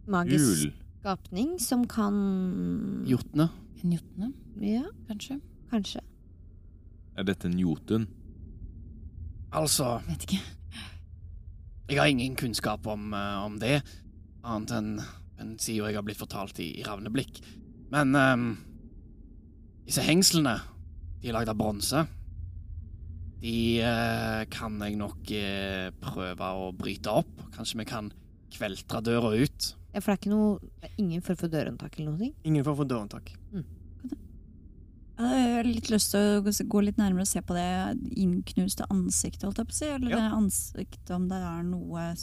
Magisk 0.09 0.45
fugl? 0.45 0.73
skapning 1.03 1.59
som 1.61 1.85
kan 1.87 3.05
Jotne. 3.07 3.51
En 3.85 3.93
jotne, 3.93 4.33
Ja, 4.61 4.83
kanskje? 5.09 5.41
kanskje. 5.71 6.01
Er 7.17 7.25
dette 7.25 7.45
en 7.49 7.59
jotun? 7.59 8.07
Altså, 9.53 10.01
Vet 10.09 10.25
ikke. 10.27 10.41
Jeg 11.87 12.01
har 12.01 12.11
ingen 12.11 12.35
kunnskap 12.39 12.87
om, 12.91 13.13
eh, 13.15 13.39
om 13.45 13.61
det, 13.63 13.81
annet 14.43 14.75
enn 14.77 14.91
enn 15.37 15.57
sida 15.61 15.91
jeg 15.91 15.99
har 15.99 16.05
blitt 16.07 16.21
fortalt 16.21 16.61
i, 16.65 16.71
i 16.81 16.85
ravneblikk. 16.87 17.43
Men 17.93 18.17
um, 18.17 18.47
disse 19.87 20.05
hengslene, 20.05 20.55
de 21.21 21.31
er 21.31 21.37
lagd 21.37 21.53
av 21.53 21.59
bronse. 21.61 22.07
De 23.43 23.57
uh, 23.85 24.43
kan 24.49 24.79
jeg 24.81 24.97
nok 24.97 25.33
uh, 25.37 25.91
prøve 26.03 26.53
å 26.63 26.71
bryte 26.77 27.13
opp. 27.13 27.45
Kanskje 27.55 27.83
vi 27.83 27.89
kan 27.89 28.09
kveltre 28.57 29.03
døra 29.05 29.35
ut. 29.37 29.75
Ja, 29.93 30.01
For 30.01 30.11
det 30.11 30.17
er 30.17 30.23
ikke 30.23 30.33
noe 30.33 30.91
ingen 30.97 31.23
form 31.25 31.39
for 31.41 31.53
dørhåndtak 31.53 31.99
eller 31.99 32.15
noe? 32.15 32.31
Ingen 32.31 32.49
Ingen 32.49 32.67
form 32.67 32.81
for 32.81 32.89
dørhåndtak. 32.91 33.31
Jeg 35.19 35.55
har 35.57 35.65
litt 35.65 35.89
lyst 35.89 36.11
til 36.13 36.21
å 36.21 36.43
gå- 36.69 36.83
litt 36.85 36.99
nærmere 37.01 37.23
og 37.25 37.27
se 37.31 37.41
på 37.41 37.55
det 37.57 38.17
innknuste 38.21 38.85
ansiktet, 38.93 39.45
holdt 39.49 39.57
jeg 39.63 39.67
på 39.71 39.73
å 39.73 39.79
si. 39.79 39.87
Eller 39.87 40.11
Ja. 40.11 40.17
det 40.17 40.37
ansiktet, 40.37 41.11
om 41.15 41.29
det 41.29 41.39
er 41.43 41.63
noe 41.63 42.15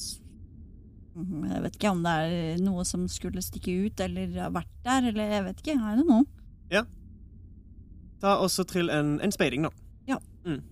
Mhm, 1.15 1.43
Jeg 1.51 1.61
vet 1.61 1.75
ikke 1.77 1.91
om 1.91 2.01
det 2.01 2.09
er 2.09 2.57
noe 2.63 2.83
som 2.83 3.07
skulle 3.07 3.37
stikke 3.41 3.85
ut, 3.85 3.99
eller 3.99 4.31
har 4.41 4.49
vært 4.49 4.65
der, 4.83 5.07
eller 5.09 5.29
jeg 5.29 5.43
vet 5.43 5.57
ikke. 5.61 5.75
Er 5.91 5.95
det 5.97 6.05
noe? 6.07 6.25
Ja. 6.71 6.83
Ta 8.19 8.37
også 8.41 8.65
trill 8.65 8.89
en, 8.89 9.19
en 9.21 9.31
speiding, 9.31 9.61
da. 9.61 9.69
Ja. 10.07 10.17
Mm. 10.43 10.63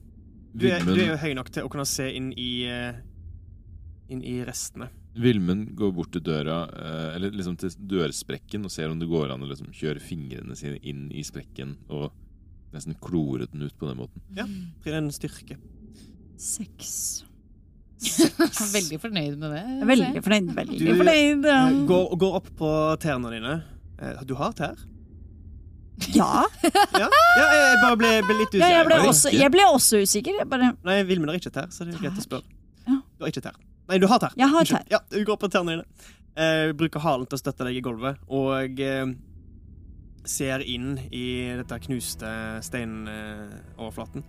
Du, 0.55 0.65
er, 0.67 0.79
du 0.83 0.93
er 0.95 1.11
jo 1.11 1.17
høy 1.17 1.33
nok 1.35 1.51
til 1.51 1.63
å 1.63 1.69
kunne 1.69 1.85
se 1.85 2.09
inn 2.15 2.33
i 2.37 2.63
eh, 2.65 2.93
Inn 4.09 4.23
i 4.23 4.43
restene. 4.43 4.89
Vilmund 5.19 5.73
går 5.75 5.91
bort 5.93 6.11
til 6.15 6.21
døra, 6.23 6.61
eh, 6.71 7.15
eller 7.17 7.31
liksom 7.35 7.57
til 7.59 7.69
dørsprekken, 7.91 8.63
og 8.63 8.71
ser 8.71 8.89
om 8.93 8.99
det 9.01 9.09
går 9.11 9.33
an 9.33 9.43
å 9.43 9.49
liksom 9.49 9.71
kjøre 9.75 9.99
fingrene 9.99 10.55
sine 10.55 10.77
inn 10.87 11.09
i 11.11 11.23
sprekken 11.27 11.73
og 11.89 12.11
nesten 12.71 12.95
klore 13.03 13.47
den 13.51 13.65
ut 13.67 13.75
på 13.77 13.89
den 13.89 13.97
måten. 13.99 14.21
Ja. 14.37 14.45
Trill 14.83 14.95
en 15.01 15.09
styrke. 15.11 15.57
Seks. 16.39 17.25
Veldig 18.71 18.97
fornøyd 19.03 19.35
med 19.37 19.51
det. 19.53 19.65
Veldig 19.91 20.23
fornøyd. 20.25 20.53
Veldig 20.57 20.79
Du- 20.79 20.95
fornøyd. 21.03 21.45
Eh, 21.45 21.67
um, 21.67 21.81
Går, 21.91 22.15
går 22.23 22.37
opp 22.39 22.47
på 22.57 22.71
tærne 23.03 23.29
dine. 23.35 23.57
Eh, 23.99 24.23
Du 24.25 24.33
har 24.39 24.53
tær? 24.57 24.79
Ja, 26.15 26.47
Ja, 26.97 27.05
ja 27.37 27.47
jeg 27.51 27.75
bare 27.83 27.97
ble, 27.99 28.09
ble 28.25 28.37
litt 28.39 28.55
ja 28.57 28.71
jeg, 28.73 28.85
ble 28.87 28.95
usikker. 29.03 29.11
også, 29.11 29.31
jeg 29.37 29.51
ble 29.53 29.65
også 29.75 29.99
usikker. 30.01 30.39
Jeg 30.39 30.47
bare 30.49 30.71
Nei, 30.87 30.95
Vilmund 31.05 31.29
har 31.29 31.37
ikke 31.37 31.51
tær, 31.53 31.67
så 31.69 31.85
det 31.85 31.93
er 31.93 32.07
greit 32.07 32.17
å 32.17 32.25
spørre. 32.25 32.47
Du 32.87 33.25
har 33.27 33.29
ikke 33.29 33.43
tær. 33.45 33.59
Nei, 33.91 33.97
du 33.99 34.07
har 34.07 34.21
tær. 34.23 34.31
Jeg 34.39 34.47
har 34.47 34.67
tær. 34.69 34.85
Ja, 34.87 35.01
du 35.11 35.19
går 35.27 35.35
på 35.35 35.49
tærne 35.51 35.73
dine. 35.75 35.83
Uh, 36.31 36.71
bruker 36.79 37.03
halen 37.03 37.27
til 37.27 37.35
å 37.35 37.41
støtte 37.41 37.65
deg 37.67 37.75
i 37.75 37.81
gulvet, 37.83 38.21
og 38.31 38.79
uh, 38.79 39.09
ser 40.23 40.63
inn 40.63 40.93
i 41.11 41.25
dette 41.59 41.79
knuste 41.83 42.29
steinoverflaten. 42.63 44.23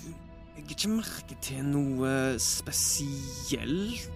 Du 0.00 0.08
legger 0.56 0.74
ikke 0.74 0.90
merke 0.96 1.38
til 1.44 1.70
noe 1.70 2.14
spesielt. 2.42 4.10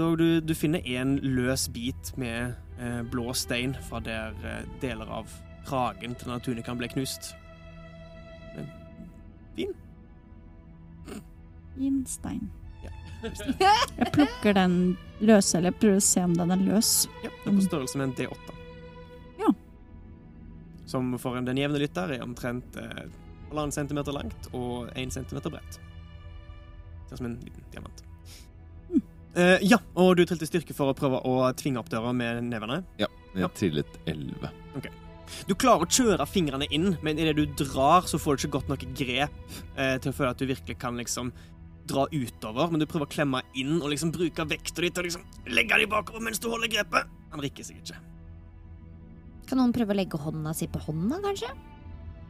Dog 0.00 0.18
du, 0.18 0.26
du 0.42 0.54
finner 0.58 0.82
en 0.98 1.14
løs 1.22 1.68
bit 1.70 2.10
med 2.18 2.56
eh, 2.80 3.02
blå 3.12 3.34
stein 3.36 3.74
fra 3.84 4.00
der 4.00 4.32
deler 4.80 5.10
av 5.12 5.28
kragen 5.68 6.14
til 6.14 6.30
denne 6.30 6.40
tunikken 6.46 6.78
ble 6.80 6.88
knust. 6.94 7.34
Stein. 12.06 12.50
Ja. 12.84 12.90
Jeg 13.98 14.12
plukker 14.14 14.54
den 14.56 14.96
løse, 15.20 15.58
eller 15.58 15.74
prøver 15.76 16.00
å 16.00 16.04
se 16.04 16.22
om 16.24 16.34
den 16.36 16.50
er 16.54 16.62
løs. 16.64 16.92
Ja, 17.24 17.30
det 17.30 17.50
er 17.52 17.56
på 17.58 17.66
størrelse 17.66 18.00
med 18.00 18.08
en 18.10 18.14
D8. 18.18 18.54
Ja. 19.40 19.52
Som 20.90 21.12
for 21.22 21.36
en 21.38 21.44
den 21.48 21.60
jevne 21.60 21.80
lytter 21.82 22.16
er 22.16 22.24
omtrent 22.24 22.76
eh, 22.80 23.04
halvannen 23.50 23.74
centimeter 23.74 24.16
langt 24.16 24.48
og 24.56 24.90
én 24.98 25.12
centimeter 25.14 25.52
bredt. 25.52 25.78
Ser 27.08 27.14
ut 27.16 27.20
som 27.22 27.28
en 27.30 27.38
liten 27.44 27.68
diamant. 27.74 28.02
Mm. 28.90 29.02
Eh, 29.34 29.58
ja, 29.70 29.78
og 29.98 30.16
du 30.18 30.24
trilte 30.26 30.48
styrke 30.48 30.74
for 30.76 30.90
å 30.92 30.96
prøve 30.98 31.20
å 31.26 31.36
tvinge 31.58 31.80
opp 31.82 31.90
døra 31.92 32.12
med 32.16 32.44
nevene. 32.48 32.82
Jeg 32.98 33.08
Ja. 33.36 33.48
trillet 33.48 34.00
elleve. 34.10 34.50
Du 35.46 35.54
klarer 35.54 35.86
å 35.86 35.90
kjøre 35.90 36.26
fingrene 36.26 36.66
inn, 36.74 36.96
men 37.06 37.18
idet 37.18 37.36
du 37.36 37.44
drar, 37.64 38.02
så 38.10 38.18
får 38.18 38.36
du 38.36 38.40
ikke 38.48 38.54
godt 38.58 38.68
nok 38.72 38.82
grep 38.98 39.30
eh, 39.76 39.96
til 40.02 40.10
å 40.10 40.14
føle 40.16 40.30
at 40.34 40.38
du 40.42 40.46
virkelig 40.50 40.78
kan 40.82 40.96
liksom 40.98 41.30
dra 41.86 42.04
utover, 42.12 42.70
men 42.70 42.80
du 42.80 42.86
prøver 42.86 43.06
å 43.06 43.10
klemme 43.10 43.40
inn 43.58 43.78
og 43.82 43.88
liksom 43.90 44.12
bruke 44.14 44.44
vekta 44.46 44.82
di 44.84 44.90
til 44.90 45.02
å 45.02 45.06
liksom 45.06 45.22
legge 45.50 45.78
deg 45.80 45.88
bakover 45.90 46.20
mens 46.22 46.38
du 46.42 46.48
holder 46.50 46.68
grepet. 46.72 47.08
Han 47.32 47.40
rikker 47.44 47.64
seg 47.66 47.80
ikke. 47.82 47.96
Kan 49.50 49.58
noen 49.58 49.72
prøve 49.74 49.94
å 49.94 49.98
legge 49.98 50.18
hånda 50.20 50.52
si 50.54 50.68
på 50.70 50.78
hånda, 50.84 51.18
kanskje? 51.24 51.50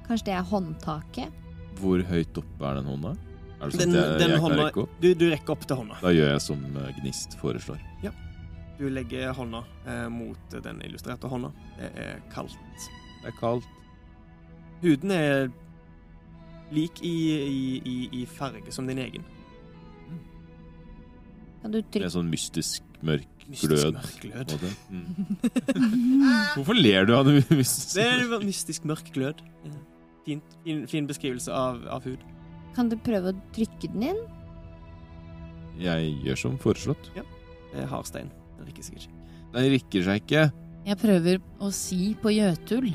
Kanskje 0.06 0.26
det 0.30 0.36
er 0.38 0.46
håndtaket? 0.48 1.36
Hvor 1.80 2.02
høyt 2.08 2.38
oppe 2.40 2.70
er 2.70 2.80
den 2.80 2.88
hånda? 2.88 3.12
Er 3.60 3.68
det 3.68 3.76
sånn 3.76 3.92
Den- 3.92 3.96
at 4.00 4.08
jeg, 4.08 4.18
den 4.20 4.30
jeg 4.30 4.38
kan 4.40 4.44
hånda- 4.50 4.64
rekke 4.66 4.82
opp? 4.82 4.94
Du, 5.00 5.14
du 5.14 5.26
rekker 5.30 5.50
opp 5.52 5.66
til 5.68 5.76
hånda. 5.76 5.98
Da 6.00 6.08
gjør 6.16 6.30
jeg 6.32 6.40
som 6.40 6.64
eh, 6.76 6.92
Gnist 7.00 7.36
foreslår. 7.40 7.86
Du 8.80 8.86
legger 8.88 9.34
hånda 9.36 9.58
eh, 9.84 10.06
mot 10.08 10.54
den 10.64 10.78
illustrerte 10.86 11.28
hånda. 11.28 11.50
Det 11.76 11.90
er 12.00 12.22
kaldt. 12.32 12.56
Det 13.20 13.28
er 13.28 13.34
kaldt. 13.36 13.66
Huden 14.80 15.10
er 15.12 15.50
lik 16.72 17.02
i, 17.04 17.12
i, 17.36 17.82
i, 17.84 17.96
i 18.22 18.24
farge 18.24 18.72
som 18.72 18.86
din 18.88 18.96
egen. 19.04 19.26
Kan 21.60 21.74
du 21.74 21.80
Det 21.82 22.02
er 22.06 22.12
sånn 22.12 22.30
mystisk 22.32 22.82
mørk 23.04 23.26
Mystisk 23.50 23.66
glød. 23.66 23.96
mørk 23.98 24.20
glød. 24.22 24.74
Mm. 24.90 25.06
Hvorfor 26.54 26.76
ler 26.78 27.08
du 27.08 27.14
av 27.16 27.26
det 27.26 27.42
mystisk? 27.50 27.96
Det 27.98 28.04
er 28.06 28.22
en 28.38 28.46
mystisk 28.46 28.84
mørk 28.86 29.10
glød. 29.14 29.40
Ja. 29.66 29.72
Fint, 30.26 30.54
fin, 30.64 30.84
fin 30.86 31.08
beskrivelse 31.08 31.50
av, 31.52 31.80
av 31.90 32.04
hud. 32.06 32.22
Kan 32.76 32.88
du 32.92 32.96
prøve 33.02 33.32
å 33.32 33.38
trykke 33.56 33.90
den 33.90 34.04
inn? 34.12 34.20
Jeg 35.80 36.12
gjør 36.26 36.38
som 36.44 36.58
foreslått. 36.62 37.10
Det 37.16 37.24
er 37.82 37.88
hard 37.90 38.06
stein. 38.06 38.30
Den 38.58 38.68
rikker 38.70 38.86
seg 38.86 39.00
ikke. 39.00 39.18
Den 39.56 39.68
rikker 39.74 40.06
seg 40.06 40.22
ikke. 40.22 40.44
Jeg 40.86 40.98
prøver 41.00 41.40
å 41.60 41.68
si 41.74 42.14
på 42.22 42.30
jøtul 42.32 42.86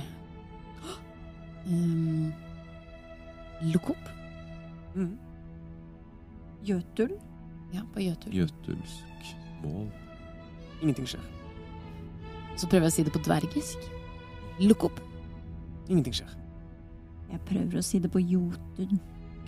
um, 1.68 2.32
Lukk 3.74 3.92
opp. 3.94 4.10
Mm. 4.96 5.12
Jøtul. 6.66 7.14
Ja, 7.76 7.84
på 7.92 8.04
jøtul. 8.04 8.34
Jøtulsk 8.36 9.32
mål. 9.64 9.90
Ingenting 10.82 11.08
skjer. 11.10 11.24
Så 12.56 12.70
prøver 12.72 12.88
jeg 12.88 12.94
å 12.94 12.96
si 12.96 13.06
det 13.08 13.14
på 13.16 13.22
dvergisk. 13.26 13.88
Lukk 14.64 14.88
opp. 14.88 15.02
Ingenting 15.90 16.16
skjer. 16.16 16.32
Jeg 17.34 17.42
prøver 17.50 17.80
å 17.82 17.84
si 17.84 18.00
det 18.00 18.12
på 18.14 18.22
jotun. 18.24 19.00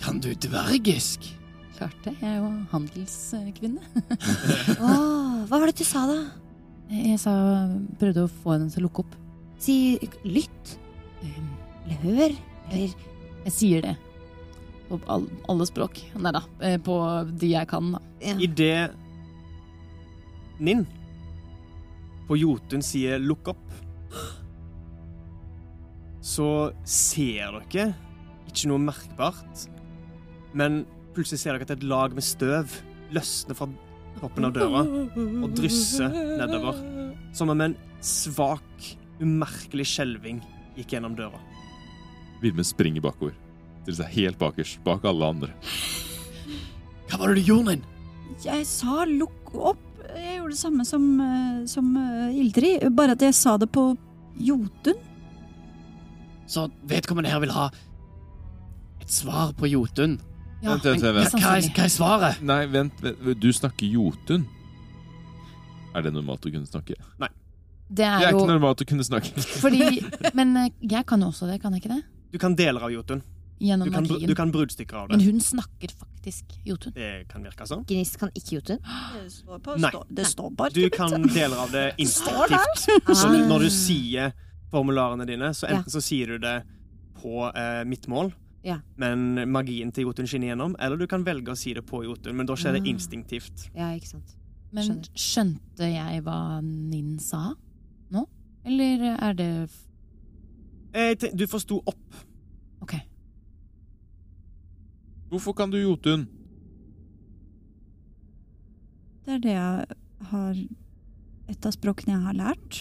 Kan 0.03 0.19
du 0.23 0.31
dvergisk? 0.33 1.29
Klart 1.77 1.97
det. 2.03 2.15
Jeg 2.19 2.33
er 2.33 2.41
jo 2.41 2.49
handelskvinne. 2.73 3.83
Åh, 4.81 5.45
hva 5.47 5.59
var 5.61 5.69
det 5.69 5.77
du 5.79 5.85
sa, 5.87 6.03
da? 6.09 6.17
Jeg 6.91 7.19
sa, 7.21 7.33
prøvde 7.99 8.25
å 8.25 8.31
få 8.31 8.55
henne 8.55 8.71
til 8.73 8.83
å 8.83 8.87
lukke 8.87 9.05
opp. 9.05 9.15
Si 9.61 9.97
lytt. 10.25 10.75
Um, 11.21 11.53
Eller 11.85 12.03
hør. 12.03 12.35
Eller 12.71 13.07
Jeg 13.47 13.53
sier 13.55 13.85
det. 13.85 13.95
På 14.87 14.99
alle 15.51 15.67
språk. 15.67 15.99
Nei 16.15 16.31
da, 16.31 16.41
eh, 16.63 16.77
på 16.79 16.95
de 17.39 17.51
jeg 17.53 17.67
kan, 17.67 17.91
da. 17.97 17.99
ja. 18.23 18.37
Idet 18.39 18.95
Ninn 20.59 20.87
på 22.27 22.35
Jotun 22.35 22.81
sier 22.83 23.19
'lukk 23.21 23.53
opp', 23.53 23.75
så 26.21 26.73
ser 26.83 27.55
dere 27.71 27.93
ikke 28.49 28.67
noe 28.71 28.81
merkbart, 28.83 29.67
men 30.57 30.81
plutselig 31.15 31.39
ser 31.39 31.55
dere 31.55 31.67
at 31.69 31.75
et 31.77 31.85
lag 31.87 32.15
med 32.17 32.25
støv 32.25 32.73
løsner 33.15 33.55
fra 33.55 33.69
toppen 34.19 34.49
av 34.49 34.53
døra 34.57 34.83
og 34.83 35.55
drysser 35.55 36.11
nedover, 36.11 36.81
som 37.37 37.53
om 37.53 37.61
en 37.61 37.77
svak, 38.03 38.97
umerkelig 39.21 39.87
skjelving 39.93 40.41
gikk 40.75 40.97
gjennom 40.97 41.15
døra. 41.15 41.39
Vilmund 42.41 42.67
springer 42.67 43.01
bakover. 43.01 43.33
Til 43.87 43.95
seg 43.95 44.13
helt 44.17 44.39
bakerst, 44.41 44.81
bak 44.83 45.05
alle 45.07 45.31
andre. 45.31 45.53
Hva 47.07 47.21
var 47.21 47.31
det 47.31 47.39
du 47.39 47.47
gjorde, 47.53 47.77
Ninn? 47.77 47.85
Jeg 48.43 48.65
sa 48.67 49.05
lukk 49.07 49.53
opp. 49.55 49.83
Jeg 50.11 50.37
gjorde 50.37 50.53
det 50.53 50.59
samme 50.59 50.85
som, 50.87 51.05
eh, 51.23 51.61
som 51.71 51.93
eh, 51.95 52.39
Ildrid, 52.41 52.83
bare 52.95 53.15
at 53.15 53.23
jeg 53.23 53.35
sa 53.35 53.55
det 53.57 53.69
på 53.71 53.89
jotun. 54.43 54.99
Så 56.47 56.67
vedkommende 56.87 57.31
her 57.31 57.39
vil 57.43 57.51
ha 57.55 57.69
et 59.01 59.11
svar 59.11 59.53
på 59.57 59.67
Jotun. 59.67 60.17
Ja, 60.63 60.73
Vent, 60.73 60.85
vent, 60.87 61.03
vent, 61.03 61.33
Hva 61.37 61.57
er, 61.57 61.65
hva 61.75 61.83
er 61.83 61.91
svaret? 61.91 62.39
Nei, 62.41 62.61
vent, 62.71 63.01
vent. 63.03 63.19
Du 63.39 63.49
snakker 63.53 63.85
jotun. 63.91 64.47
Er 65.93 66.05
det 66.05 66.13
normalt 66.15 66.47
å 66.47 66.51
kunne 66.53 66.67
snakke? 66.69 66.95
Nei. 67.21 67.29
Det 67.87 68.03
er 68.03 68.23
er 68.25 68.33
jo 68.33 68.41
ikke 68.41 68.55
normalt 68.55 68.81
å 68.83 68.87
kunne 68.87 69.05
snakke. 69.07 69.43
fordi 69.61 70.01
Men 70.39 70.55
eh, 70.63 70.71
jeg 70.81 71.05
kan 71.07 71.21
jo 71.23 71.29
også 71.31 71.47
det, 71.51 71.59
kan 71.63 71.75
jeg 71.75 71.83
ikke 71.83 71.93
det? 71.95 72.03
Du 72.33 72.39
kan 72.41 72.55
deler 72.57 72.83
av 72.83 72.91
Jotun. 72.91 73.21
Gjennom 73.59 73.87
Du 73.87 73.91
kan, 73.93 74.03
magien. 74.07 74.27
du 74.29 74.35
kan 74.35 74.51
bruddstykker 74.51 74.93
av 74.93 75.07
det. 75.09 75.17
Men 75.17 75.25
hun 75.25 75.39
snakker 75.41 75.89
faktisk 75.97 76.45
jotun. 76.65 76.93
Det 76.93 77.27
kan 77.29 77.43
virke 77.43 77.65
sånn. 77.65 77.85
Gnist 77.89 78.17
kan 78.21 78.29
ikke 78.37 78.51
jotun. 78.59 78.77
Det 79.23 79.31
står, 79.33 79.59
på, 79.65 79.77
Nei. 79.79 79.89
stå- 79.89 80.05
det 80.13 80.25
står 80.29 80.49
bare 80.55 80.69
Du 80.75 80.89
kan 80.89 81.21
deler 81.33 81.57
av 81.57 81.71
det 81.71 81.93
instinktivt. 82.03 82.85
Så 83.15 83.27
Ah. 83.27 83.47
når 83.47 83.59
du 83.65 83.69
sier 83.69 84.33
formularene 84.71 85.25
dine, 85.25 85.49
så 85.53 85.67
Ja. 85.69 85.77
enten 85.79 85.89
så 85.89 86.01
sier 86.01 86.27
du 86.27 86.37
det 86.37 86.63
på 87.15 87.47
eh, 87.55 87.83
midtmål, 87.83 88.33
Ja. 88.63 88.79
men 88.97 89.49
magien 89.49 89.91
til 89.91 90.03
Jotun 90.05 90.27
skinner 90.27 90.53
gjennom, 90.53 90.75
eller 90.79 90.97
du 90.97 91.07
kan 91.07 91.23
velge 91.23 91.47
å 91.49 91.57
si 91.57 91.73
det 91.73 91.85
på 91.85 92.03
Jotun, 92.03 92.35
men 92.35 92.45
da 92.45 92.53
skjer 92.53 92.73
det 92.73 92.81
Ah. 92.83 92.91
instinktivt. 92.93 93.69
Ja, 93.75 93.89
ikke 93.95 94.07
sant. 94.07 94.35
Men 94.71 95.01
skjønte 95.15 95.79
jeg 95.79 96.23
hva 96.23 96.61
Ninn 96.61 97.17
sa 97.19 97.55
nå? 98.11 98.27
Eller 98.65 99.17
er 99.19 99.33
det 99.33 99.69
Eh, 100.93 101.15
du 101.15 101.47
forsto 101.47 101.81
opp. 101.87 102.13
OK. 102.81 102.93
Hvorfor 105.31 105.55
kan 105.57 105.71
du 105.71 105.79
jotun? 105.81 106.27
Det 109.27 109.35
er 109.35 109.41
det 109.43 109.55
jeg 109.57 109.97
har 110.31 110.61
et 111.51 111.65
av 111.67 111.73
språkene 111.75 112.15
jeg 112.15 112.27
har 112.29 112.37
lært. 112.37 112.77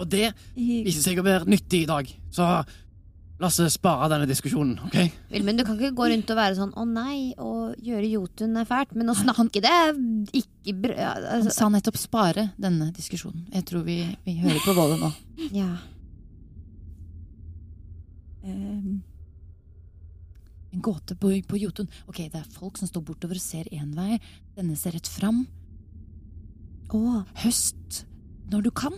Og 0.00 0.06
det 0.08 0.30
viser 0.54 1.02
seg 1.02 1.18
å 1.20 1.26
være 1.26 1.50
nyttig 1.50 1.82
i 1.84 1.88
dag. 1.90 2.08
Så 2.32 2.46
la 3.40 3.48
oss 3.48 3.58
spare 3.72 4.08
denne 4.12 4.28
diskusjonen, 4.28 4.78
OK? 4.86 4.96
Vilmund, 5.32 5.60
du 5.60 5.64
kan 5.66 5.78
ikke 5.78 5.96
gå 5.96 6.08
rundt 6.12 6.30
og 6.32 6.38
være 6.38 6.56
sånn 6.58 6.72
'å 6.76 6.84
nei', 6.86 7.34
og 7.40 7.74
gjøre 7.80 8.10
Jotun 8.12 8.56
er 8.56 8.68
fælt. 8.68 8.94
Men 8.94 9.12
å 9.12 9.16
snakke 9.16 9.62
det 9.64 9.70
er 9.70 9.92
ikke 10.36 10.76
bra. 10.82 10.94
altså. 11.16 11.50
Han 11.50 11.50
sa 11.58 11.68
nettopp 11.68 11.96
spare 11.98 12.50
denne 12.60 12.92
diskusjonen. 12.92 13.46
Jeg 13.52 13.64
tror 13.64 13.82
vi, 13.82 14.16
vi 14.24 14.38
hører 14.40 14.60
på 14.64 14.76
Volle 14.76 15.00
nå. 15.00 15.12
ja. 15.52 15.76
eh, 18.44 19.09
En 20.70 20.82
gåte 20.84 21.16
på, 21.18 21.32
på 21.48 21.58
Jotun. 21.58 21.88
Ok, 22.06 22.22
det 22.30 22.38
er 22.38 22.52
folk 22.54 22.78
som 22.78 22.90
står 22.90 23.04
bortover 23.06 23.40
og 23.40 23.44
ser 23.44 23.70
én 23.74 23.90
vei. 23.96 24.20
Denne 24.56 24.76
ser 24.78 24.94
rett 24.94 25.10
fram. 25.10 25.44
Å, 26.94 27.22
Høst 27.42 28.04
når 28.50 28.66
du 28.66 28.70
kan. 28.74 28.94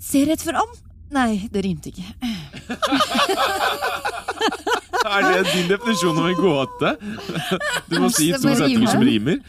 Se 0.00 0.24
rett 0.28 0.44
fram! 0.44 0.72
Nei, 1.10 1.48
det 1.50 1.64
rimte 1.66 1.90
ikke. 1.90 2.06
Er 5.10 5.24
det 5.24 5.52
din 5.54 5.68
definisjon 5.70 6.18
av 6.20 6.26
en 6.28 6.36
gåte? 6.38 6.90
Du 7.88 7.96
må 8.02 8.10
si 8.12 8.28
to 8.36 8.52
setninger 8.52 8.90
som 8.90 9.02
rimer. 9.04 9.40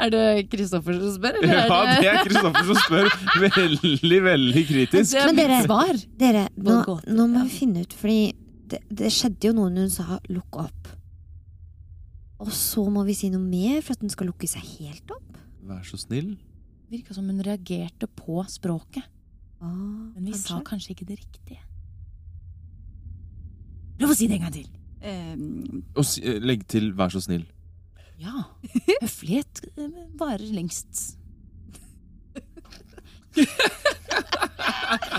Er 0.00 0.12
det 0.12 0.24
Kristoffer 0.52 0.94
som 1.00 1.10
spør, 1.16 1.38
eller 1.40 1.56
Ja, 1.56 1.78
er 1.80 2.02
det 2.04 2.10
er 2.12 2.20
Kristoffer 2.28 2.68
som 2.68 2.78
spør. 2.84 3.08
Veldig, 3.42 4.20
veldig 4.28 4.62
kritisk. 4.68 5.16
Men 5.26 5.40
dere- 5.40 5.62
svar. 5.64 5.98
Dere, 6.20 6.44
nå, 6.54 6.76
nå 7.10 7.26
må 7.32 7.42
vi 7.48 7.56
finne 7.56 7.82
ut, 7.82 7.96
fordi 7.98 8.20
det, 8.70 8.78
det 9.00 9.10
skjedde 9.10 9.50
jo 9.50 9.56
noe 9.56 9.72
når 9.74 9.88
hun 9.88 9.94
sa 9.96 10.20
'lukk 10.28 10.60
opp'. 10.62 10.92
Og 12.40 12.52
så 12.54 12.84
må 12.88 13.02
vi 13.08 13.14
si 13.18 13.28
noe 13.32 13.42
mer 13.42 13.82
for 13.82 13.92
at 13.98 14.04
den 14.04 14.12
skal 14.12 14.30
lukke 14.30 14.46
seg 14.48 14.62
helt 14.78 15.10
opp. 15.10 15.34
Vær 15.66 15.82
så 15.84 15.98
snill. 15.98 16.36
Virka 16.90 17.14
som 17.14 17.26
hun 17.26 17.42
reagerte 17.42 18.06
på 18.06 18.44
språket. 18.48 19.02
Åh, 19.60 19.68
Men 19.68 20.24
vi 20.24 20.32
kanskje? 20.32 20.48
sa 20.48 20.60
kanskje 20.64 20.94
ikke 20.94 21.08
det 21.08 21.18
riktige. 21.20 21.60
Prøv 24.00 24.12
å 24.14 24.16
si 24.16 24.28
det 24.30 24.38
en 24.38 24.46
gang 24.46 24.54
til. 24.54 24.68
Um... 25.00 25.82
Og 25.96 26.04
si, 26.08 26.20
legg 26.40 26.66
til 26.68 26.92
'vær 26.96 27.12
så 27.12 27.20
snill'. 27.20 27.48
Ja. 28.20 28.44
Høflighet 29.00 29.62
eh, 29.76 29.90
varer 30.20 30.52
lengst. 30.52 31.16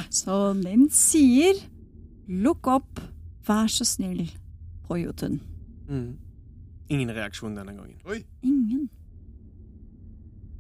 så 0.10 0.54
den 0.58 0.90
sier 0.90 1.56
'lukk 2.28 2.68
opp, 2.68 3.02
vær 3.48 3.68
så 3.70 3.86
snill' 3.86 4.30
på 4.88 4.98
Jotun. 5.02 5.40
Mm. 5.90 6.18
Ingen 6.90 7.10
reaksjon 7.16 7.56
denne 7.56 7.74
gangen. 7.74 8.26
Ingen. 8.44 8.90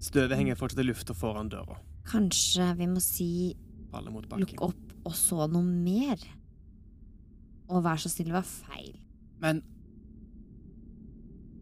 Støvet 0.01 0.37
henger 0.37 0.55
fortsatt 0.57 0.81
i 0.81 0.87
lufta 0.87 1.13
foran 1.13 1.49
døra. 1.51 1.77
Kanskje 2.09 2.71
vi 2.79 2.87
må 2.89 3.01
si 3.03 3.55
Faller 3.91 4.11
mot 4.13 4.25
'lukk 4.25 4.61
opp', 4.63 4.93
og 5.05 5.15
så 5.17 5.47
noe 5.51 5.63
mer? 5.63 6.17
Og 7.69 7.83
'vær 7.83 7.99
så 7.99 8.09
snill' 8.11 8.31
var 8.31 8.43
feil. 8.47 8.95
Men 9.39 9.63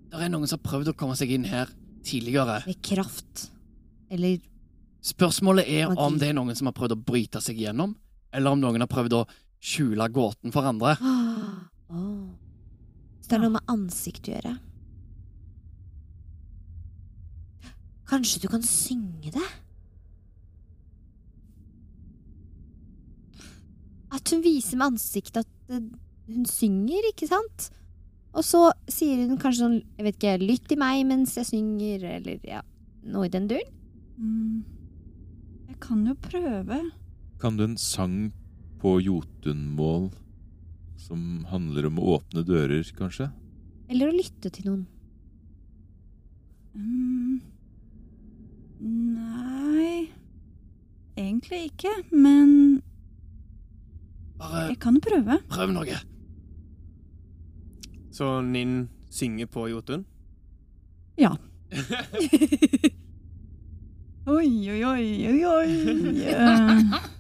det 0.10 0.22
er 0.26 0.30
noen 0.30 0.48
som 0.48 0.60
har 0.60 0.72
prøvd 0.72 0.92
å 0.94 0.98
komme 0.98 1.16
seg 1.18 1.32
inn 1.32 1.46
her 1.46 1.70
tidligere. 2.04 2.64
Med 2.66 2.82
kraft. 2.82 3.50
Eller 4.10 4.40
Spørsmålet 5.02 5.66
er 5.70 5.88
Magi. 5.88 6.02
om 6.02 6.18
det 6.20 6.30
er 6.30 6.34
noen 6.34 6.56
som 6.56 6.68
har 6.68 6.74
prøvd 6.74 6.92
å 6.98 7.04
bryte 7.06 7.42
seg 7.42 7.58
gjennom, 7.58 7.96
eller 8.34 8.52
om 8.52 8.60
noen 8.60 8.82
har 8.82 8.88
prøvd 8.88 9.14
å 9.14 9.28
skjule 9.62 10.10
gåten 10.12 10.52
for 10.52 10.64
andre. 10.64 10.96
Oh. 11.90 12.30
Så 13.20 13.30
det 13.32 13.34
er 13.34 13.42
noe 13.42 13.56
med 13.56 13.66
ansikt 13.66 14.28
å 14.30 14.34
gjøre. 14.36 14.52
Kanskje 18.06 18.42
du 18.44 18.48
kan 18.48 18.62
synge 18.62 19.32
det? 19.34 19.48
At 24.16 24.32
hun 24.34 24.42
viser 24.44 24.80
med 24.80 24.96
ansiktet 24.96 25.44
at 25.44 25.74
eh, 25.74 25.86
hun 26.30 26.48
synger, 26.50 27.10
ikke 27.12 27.30
sant? 27.30 27.70
Og 28.38 28.46
så 28.46 28.70
sier 28.92 29.26
hun 29.26 29.40
kanskje 29.42 29.64
sånn, 29.66 29.80
jeg 29.98 30.06
vet 30.06 30.20
ikke, 30.20 30.36
lytt 30.44 30.68
til 30.70 30.82
meg 30.82 31.02
mens 31.10 31.36
jeg 31.38 31.50
synger, 31.50 32.06
eller 32.20 32.44
ja, 32.46 32.62
noe 33.10 33.26
i 33.26 33.34
den 33.34 33.50
duren. 33.50 33.74
Mm. 34.20 34.62
Jeg 35.72 35.80
kan 35.82 36.04
jo 36.06 36.16
prøve. 36.22 36.80
Kan 37.42 37.58
du 37.58 37.66
en 37.66 37.78
sang 37.80 38.30
på 38.80 38.98
jotunmål 39.02 40.10
som 41.00 41.46
handler 41.50 41.88
om 41.90 42.00
å 42.00 42.16
åpne 42.18 42.44
dører, 42.46 42.86
kanskje? 42.98 43.30
Eller 43.90 44.12
å 44.12 44.16
lytte 44.16 44.52
til 44.54 44.70
noen. 44.70 44.86
Mm. 46.78 47.40
Nei 48.80 50.08
Egentlig 51.20 51.66
ikke, 51.74 51.92
men 52.16 52.80
Bare 54.40 54.68
jeg 54.70 54.80
kan 54.80 55.00
prøve. 55.04 55.40
prøv 55.52 55.74
noe. 55.76 56.00
Så 58.16 58.42
Ninn 58.46 58.90
synger 59.12 59.46
på 59.52 59.68
Jotun. 59.70 60.06
Ja. 61.20 61.34
Oi, 64.30 64.70
oi, 64.70 64.84
oi, 64.86 65.06
oi, 65.26 65.40
oi. 65.46 65.70
Eh, 66.30 66.82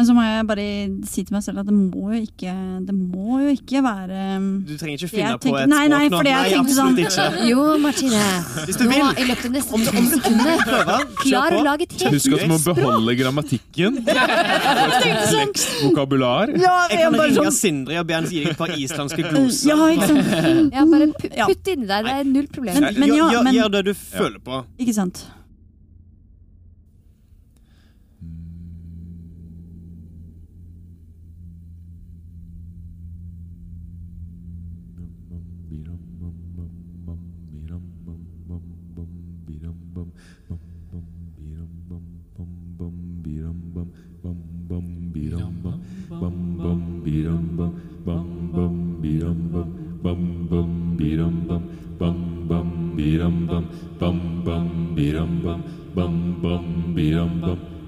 Men 0.00 0.06
så 0.08 0.14
må 0.16 0.22
jeg 0.24 0.44
bare 0.48 0.62
si 1.04 1.22
til 1.28 1.34
meg 1.36 1.42
selv 1.44 1.58
at 1.60 1.66
det 1.68 1.74
må 1.76 2.06
jo 2.14 2.20
ikke, 2.24 2.52
det 2.88 2.94
må 2.96 3.40
jo 3.42 3.50
ikke 3.52 3.82
være 3.84 4.20
um, 4.38 4.46
Du 4.64 4.70
trenger 4.80 4.96
ikke 4.96 5.10
finne 5.12 5.34
tenker, 5.34 5.50
på 5.50 5.58
et 5.60 5.68
nei, 5.68 5.80
nei, 5.92 5.98
språk 6.06 6.14
nå. 6.14 6.20
fordi 6.22 6.30
jeg 6.32 6.52
tenkte 6.54 6.76
sånn- 6.78 7.00
ikke. 7.02 7.26
Jo, 7.50 7.64
Martine. 7.82 8.22
Hvis 8.64 8.78
du 8.80 8.84
Nå, 8.86 8.90
vil. 8.94 9.10
i 9.20 9.26
løpet 9.28 9.44
av 9.44 9.52
neste 9.58 9.80
to 9.90 10.04
sekunder, 10.14 10.62
klar 11.20 11.56
å 11.58 11.60
lage 11.66 11.84
et 11.84 11.92
helt 12.00 12.16
Husk 12.16 12.32
at 12.32 12.46
du 12.46 12.48
må 12.54 12.58
beholde 12.70 13.16
grammatikken. 13.20 13.98
Komplekst 15.04 15.82
vokabular. 15.84 16.54
Ja, 16.56 16.76
Jeg 16.88 17.02
kan 17.04 17.18
ringe 17.20 17.36
sånn- 17.42 17.58
Sindre 17.60 17.98
og 18.00 18.06
be 18.08 18.14
han 18.16 18.24
gi 18.30 18.40
deg 18.44 18.54
et 18.54 18.58
par 18.62 18.72
islandske 18.72 19.26
gloser. 19.28 19.68
Ja, 19.68 19.90
ikke 19.92 20.08
sant. 20.14 20.72
Ja, 20.80 20.86
bare 20.88 21.10
putt 21.12 21.60
det 21.66 21.76
inni 21.76 21.90
deg. 21.90 22.08
Det 22.08 22.14
er 22.16 22.24
null 22.32 22.48
problem. 22.56 22.80
Men- 22.86 22.98
men 23.04 23.14
ja, 23.20 23.28
men- 23.42 23.54
gjør 23.54 23.70
det 23.76 23.84
du 23.90 23.94
føler 23.94 24.40
på. 24.40 24.64
Ikke 24.80 24.94
sant. 24.96 25.26
bị 35.70 35.76
rong 35.86 35.98
bum 36.20 36.32
bum 36.56 36.68
bum 37.06 37.18
bị 37.52 37.58
rong 37.70 37.82
bum 38.06 38.18
bum 38.48 38.60
bum 38.96 39.06
bị 39.46 39.54
rong 39.62 39.76
bum 39.94 40.08
bum 40.48 40.58
bum 40.90 41.02
bị 41.36 41.44
rong 41.56 41.68
bum 41.88 42.02
bum 42.38 42.48
bum 42.78 43.22
bị 43.22 43.38
rong 43.40 43.60
bum 43.74 43.86
bum 44.22 44.36
bum 44.68 45.12
bị 45.12 45.30
rong 45.30 45.62
bum 45.62 45.80
bum 46.20 46.58
bum 46.58 47.04
bị 47.04 47.22
rong 47.22 47.56
bum 47.56 47.72
bum 48.04 48.52
bum 48.52 49.02
bị 49.02 49.18
rong 49.20 49.52
bum 49.52 49.68
bum 50.02 50.48
bum 50.50 50.96
bị 50.96 51.16
rong 51.16 51.46
bum 51.48 51.62
bum 51.98 52.48
bum 52.48 52.96
bị 52.96 53.18
rong 53.18 53.46
bum 53.46 53.64
bum 54.00 54.44
bum 54.44 54.94
bị 54.94 55.12
rong 55.12 55.42
bum 55.44 55.60
bum 55.94 56.42
bum 56.42 56.94
bị 56.94 57.12
rong 57.12 57.40
bum 57.40 57.79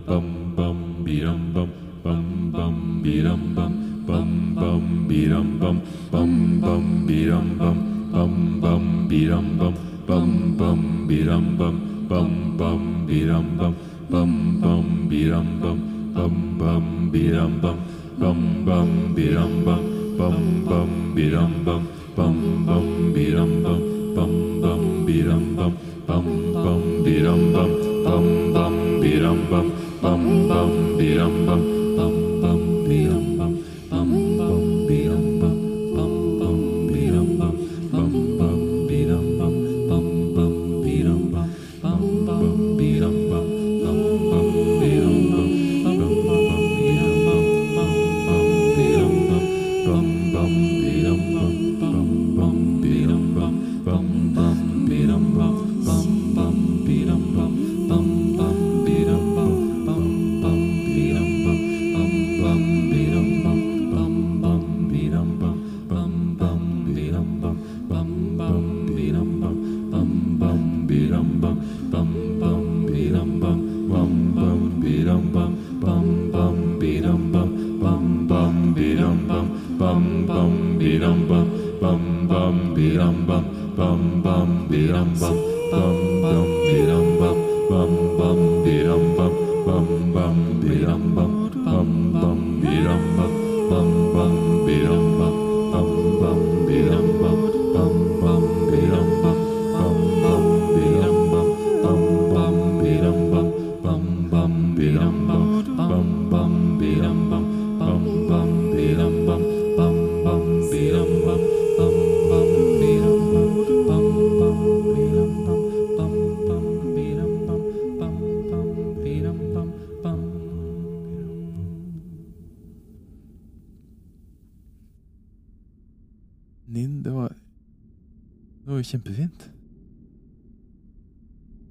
jo 128.82 128.88
kjempefint. 128.90 129.50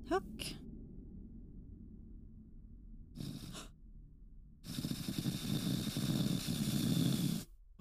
Takk. 0.10 0.48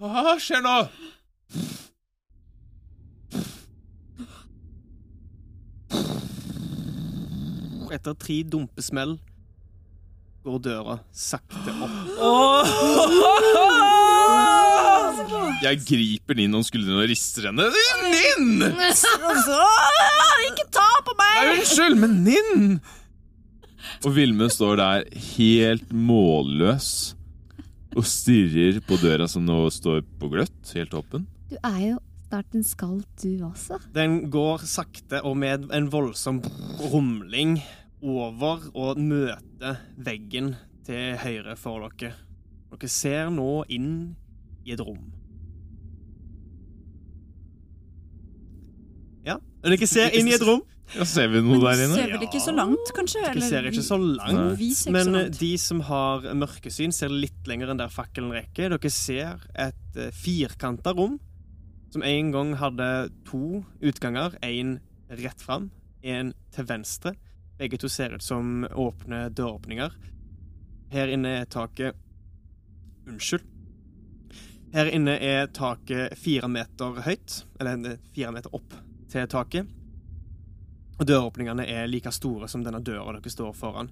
Hva 0.01 0.35
skjer 0.41 0.63
nå? 0.65 0.77
Etter 7.91 8.15
tre 8.15 8.39
dumpesmell 8.47 9.17
går 10.47 10.63
døra 10.65 10.95
sakte 11.11 11.75
opp. 11.85 13.67
Jeg 15.61 15.81
griper 15.85 16.37
Ninn 16.39 16.55
om 16.57 16.63
skuldrene 16.65 17.03
og 17.03 17.09
rister 17.11 17.49
henne. 17.49 17.67
Ninn! 18.07 18.63
Altså, 18.65 19.57
ikke 20.47 20.67
ta 20.73 20.87
på 21.05 21.15
meg! 21.19 21.37
Nei, 21.37 21.55
unnskyld, 21.59 21.97
men 22.01 22.15
Ninn! 22.25 22.77
Og 24.05 24.15
Vilme 24.15 24.47
står 24.49 24.79
der 24.79 25.03
helt 25.35 25.91
målløs 25.93 26.91
og 27.97 28.07
stirrer 28.07 28.79
på 28.87 28.97
døra 29.01 29.27
som 29.29 29.43
nå 29.45 29.65
står 29.73 30.01
på 30.21 30.29
gløtt, 30.31 30.73
helt 30.77 30.95
åpen. 30.95 31.27
Du 31.51 31.57
er 31.59 31.79
jo 31.89 31.99
snart 32.29 32.55
en 32.55 32.63
skald, 32.65 33.03
du 33.19 33.43
også. 33.45 33.81
Den 33.93 34.29
går 34.31 34.63
sakte 34.69 35.19
og 35.27 35.35
med 35.41 35.67
en 35.75 35.89
voldsom 35.91 36.39
rumling 36.93 37.57
over 38.01 38.69
og 38.71 39.01
møter 39.01 39.81
veggen 39.99 40.53
til 40.87 41.17
høyre 41.21 41.57
for 41.59 41.89
dere. 41.99 42.15
Dere 42.71 42.89
ser 42.89 43.33
nå 43.33 43.65
inn 43.69 43.91
i 44.65 44.73
et 44.73 44.81
rom. 44.81 45.20
Ja, 49.25 49.37
og 49.37 49.73
dere 49.73 49.87
ser 49.89 50.13
inn 50.17 50.29
i 50.29 50.35
et 50.35 50.45
rom. 50.45 50.63
Ja, 50.91 51.05
ser 51.07 51.29
vi 51.31 51.39
noe 51.39 51.59
der 51.61 51.77
Vi 51.79 51.85
inne? 51.85 51.95
ser 51.95 52.11
vel 52.11 52.23
ikke 52.25 52.41
så 52.43 52.51
langt, 52.51 52.89
kanskje? 52.95 53.21
Dere 53.23 53.47
ser 53.47 53.67
ikke 53.69 53.83
så 53.85 53.97
langt. 54.01 54.57
Vi 54.59 54.71
ser 54.75 54.89
ikke 54.89 54.95
men 54.97 55.05
så 55.05 55.11
eh, 55.11 55.21
langt. 55.21 55.39
de 55.39 55.51
som 55.63 55.83
har 55.87 56.25
mørkesyn, 56.41 56.95
ser 56.95 57.13
litt 57.13 57.47
lenger 57.47 57.71
enn 57.71 57.79
der 57.79 57.93
fakkelen 57.93 58.33
rekker. 58.35 58.75
Dere 58.75 58.91
ser 58.91 59.45
et 59.55 59.99
uh, 59.99 60.09
firkanta 60.11 60.95
rom 60.97 61.19
som 61.91 62.03
en 62.07 62.31
gang 62.35 62.55
hadde 62.59 62.89
to 63.27 63.61
utganger. 63.79 64.35
Én 64.43 64.79
rett 65.11 65.41
fram, 65.41 65.69
én 66.03 66.33
til 66.51 66.67
venstre. 66.67 67.15
Begge 67.59 67.79
to 67.79 67.87
ser 67.87 68.17
ut 68.17 68.25
som 68.25 68.65
åpne 68.65 69.29
døråpninger. 69.29 69.95
Her 70.91 71.07
inne 71.07 71.41
er 71.41 71.45
taket 71.51 71.95
Unnskyld. 73.07 73.47
Her 74.73 74.87
inne 74.91 75.17
er 75.19 75.47
taket 75.51 76.15
fire 76.19 76.47
meter 76.51 77.01
høyt, 77.03 77.43
eller 77.59 77.93
eh, 77.93 78.01
fire 78.15 78.31
meter 78.35 78.53
opp 78.55 78.75
til 79.11 79.27
taket. 79.29 79.69
Og 81.01 81.07
døråpningene 81.09 81.65
er 81.65 81.89
like 81.89 82.11
store 82.13 82.49
som 82.51 82.63
denne 82.65 82.81
døra 82.85 83.15
dere 83.17 83.33
står 83.33 83.53
foran. 83.57 83.89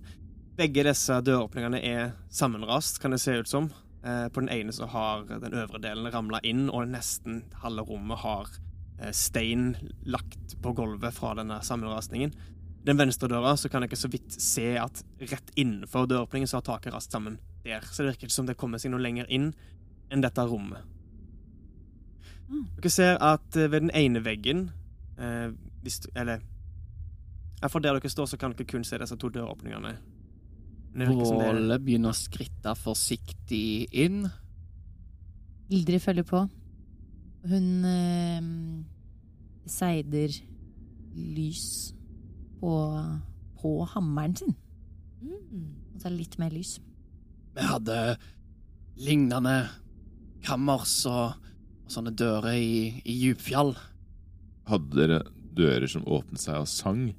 Begge 0.59 0.83
disse 0.85 1.15
døråpningene 1.23 1.79
er 1.81 2.11
sammenrast, 2.29 2.99
kan 3.01 3.15
det 3.15 3.21
se 3.23 3.37
ut 3.39 3.49
som. 3.49 3.71
Eh, 4.03 4.27
på 4.29 4.43
den 4.43 4.51
ene 4.53 4.73
så 4.75 4.85
har 4.85 5.25
den 5.27 5.55
øvre 5.55 5.81
delen 5.81 6.11
ramla 6.13 6.39
inn, 6.43 6.67
og 6.69 6.87
nesten 6.91 7.43
halve 7.63 7.87
rommet 7.87 8.21
har 8.21 8.51
eh, 8.99 9.11
stein 9.15 9.73
lagt 10.05 10.55
på 10.61 10.73
gulvet 10.75 11.15
fra 11.15 11.33
denne 11.39 11.59
sammenrasningen. 11.65 12.35
Den 12.85 12.99
venstre 12.99 13.27
døra 13.27 13.55
så 13.59 13.71
kan 13.71 13.83
dere 13.83 13.99
så 13.99 14.07
vidt 14.11 14.35
se 14.41 14.71
at 14.79 15.03
rett 15.19 15.51
innenfor 15.59 16.07
døråpningen 16.07 16.47
så 16.47 16.59
har 16.59 16.67
taket 16.67 16.95
rast 16.95 17.11
sammen 17.11 17.39
der. 17.65 17.83
Så 17.83 18.03
det 18.03 18.13
virker 18.13 18.29
ikke 18.29 18.37
som 18.37 18.47
det 18.47 18.57
kommer 18.59 18.79
seg 18.79 18.93
noe 18.93 19.03
lenger 19.03 19.27
inn 19.27 19.51
enn 20.09 20.23
dette 20.23 20.45
rommet. 20.47 20.85
Dere 22.49 22.91
ser 22.93 23.17
at 23.21 23.57
eh, 23.57 23.71
ved 23.71 23.87
den 23.87 23.95
ene 23.97 24.23
veggen 24.25 24.69
eh, 25.19 25.49
hvis, 25.83 25.99
du- 26.05 26.09
Eller 26.15 26.39
For 27.67 27.79
der 27.83 27.97
dere 27.99 28.09
står, 28.09 28.25
så 28.31 28.37
kan 28.39 28.53
dere 28.55 28.65
kun 28.67 28.83
se 28.87 28.97
disse 28.97 29.17
to 29.19 29.29
døråpningene. 29.29 29.97
Våle 30.95 31.77
begynner 31.83 32.09
å 32.13 32.17
skritte 32.17 32.71
forsiktig 32.75 33.87
inn. 33.93 34.23
Ildrid 35.69 36.01
følger 36.01 36.25
på. 36.25 36.39
Hun 37.49 37.67
eh, 37.85 38.47
seider 39.69 40.33
lys 41.13 41.93
på, 42.59 42.73
på 43.61 43.73
hammeren 43.93 44.35
sin. 44.39 44.55
Mm. 45.21 45.67
Og 45.93 45.99
så 46.01 46.07
er 46.07 46.15
det 46.15 46.19
litt 46.23 46.39
mer 46.41 46.55
lys. 46.55 46.73
Vi 47.55 47.67
hadde 47.69 47.99
lignende 48.99 49.55
kammers 50.47 50.95
og, 51.09 51.35
og 51.85 51.91
sånne 51.91 52.15
dører 52.15 52.55
i, 52.55 53.01
i 53.05 53.19
djupfjall. 53.25 53.75
Hadde 54.69 54.95
dere 54.95 55.19
dører 55.57 55.89
som 55.89 56.05
åpnet 56.07 56.41
seg 56.43 56.59
av 56.59 56.67
sang? 56.69 57.09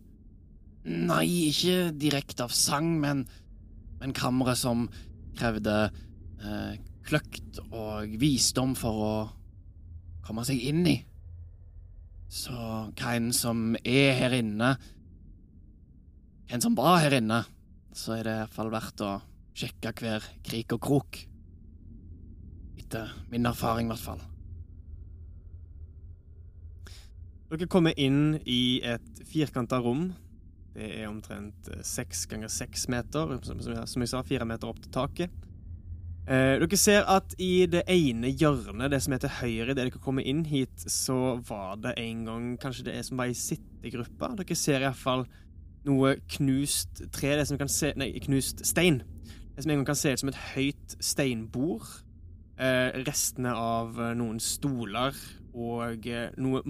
Nei, 0.87 1.27
ikke 1.51 1.91
direkte 2.01 2.47
av 2.47 2.55
sang, 2.57 2.95
men, 3.03 3.27
men 4.01 4.15
kammere 4.17 4.55
som 4.57 4.87
krevde 5.39 5.77
eh, 5.91 6.79
kløkt 7.07 7.61
og 7.69 8.15
visdom 8.21 8.73
for 8.79 9.05
å 9.05 9.15
komme 10.25 10.47
seg 10.47 10.63
inn 10.71 10.87
i. 10.89 10.97
Så 12.31 12.55
hvem 12.95 13.33
som 13.35 13.75
er 13.83 14.17
her 14.21 14.39
inne, 14.39 14.77
Hvem 16.51 16.63
som 16.65 16.75
var 16.75 16.97
her 16.99 17.15
inne, 17.15 17.45
så 17.95 18.17
er 18.17 18.25
det 18.27 18.33
i 18.33 18.39
hvert 18.41 18.55
fall 18.57 18.73
verdt 18.73 19.03
å 19.07 19.11
sjekke 19.55 19.93
hver 20.01 20.25
krik 20.43 20.75
og 20.75 20.81
krok. 20.83 21.21
Etter 22.83 23.13
min 23.31 23.47
erfaring, 23.47 23.87
i 23.87 23.93
hvert 23.93 24.03
fall. 24.03 24.25
Dere 27.51 27.67
kommer 27.71 27.97
inn 27.99 28.37
i 28.47 28.81
et 28.87 29.23
firkanta 29.27 29.81
rom. 29.83 30.11
Det 30.71 30.87
er 31.01 31.09
omtrent 31.11 31.67
eh, 31.73 31.81
seks 31.87 32.27
ganger 32.31 32.51
seks 32.53 32.87
meter, 32.93 33.39
som, 33.43 33.59
som, 33.63 33.75
jeg- 33.75 34.11
sa, 34.13 34.21
fire 34.27 34.47
meter 34.47 34.71
opp 34.71 34.79
til 34.85 34.93
taket. 34.95 35.33
Eh, 36.31 36.61
dere 36.63 36.79
ser 36.79 37.03
at 37.11 37.35
i 37.43 37.65
det 37.67 37.83
ene 37.91 38.31
hjørnet, 38.31 38.93
det 38.93 39.01
som 39.03 39.17
er 39.17 39.23
til 39.25 39.33
høyre, 39.41 39.73
idet 39.73 39.81
dere 39.81 40.03
kommer 40.05 40.23
inn 40.31 40.45
hit, 40.47 40.85
så 40.87 41.41
var 41.49 41.81
det 41.83 41.97
en 41.99 42.23
gang 42.29 42.47
kanskje 42.63 42.87
det 42.87 42.95
er 43.01 43.07
som 43.09 43.19
var 43.19 43.33
ei 43.33 43.35
sittegruppe. 43.35 44.31
Dere 44.45 44.59
ser 44.63 44.87
iallfall 44.87 45.27
noe 45.89 46.15
knust 46.37 47.03
tre, 47.11 47.35
det 47.41 47.49
som 47.49 47.59
kan 47.59 47.71
se 47.73 47.91
Nei, 47.99 48.13
knust 48.23 48.63
stein. 48.69 49.01
Det 49.57 49.65
som 49.65 49.73
en 49.75 49.81
gang 49.83 49.91
kan 49.91 49.99
se 49.99 50.15
ut 50.15 50.23
som 50.23 50.31
et 50.31 50.43
høyt 50.55 50.95
steinbord. 51.03 51.89
Eh, 52.61 53.01
restene 53.09 53.57
av 53.57 53.99
eh, 53.99 54.15
noen 54.21 54.39
stoler 54.45 55.17
og 55.57 56.07
eh, 56.07 56.29
noe 56.39 56.61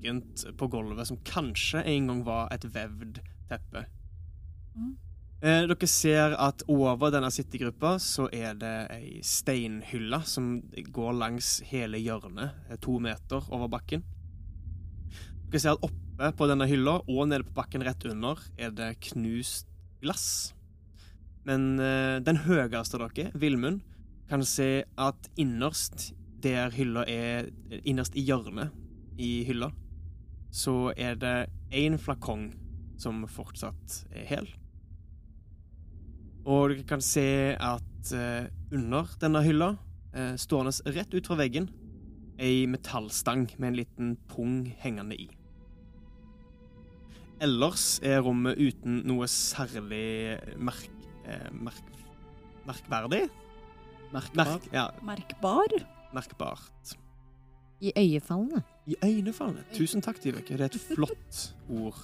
morkent 0.00 0.58
på 0.58 0.66
gulvet 0.66 1.06
som 1.06 1.18
kanskje 1.24 1.82
en 1.82 2.06
gang 2.08 2.24
var 2.24 2.48
et 2.52 2.64
vevd 2.64 3.20
teppe. 3.48 3.86
Mm. 4.74 4.96
Eh, 5.42 5.66
dere 5.66 5.86
ser 5.88 6.36
at 6.36 6.62
over 6.68 7.10
denne 7.10 7.30
sittegruppa 7.30 7.98
så 7.98 8.28
er 8.32 8.54
det 8.54 8.90
ei 8.92 9.20
steinhylle 9.22 10.22
som 10.24 10.60
går 10.92 11.12
langs 11.16 11.62
hele 11.70 11.98
hjørnet, 11.98 12.52
eh, 12.68 12.76
to 12.76 12.98
meter 13.00 13.42
over 13.50 13.68
bakken. 13.68 14.02
Dere 15.50 15.60
ser 15.60 15.72
at 15.72 15.84
oppe 15.84 16.32
på 16.36 16.46
denne 16.46 16.68
hylla 16.68 17.00
og 17.08 17.28
nede 17.28 17.44
på 17.44 17.54
bakken 17.54 17.82
rett 17.82 18.04
under 18.04 18.38
er 18.58 18.70
det 18.70 19.00
knust 19.00 19.66
glass. 20.02 20.52
Men 21.44 21.80
eh, 21.80 22.20
den 22.20 22.44
høyeste 22.44 22.96
av 23.00 23.10
dere, 23.10 23.32
Vilmund, 23.34 23.80
kan 24.28 24.44
se 24.44 24.84
at 24.96 25.30
innerst 25.36 26.12
der 26.40 26.70
hylla 26.70 27.02
er 27.04 27.50
Innerst 27.84 28.14
i 28.16 28.22
hjørnet 28.24 28.70
i 29.20 29.42
hylla, 29.44 29.70
så 30.50 30.92
er 30.96 31.18
det 31.20 31.36
én 31.70 31.98
flakong 31.98 32.50
som 33.00 33.22
fortsatt 33.30 34.02
er 34.12 34.26
hel. 34.28 34.48
Og 36.44 36.72
dere 36.72 36.86
kan 36.88 37.02
se 37.04 37.54
at 37.54 38.12
eh, 38.16 38.48
under 38.74 39.10
denne 39.20 39.42
hylla, 39.44 39.74
eh, 40.14 40.34
stående 40.40 40.72
rett 40.94 41.14
ut 41.14 41.28
fra 41.28 41.38
veggen, 41.40 41.68
ei 42.40 42.64
metallstang 42.70 43.46
med 43.58 43.68
en 43.68 43.78
liten 43.78 44.16
pung 44.30 44.64
hengende 44.80 45.18
i. 45.20 45.28
Ellers 47.40 48.00
er 48.04 48.20
rommet 48.24 48.58
uten 48.60 49.02
noe 49.08 49.28
særlig 49.30 50.38
merk... 50.60 50.90
Eh, 51.24 51.48
merk 51.52 51.86
merkverdig? 52.66 53.28
Merkbar. 54.10 54.48
Merk, 54.56 54.66
ja, 54.74 54.88
Merkbar? 55.06 55.72
merkbart. 56.12 56.96
I 57.80 57.92
øyefallene. 57.96 58.62
I 58.90 58.96
øynefallene. 59.04 59.62
Tusen 59.76 60.02
takk, 60.02 60.18
Diveke. 60.24 60.56
Det 60.58 60.64
er 60.66 60.70
et 60.72 60.80
flott 60.94 61.52
ord. 61.70 61.98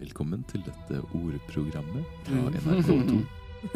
Velkommen 0.00 0.44
til 0.48 0.62
dette 0.64 1.02
ordprogrammet 1.12 2.04
fra 2.24 2.40
Mm. 2.40 2.56
NRK2. 2.56 3.12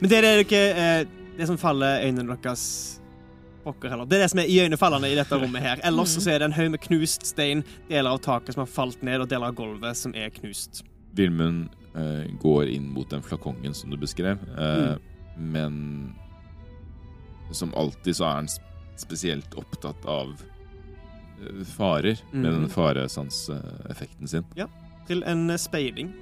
Men 0.00 0.10
det 0.10 0.16
er 0.18 0.22
det 0.22 0.32
ikke 0.44 0.60
eh, 0.70 1.06
Det 1.38 1.46
som 1.50 1.58
faller 1.58 2.04
øynene 2.06 2.36
deres 2.44 2.64
Pokker 3.64 3.88
heller. 3.90 4.04
Det 4.06 4.18
er 4.18 4.22
det 4.26 4.30
som 4.30 4.38
er 4.42 4.50
iøynefallende 4.52 5.08
i 5.08 5.14
dette 5.16 5.36
rommet 5.40 5.62
her. 5.64 5.80
Ellers 5.88 6.12
så 6.20 6.30
er 6.34 6.38
det 6.42 6.46
en 6.50 6.52
haug 6.52 6.68
med 6.74 6.82
knust 6.84 7.24
stein, 7.26 7.62
deler 7.88 8.10
av 8.12 8.18
taket 8.20 8.52
som 8.54 8.60
har 8.60 8.68
falt 8.68 9.00
ned, 9.02 9.22
og 9.24 9.30
deler 9.30 9.46
av 9.48 9.54
gulvet 9.56 9.96
som 9.96 10.12
er 10.14 10.28
knust. 10.36 10.82
Vilmund 11.16 11.70
uh, 11.96 12.26
går 12.42 12.68
inn 12.74 12.90
mot 12.92 13.08
den 13.08 13.22
flakongen 13.24 13.72
som 13.74 13.88
du 13.88 13.96
beskrev, 13.96 14.36
eh, 14.60 14.98
men 15.40 16.12
som 17.52 17.74
alltid 17.74 18.16
så 18.16 18.24
er 18.30 18.34
han 18.34 18.48
spesielt 18.96 19.54
opptatt 19.58 20.04
av 20.06 20.34
farer, 20.36 21.64
farer 21.64 22.20
med 22.32 22.52
Mhm. 22.52 22.60
den 22.60 22.68
faresanseffekten 22.70 24.28
sin. 24.28 24.44
Ja. 24.56 24.66
Til 25.06 25.22
en 25.24 25.58
speiling. 25.58 25.58
speiding. 25.58 26.12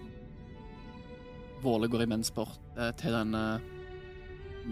Våle 1.63 1.87
går 1.89 2.03
imens 2.03 2.31
bort 2.35 2.59
eh, 2.77 2.91
til 2.99 3.13
den 3.15 3.35
eh, 3.35 3.59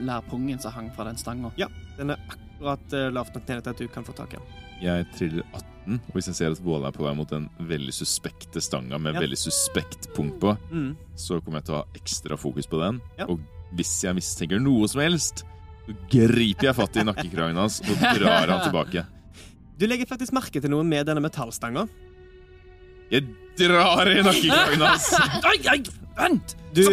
lærpungen 0.00 0.58
som 0.60 0.72
hang 0.72 0.90
fra 0.96 1.04
den 1.04 1.16
stanga. 1.16 1.52
Den 1.98 2.10
er 2.10 2.16
akkurat 2.28 2.92
eh, 2.92 3.10
lavt 3.14 3.34
nok 3.36 3.46
nede 3.48 3.62
til 3.62 3.70
at 3.70 3.78
du 3.78 3.88
kan 3.88 4.04
få 4.04 4.12
tak 4.18 4.34
i 4.34 4.36
den. 4.40 4.46
Jeg 4.80 5.06
triller 5.14 5.44
18, 5.54 6.00
og 6.08 6.14
hvis 6.16 6.26
jeg 6.30 6.34
ser 6.34 6.50
at 6.56 6.62
Våle 6.64 6.88
er 6.88 6.92
på 6.96 7.04
vei 7.04 7.14
mot 7.14 7.28
den 7.30 7.48
veldig 7.60 7.92
suspekte 7.94 8.60
stanga 8.64 8.98
med 8.98 9.14
Ja. 9.14 9.20
veldig 9.20 9.38
suspekt 9.38 10.10
punkt 10.16 10.40
på, 10.40 10.56
Mm. 10.70 10.96
så 11.16 11.40
kommer 11.44 11.58
jeg 11.60 11.64
til 11.66 11.74
å 11.74 11.78
ha 11.78 11.84
ekstra 11.94 12.36
fokus 12.38 12.66
på 12.66 12.80
den. 12.80 13.00
Ja. 13.18 13.26
Og 13.26 13.38
hvis 13.76 14.02
jeg 14.02 14.14
mistenker 14.16 14.58
noe 14.60 14.88
som 14.88 15.00
helst, 15.02 15.44
så 15.44 15.49
griper 16.10 16.70
jeg 16.70 16.76
fatt 16.78 16.98
i 17.00 17.04
nakkekragen 17.06 17.58
hans 17.60 17.80
og 17.84 18.04
drar 18.18 18.50
han 18.50 18.62
tilbake. 18.64 19.04
Du 19.80 19.86
legger 19.88 20.08
faktisk 20.08 20.34
merke 20.36 20.60
til 20.60 20.72
noe 20.72 20.84
med 20.86 21.08
denne 21.08 21.22
metallstanga. 21.24 21.86
Jeg 23.10 23.26
drar 23.58 24.10
i 24.10 24.20
nakkekragen 24.22 24.84
hans! 24.84 25.08
Oi, 25.50 25.56
oi, 25.72 25.80
vent! 26.18 26.54
Du 26.76 26.84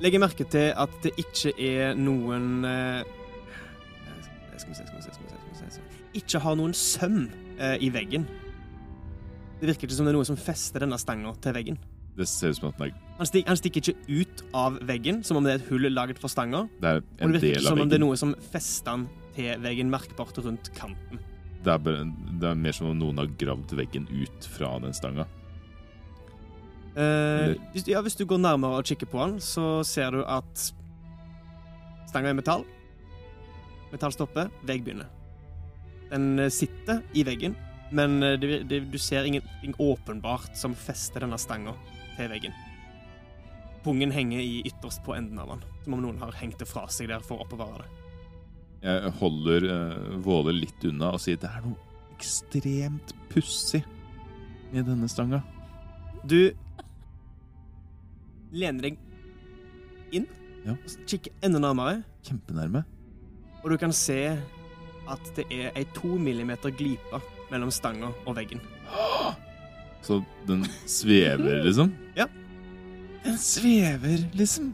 legger 0.00 0.22
merke 0.22 0.46
til 0.50 0.72
at 0.72 0.94
det 1.04 1.12
ikke 1.20 1.52
er 1.54 1.98
noen 1.98 2.64
eh, 2.66 3.02
Skal 4.56 4.72
vi 4.72 4.78
se, 4.78 4.86
skal 4.86 4.96
vi 4.96 5.04
se, 5.04 5.14
skal 5.14 5.24
vi 5.24 5.30
se, 5.30 5.36
skal 5.36 5.50
vi 5.50 5.58
se, 5.60 5.60
skal 5.60 5.68
vi 5.68 5.76
se. 5.76 6.08
Ikke 6.22 6.42
har 6.42 6.56
noen 6.58 6.74
søm 6.76 7.20
eh, 7.60 7.76
i 7.80 7.92
veggen. 7.94 8.26
Det 9.60 9.68
virker 9.68 9.86
ikke 9.86 9.98
som 9.98 10.08
det 10.08 10.14
er 10.14 10.18
noe 10.18 10.28
som 10.28 10.40
fester 10.40 10.82
denne 10.82 10.98
stanga 11.00 11.32
til 11.44 11.54
veggen. 11.56 11.78
Det 12.16 12.26
ser 12.28 12.54
ut 12.54 12.60
som 12.62 12.70
at 12.70 12.80
den 12.80 12.90
er, 12.90 13.09
Han, 13.20 13.28
stik, 13.28 13.44
han 13.44 13.58
stikker 13.60 13.82
ikke 13.84 14.22
ut 14.22 14.38
av 14.56 14.78
veggen, 14.88 15.18
som 15.20 15.36
om 15.36 15.44
det 15.44 15.52
er 15.52 15.58
et 15.60 15.66
hull 15.68 15.84
laget 15.92 16.16
for 16.22 16.32
stanga. 16.32 16.62
det 16.80 16.88
er 16.88 17.02
en 17.20 17.34
det 17.34 17.42
virker 17.42 17.58
del 17.60 17.66
av 17.66 17.74
som 17.74 17.82
om 17.82 17.90
det 17.90 17.98
er 17.98 18.00
veggen. 18.00 18.06
noe 18.06 18.16
som 18.16 18.30
fester 18.54 18.94
han 18.94 19.02
til 19.36 19.60
veggen 19.60 19.90
merkbart 19.92 20.40
rundt 20.40 20.70
kanten. 20.72 21.20
Det 21.60 21.68
er, 21.68 21.82
bare, 21.84 22.06
det 22.40 22.48
er 22.48 22.56
mer 22.56 22.72
som 22.72 22.88
om 22.88 22.96
noen 22.96 23.20
har 23.20 23.28
gravd 23.42 23.74
veggen 23.76 24.06
ut 24.08 24.48
fra 24.54 24.70
den 24.80 24.96
stanga. 24.96 25.26
Eh, 26.96 27.52
hvis, 27.74 27.84
ja, 27.92 28.00
hvis 28.00 28.16
du 28.16 28.24
går 28.24 28.40
nærmere 28.40 28.80
og 28.80 28.88
kikker 28.88 29.10
på 29.12 29.20
den, 29.20 29.36
så 29.44 29.82
ser 29.84 30.16
du 30.16 30.24
at 30.24 30.64
stanga 32.08 32.32
er 32.32 32.40
metall. 32.40 32.64
Metallstoppe, 33.92 34.48
vegg 34.64 34.88
begynner. 34.88 35.12
Den 36.08 36.38
eh, 36.40 36.48
sitter 36.48 37.04
i 37.12 37.28
veggen, 37.28 37.52
men 37.92 38.22
eh, 38.24 38.38
det, 38.40 38.62
det, 38.72 38.80
du 38.88 38.96
ser 38.96 39.28
ingenting 39.28 39.76
åpenbart 39.76 40.56
som 40.56 40.72
fester 40.72 41.28
denne 41.28 41.36
stanga 41.36 41.76
til 42.16 42.32
veggen. 42.32 42.56
Pungen 43.84 44.12
henger 44.12 44.40
i 44.42 44.60
ytterst 44.68 45.02
på 45.06 45.14
enden 45.16 45.38
av 45.40 45.54
den, 45.54 45.62
som 45.84 45.94
om 45.96 46.02
noen 46.04 46.18
har 46.20 46.36
hengt 46.36 46.58
det 46.60 46.68
fra 46.68 46.84
seg 46.92 47.08
der 47.08 47.22
for 47.24 47.38
å 47.40 47.46
oppbevare 47.46 47.80
det. 47.84 47.96
Jeg 48.80 49.12
holder 49.20 49.66
uh, 49.68 50.18
Våle 50.24 50.54
litt 50.56 50.84
unna 50.88 51.10
og 51.16 51.20
sier 51.20 51.36
det 51.40 51.48
er 51.50 51.64
noe 51.64 51.76
ekstremt 52.16 53.12
pussig 53.32 53.82
med 54.72 54.86
denne 54.88 55.08
stanga. 55.08 55.42
Du 56.24 56.52
lener 58.52 58.90
deg 58.90 58.98
inn 60.16 60.26
Ja. 60.66 60.74
kikker 61.08 61.32
enda 61.44 61.60
nærmere. 61.62 62.02
Kjempenærme. 62.26 62.84
Og 63.62 63.70
du 63.72 63.76
kan 63.80 63.92
se 63.96 64.36
at 65.10 65.30
det 65.36 65.46
er 65.52 65.72
ei 65.76 65.84
to 65.96 66.16
millimeter 66.20 66.72
glipe 66.72 67.20
mellom 67.50 67.72
stanga 67.72 68.12
og 68.26 68.36
veggen. 68.36 68.60
Så 70.04 70.22
den 70.48 70.64
svever, 70.88 71.62
liksom? 71.64 71.92
Ja. 72.16 72.26
Den 73.24 73.38
svever, 73.38 74.24
liksom. 74.32 74.72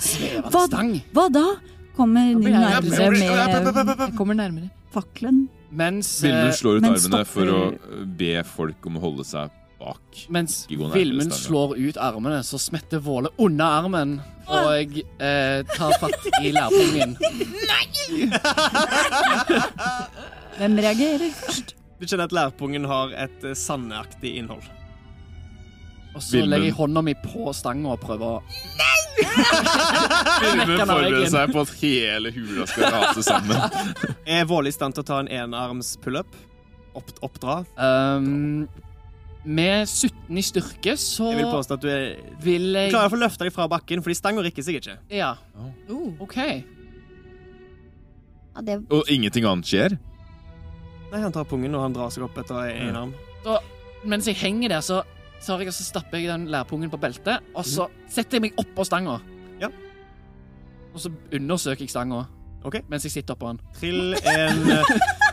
Svevende 0.00 0.50
Hva- 0.50 0.66
stang. 0.66 0.92
Hva 1.14 1.28
da? 1.32 1.46
Kommer 1.96 2.34
nærmere 2.34 2.82
med 2.82 4.16
kommer 4.16 4.34
nærmere. 4.34 4.70
fakkelen. 4.92 5.48
Mens, 5.70 6.22
Vilmund 6.22 6.48
eh, 6.48 6.56
slår 6.56 6.76
ut 6.76 6.82
men 6.82 6.94
armene 6.96 7.24
for 7.30 7.50
å 7.54 7.58
uh, 7.70 8.04
be 8.18 8.32
folk 8.42 8.86
om 8.90 8.96
å 8.98 9.02
holde 9.04 9.26
seg 9.28 9.52
bak. 9.78 10.24
mens 10.28 10.64
Vilmund 10.68 11.32
slår 11.32 11.76
ut 11.78 12.00
armene, 12.00 12.40
så 12.42 12.58
smetter 12.58 12.98
Våle 12.98 13.30
unna 13.38 13.68
armen 13.78 14.16
og 14.50 14.98
eh, 15.22 15.62
tar 15.70 15.94
fatt 16.02 16.26
i 16.42 16.50
lærpungen. 16.56 17.14
Nei! 17.70 18.26
Hvem 20.58 20.76
reagerer 20.82 21.30
først? 21.38 21.76
Du 22.00 22.06
kjenner 22.08 22.26
at 22.26 22.34
lærpungen 22.34 22.88
har 22.90 23.14
et 23.28 23.46
sandaktig 23.56 24.34
innhold. 24.40 24.66
Og 26.14 26.22
så 26.22 26.32
Vilmund. 26.36 26.50
legger 26.50 26.66
jeg 26.70 26.74
hånda 26.80 27.02
mi 27.06 27.14
på 27.22 27.52
stanga 27.54 27.92
og 27.94 28.00
prøver 28.02 28.26
å 28.26 28.42
Filmen 30.40 30.78
forbereder 30.88 31.26
seg 31.30 31.52
på 31.54 31.62
at 31.64 31.72
hele 31.80 32.32
hula 32.34 32.66
skal 32.70 32.94
rase 32.94 33.22
sammen. 33.26 33.58
Er 34.38 34.46
Våle 34.50 34.72
i 34.72 34.74
stand 34.74 34.96
til 34.96 35.04
å 35.04 35.08
ta 35.10 35.18
en 35.22 35.28
enarms 35.30 35.92
pullup? 36.02 36.30
Opp, 36.98 37.12
oppdra? 37.22 37.60
um, 37.78 38.64
Med 39.44 39.86
17 39.88 40.40
i 40.40 40.42
styrke, 40.44 40.96
så 41.00 41.30
Jeg 41.30 41.38
vil 41.44 41.52
påstå 41.52 41.76
at 41.78 41.84
du 41.84 41.88
er 41.92 42.08
vil 42.42 42.66
Du 42.74 42.80
klarer 42.96 43.06
å 43.08 43.14
få 43.14 43.20
løfta 43.22 43.46
deg 43.46 43.54
fra 43.54 43.68
bakken, 43.70 44.02
fordi 44.04 44.18
stanga 44.18 44.42
rikker 44.44 44.66
seg 44.66 44.80
ikke. 44.80 44.98
Ja, 45.14 45.34
Oh. 45.90 46.10
OK. 46.22 46.36
Ja, 48.50 48.62
det 48.66 48.80
Og 48.90 49.06
ingenting 49.10 49.46
annet 49.46 49.66
skjer. 49.70 49.94
Nei, 51.10 51.20
Han 51.22 51.32
tar 51.34 51.44
pungen, 51.50 51.74
og 51.74 51.82
han 51.86 51.94
drar 51.96 52.10
seg 52.14 52.22
opp 52.26 52.36
etter 52.42 52.68
en 52.70 52.96
arm. 53.04 53.14
Mens 54.06 54.26
jeg 54.30 54.36
henger 54.40 54.68
der, 54.72 54.80
så 54.84 55.02
tar 55.46 55.62
jeg 55.64 55.74
så 55.74 55.86
stapper 55.86 56.20
jeg 56.20 56.30
den 56.30 56.48
lærpungen 56.52 56.90
på 56.92 57.00
beltet, 57.00 57.46
og 57.54 57.66
så 57.66 57.88
setter 58.10 58.38
jeg 58.38 58.48
meg 58.48 58.60
oppå 58.60 58.84
stanga. 58.86 59.18
Ja. 59.60 59.70
Og 60.90 61.00
så 61.02 61.12
undersøker 61.32 61.86
jeg 61.86 61.92
stanga 61.92 62.24
okay. 62.66 62.84
mens 62.90 63.06
jeg 63.06 63.18
sitter 63.18 63.36
oppå 63.36 63.52
den. 63.52 63.60
Trill 63.78 64.14
en 64.20 64.62
eh, 64.76 64.94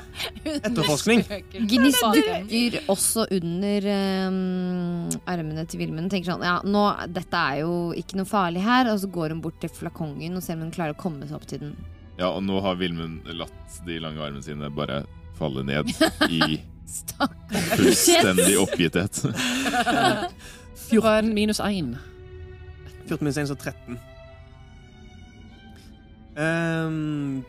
Etterforskning. 0.47 1.23
Gnist 1.69 2.01
dukker 2.01 2.77
også 2.89 3.27
under 3.35 3.87
um, 4.29 5.09
armene 5.29 5.65
til 5.69 5.83
Vilmund. 5.83 6.09
Tenker 6.11 6.33
sånn, 6.33 6.45
ja, 6.47 6.55
nå, 6.65 6.85
dette 7.13 7.41
er 7.51 7.61
jo 7.65 7.91
ikke 7.97 8.21
noe 8.21 8.29
farlig 8.29 8.63
her. 8.65 8.89
Og 8.93 9.01
så 9.03 9.11
går 9.11 9.35
hun 9.35 9.43
bort 9.43 9.59
til 9.61 9.71
flakongen 9.73 10.39
og 10.39 10.45
ser 10.45 10.57
om 10.57 10.65
hun 10.65 10.73
klarer 10.73 10.95
å 10.95 10.99
komme 10.99 11.27
seg 11.27 11.37
opp 11.37 11.45
til 11.51 11.61
den. 11.67 11.75
Ja, 12.17 12.31
og 12.31 12.41
nå 12.47 12.57
har 12.65 12.79
Vilmund 12.79 13.27
latt 13.37 13.81
de 13.85 13.99
lange 14.01 14.23
armene 14.23 14.45
sine 14.45 14.71
bare 14.73 15.03
falle 15.37 15.61
ned 15.67 15.91
i 16.31 16.57
fullstendig 16.87 18.57
oppgitthet. 18.61 19.21
14 20.89 21.33
minus 21.33 21.59
1. 21.59 21.97
14 23.07 23.25
minus 23.25 23.37
1, 23.37 23.47
så 23.47 23.55
13. 23.55 23.99
Um, 26.37 27.45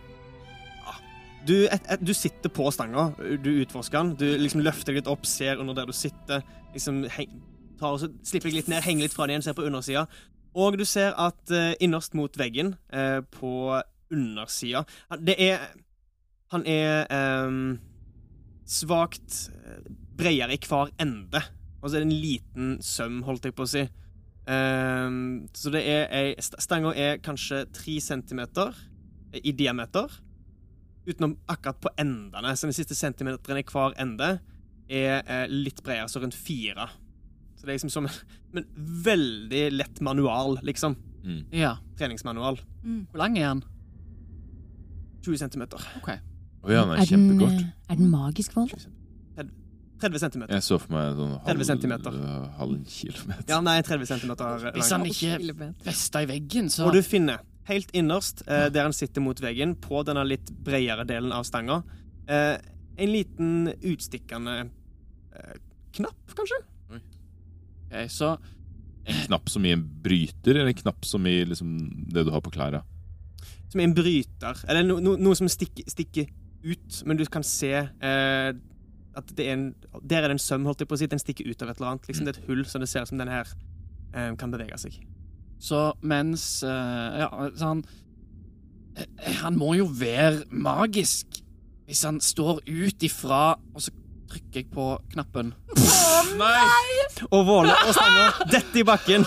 du, 1.49 1.55
et, 1.67 1.83
et, 1.91 2.01
du 2.01 2.15
sitter 2.17 2.51
på 2.53 2.71
stanga, 2.75 3.11
du 3.45 3.51
utforsker 3.63 3.99
den. 3.99 4.15
Du 4.21 4.27
liksom 4.41 4.65
løfter 4.65 4.93
deg 4.93 5.03
litt 5.03 5.13
opp, 5.13 5.27
ser 5.29 5.61
under 5.61 5.77
der 5.77 5.89
du 5.89 5.97
sitter. 5.97 6.43
Liksom 6.75 7.05
heng, 7.15 7.39
tar 7.81 7.95
og 7.97 8.03
så 8.03 8.11
slipper 8.27 8.51
deg 8.51 8.63
litt 8.63 8.73
ned, 8.73 8.83
henger 8.85 9.07
litt 9.07 9.17
fra 9.17 9.29
den 9.29 9.37
igjen, 9.37 9.47
ser 9.49 9.59
på 9.59 9.67
undersida. 9.69 10.07
Og 10.59 10.79
du 10.81 10.85
ser 10.89 11.15
at 11.21 11.53
uh, 11.53 11.73
innerst 11.85 12.17
mot 12.19 12.35
veggen, 12.41 12.75
uh, 12.95 13.21
på 13.23 13.79
undersida 14.09 14.87
Det 15.21 15.35
er 15.37 15.59
Han 16.49 16.63
er 16.65 17.05
um, 17.45 17.79
svakt 18.69 19.49
bredere 20.19 20.57
i 20.57 20.61
hver 20.69 20.93
ende. 21.01 21.43
Og 21.79 21.89
så 21.89 21.97
er 21.97 22.05
det 22.05 22.09
en 22.09 22.21
liten 22.21 22.71
søm, 22.85 23.23
holdt 23.27 23.49
jeg 23.49 23.57
på 23.57 23.67
å 23.67 23.71
si. 23.71 23.85
Um, 24.49 25.49
så 25.53 25.69
det 25.75 25.83
er 25.85 26.07
ei 26.17 26.29
Stanga 26.41 26.95
er 26.97 27.19
kanskje 27.21 27.67
tre 27.77 27.99
centimeter 28.01 28.77
i 29.37 29.53
diameter. 29.53 30.13
Utenom 31.09 31.37
akkurat 31.49 31.81
på 31.81 31.93
endene. 32.01 32.55
Så 32.57 32.69
den 32.69 32.77
siste 32.77 32.97
centimeteren 32.99 33.61
i 33.61 33.67
hver 33.69 33.97
ende 34.01 34.39
er 34.89 35.21
eh, 35.21 35.45
litt 35.53 35.83
bredere, 35.85 36.09
så 36.09 36.21
rundt 36.21 36.37
fire. 36.37 36.89
Så 37.57 37.67
det 37.67 37.75
er 37.75 37.77
liksom 37.77 37.93
som 37.93 38.09
en 38.09 38.69
veldig 39.05 39.65
lett 39.75 40.01
manual, 40.05 40.57
liksom. 40.65 40.97
Mm. 41.25 41.43
Ja. 41.53 41.75
Treningsmanual. 41.99 42.61
Hvor 43.11 43.21
lang 43.21 43.37
er 43.37 43.51
den? 43.51 43.63
20 45.27 45.45
centimeter. 45.45 45.85
OK. 46.01 46.13
Å 46.65 46.73
ja, 46.73 46.85
den 46.85 46.95
er 46.99 47.07
den, 47.07 47.43
eh, 47.43 47.67
er 47.89 48.01
den 48.01 48.11
magisk, 48.11 48.57
Volda? 48.57 48.81
30 49.99 50.21
centimeter. 50.23 50.55
Jeg 50.55 50.63
så 50.63 50.79
for 50.81 50.95
meg 50.95 51.19
sånn 51.19 51.33
30 51.47 51.69
centimeter. 51.73 52.15
halv, 52.15 52.51
halv 52.59 52.91
kilometer. 52.93 53.47
Ja, 53.51 53.61
nei, 53.65 53.81
30 53.83 54.11
centimeter 54.13 54.67
Hvis 54.77 54.91
han 54.95 55.07
ikke 55.09 55.73
fester 55.87 56.27
i 56.27 56.29
veggen, 56.31 56.71
så 56.71 56.87
Og 56.87 56.95
du 56.95 57.03
finner 57.03 57.43
helt 57.69 57.91
innerst, 57.93 58.43
eh, 58.47 58.69
der 58.73 58.87
han 58.87 58.93
sitter 58.93 59.21
mot 59.21 59.39
veggen, 59.41 59.75
på 59.77 60.05
denne 60.07 60.25
litt 60.27 60.51
bredere 60.65 61.05
delen 61.05 61.33
av 61.33 61.45
stanga, 61.45 61.83
eh, 62.27 62.57
en 62.99 63.13
liten 63.13 63.73
utstikkende 63.83 64.71
eh, 65.35 65.59
knapp, 65.93 66.35
kanskje? 66.35 66.63
Okay, 67.89 68.09
Så 68.09 68.39
En 69.09 69.25
knapp 69.25 69.49
som 69.49 69.65
i 69.65 69.71
en 69.73 69.83
bryter, 70.03 70.51
eller 70.51 70.67
en 70.69 70.75
knapp 70.75 71.05
som 71.09 71.25
i 71.27 71.43
liksom, 71.43 72.09
det 72.13 72.27
du 72.27 72.31
har 72.31 72.43
på 72.43 72.51
klærne? 72.53 72.83
Som 73.73 73.81
i 73.81 73.85
en 73.85 73.95
bryter. 73.95 74.65
Eller 74.69 74.83
no, 74.85 74.99
no, 75.01 75.15
noe 75.17 75.35
som 75.35 75.49
stikker, 75.49 75.89
stikker 75.89 76.27
ut, 76.65 77.03
men 77.07 77.17
du 77.21 77.25
kan 77.31 77.45
se 77.47 77.73
eh, 77.75 78.51
at 79.19 79.31
det 79.37 79.47
er 79.47 79.53
en 79.57 79.69
Der 80.03 80.23
er 80.23 80.29
det 80.29 80.37
en 80.37 80.43
søm, 80.43 80.65
holdt 80.67 80.81
jeg 80.81 80.89
på 80.89 80.95
å 80.95 81.01
si. 81.01 81.07
Den 81.11 81.23
stikker 81.23 81.47
ut 81.49 81.63
av 81.63 81.71
et 81.71 81.79
eller 81.81 81.95
annet. 81.95 82.09
Liksom 82.09 82.27
Det 82.27 82.37
er 82.37 82.41
et 82.43 82.51
hull, 82.51 82.65
så 82.67 82.79
det 82.79 82.89
ser 82.91 83.03
ut 83.07 83.11
som 83.11 83.19
den 83.19 83.31
her 83.33 83.49
eh, 84.15 84.35
kan 84.39 84.53
bevege 84.55 84.79
seg. 84.79 85.01
Så 85.59 85.93
mens 86.03 86.63
eh, 86.63 87.23
Ja, 87.25 87.31
så 87.55 87.73
han 87.73 87.83
Eh, 88.99 89.35
Han 89.43 89.59
må 89.59 89.75
jo 89.79 89.89
være 90.01 90.45
magisk 90.51 91.43
hvis 91.89 92.03
han 92.05 92.19
står 92.21 92.59
ut 92.67 93.05
ifra 93.07 93.55
Og 93.73 93.81
så 93.81 93.95
trykker 94.29 94.61
jeg 94.61 94.67
på 94.75 94.91
knappen. 95.15 95.55
Og 97.33 97.47
Våle 97.49 97.73
og 97.73 97.95
stanger 97.97 98.43
detter 98.53 98.83
i 98.83 98.85
bakken. 98.85 99.25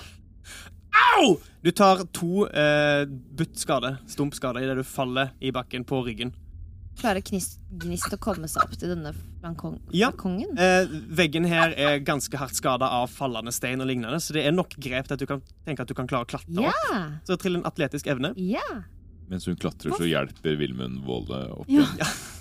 Au! 1.14 1.36
Du 1.62 1.70
tar 1.76 2.04
to 2.16 2.46
eh, 2.48 3.04
buttskader, 3.06 3.98
stumpskader, 4.06 4.08
stump-skade, 4.08 4.62
idet 4.64 4.76
du 4.80 4.84
faller 4.86 5.34
i 5.44 5.50
bakken 5.52 5.84
på 5.84 5.98
ryggen. 6.06 6.32
Klarer 7.00 7.20
Gnist, 7.24 7.58
gnist 7.80 8.12
å 8.12 8.18
komme 8.20 8.48
seg 8.50 8.64
opp 8.64 8.72
til 8.80 8.90
denne 8.92 9.12
flankong 9.14 9.76
Ja. 9.96 10.08
Eh, 10.10 10.88
veggen 11.16 11.46
her 11.48 11.72
er 11.76 12.00
ganske 12.04 12.36
hardt 12.40 12.56
skada 12.56 12.88
av 13.00 13.12
fallende 13.12 13.52
stein 13.52 13.80
og 13.80 13.88
lignende, 13.88 14.18
så 14.20 14.34
det 14.36 14.46
er 14.48 14.56
nok 14.56 14.72
grep 14.80 15.08
til 15.08 15.16
at 15.16 15.20
du 15.22 15.26
kan 15.28 15.42
tenke 15.68 15.84
at 15.84 15.88
du 15.88 15.94
kan 15.96 16.08
klare 16.10 16.24
å 16.26 16.30
klatre 16.32 16.64
Ja! 16.64 16.72
opp. 16.72 17.20
Så 17.28 17.36
trill 17.40 17.60
en 17.60 17.68
atletisk 17.68 18.08
evne. 18.10 18.32
Ja! 18.40 18.64
Mens 19.30 19.46
hun 19.46 19.54
klatrer, 19.60 19.92
så 19.94 20.08
hjelper 20.08 20.56
Vilmund 20.58 21.04
Våle 21.06 21.44
opp 21.54 21.68
Ja. 21.70 21.84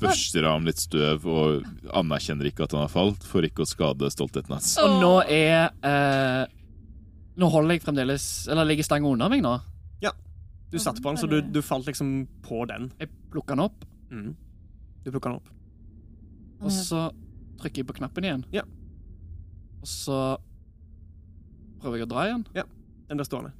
Børster 0.02 0.48
av 0.48 0.56
ham 0.58 0.66
litt 0.66 0.80
støv 0.82 1.28
og 1.30 1.68
anerkjenner 1.94 2.50
ikke 2.50 2.64
at 2.66 2.72
han 2.74 2.88
har 2.88 2.90
falt, 2.94 3.24
for 3.28 3.46
ikke 3.46 3.62
å 3.68 3.70
skade 3.70 4.10
stoltheten 4.16 4.56
hans. 4.56 4.74
Og 4.82 4.96
nå 5.04 5.14
er 5.28 5.70
eh, 5.86 6.48
Nå 7.40 7.48
holder 7.54 7.78
jeg 7.78 7.84
fremdeles 7.86 8.24
Eller 8.52 8.68
ligger 8.68 8.84
stanga 8.88 9.08
under 9.08 9.30
meg 9.32 9.42
nå. 9.46 9.54
Ja. 10.04 10.12
Du 10.72 10.78
satt 10.82 11.00
på 11.02 11.10
den, 11.10 11.18
så 11.22 11.28
du, 11.32 11.40
du 11.42 11.62
falt 11.66 11.88
liksom 11.88 12.28
på 12.46 12.66
den. 12.70 12.92
Jeg 13.00 13.10
plukker 13.32 13.56
den 13.58 13.66
opp, 13.70 13.86
Mm. 14.10 14.36
Du 15.06 15.12
plukker 15.14 15.30
den 15.30 15.38
opp. 15.40 15.50
og 16.66 16.72
så 16.74 17.06
trykker 17.62 17.84
jeg 17.84 17.88
på 17.88 17.96
knappen 18.00 18.26
igjen. 18.26 18.44
Ja. 18.52 18.64
Og 19.82 19.88
så 19.88 20.18
prøver 21.80 22.02
jeg 22.02 22.08
å 22.08 22.12
dra 22.12 22.26
igjen. 22.28 22.46
Ja. 22.58 22.64
Den 23.08 23.18
blir 23.22 23.28
stående. 23.30 23.52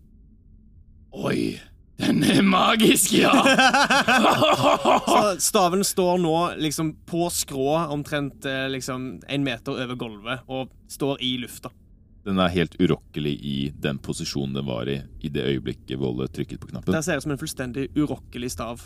Oi! 1.16 1.60
Den 2.00 2.24
er 2.24 2.42
magisk, 2.48 3.12
ja! 3.20 3.32
Så 5.10 5.22
staven 5.44 5.84
står 5.84 6.18
nå 6.24 6.36
liksom 6.64 6.94
på 7.10 7.26
skrå, 7.34 7.74
omtrent 7.92 8.46
eh, 8.48 8.68
liksom 8.72 9.10
en 9.28 9.44
meter 9.44 9.82
over 9.84 9.98
gulvet, 10.00 10.46
og 10.48 10.70
står 10.92 11.20
i 11.26 11.34
lufta. 11.42 11.72
Den 12.28 12.40
er 12.44 12.52
helt 12.52 12.76
urokkelig 12.82 13.32
i 13.48 13.58
den 13.80 13.98
posisjonen 14.04 14.58
den 14.60 14.66
var 14.68 14.90
i 14.92 14.98
i 15.24 15.30
det 15.32 15.44
øyeblikket 15.54 16.00
Volle 16.02 16.28
trykket 16.28 16.60
på 16.62 16.68
knappen. 16.72 16.94
Det 16.94 17.04
ser 17.06 17.18
ut 17.20 17.24
som 17.26 17.32
en 17.36 17.40
fullstendig 17.42 17.88
urokkelig 17.96 18.52
stav. 18.54 18.82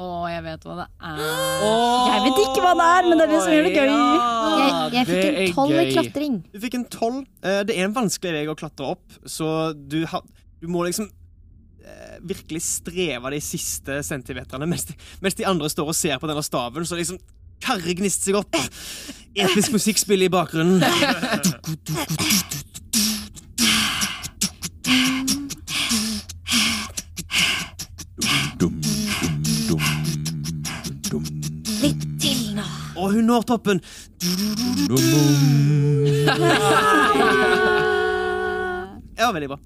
Å, 0.00 0.04
jeg 0.32 0.40
vet 0.46 0.62
hva 0.64 0.74
det 0.78 0.84
er. 1.04 1.18
Jeg 1.20 2.20
vet 2.24 2.38
ikke 2.40 2.62
hva 2.64 2.70
det 2.78 2.86
er, 2.88 3.08
men 3.10 3.18
det 3.20 3.24
er 3.26 3.32
det 3.34 3.40
som 3.44 3.52
gjør 3.52 3.66
det 3.68 3.74
gøy. 3.74 3.90
Jeg, 3.90 4.70
jeg 4.94 5.08
fikk 5.10 5.26
en 5.42 5.52
tolv 5.58 5.74
i 5.76 5.84
klatring. 5.92 6.38
Du 6.54 6.58
fikk 6.62 6.78
en 6.78 6.86
tolv. 6.94 7.18
Eh, 7.44 7.60
Det 7.68 7.76
er 7.76 7.84
en 7.90 7.96
vanskelig 7.98 8.32
vei 8.38 8.46
å 8.48 8.56
klatre 8.58 8.88
opp, 8.94 9.04
så 9.28 9.50
du, 9.76 10.00
ha, 10.08 10.22
du 10.62 10.66
må 10.72 10.86
liksom 10.88 11.10
eh, 11.84 12.16
virkelig 12.24 12.62
streve 12.64 13.34
de 13.36 13.42
siste 13.44 14.00
centimeterne, 14.08 14.66
mens 14.72 14.88
de, 14.88 14.96
mens 15.20 15.36
de 15.36 15.44
andre 15.52 15.68
står 15.70 15.92
og 15.92 15.98
ser 16.00 16.16
på 16.22 16.32
denne 16.32 16.42
staven, 16.48 16.88
så 16.88 16.96
liksom 16.98 17.20
Karre 17.64 17.94
gnist 17.96 18.24
seg 18.26 18.34
opp. 18.36 18.56
Episk 19.36 19.72
musikkspill 19.72 20.24
i 20.26 20.32
bakgrunnen. 20.32 20.82
hun 33.24 33.32
når 33.32 33.48
toppen. 33.48 33.80
Ja, 39.14 39.28
veldig 39.32 39.46
bra. 39.52 39.56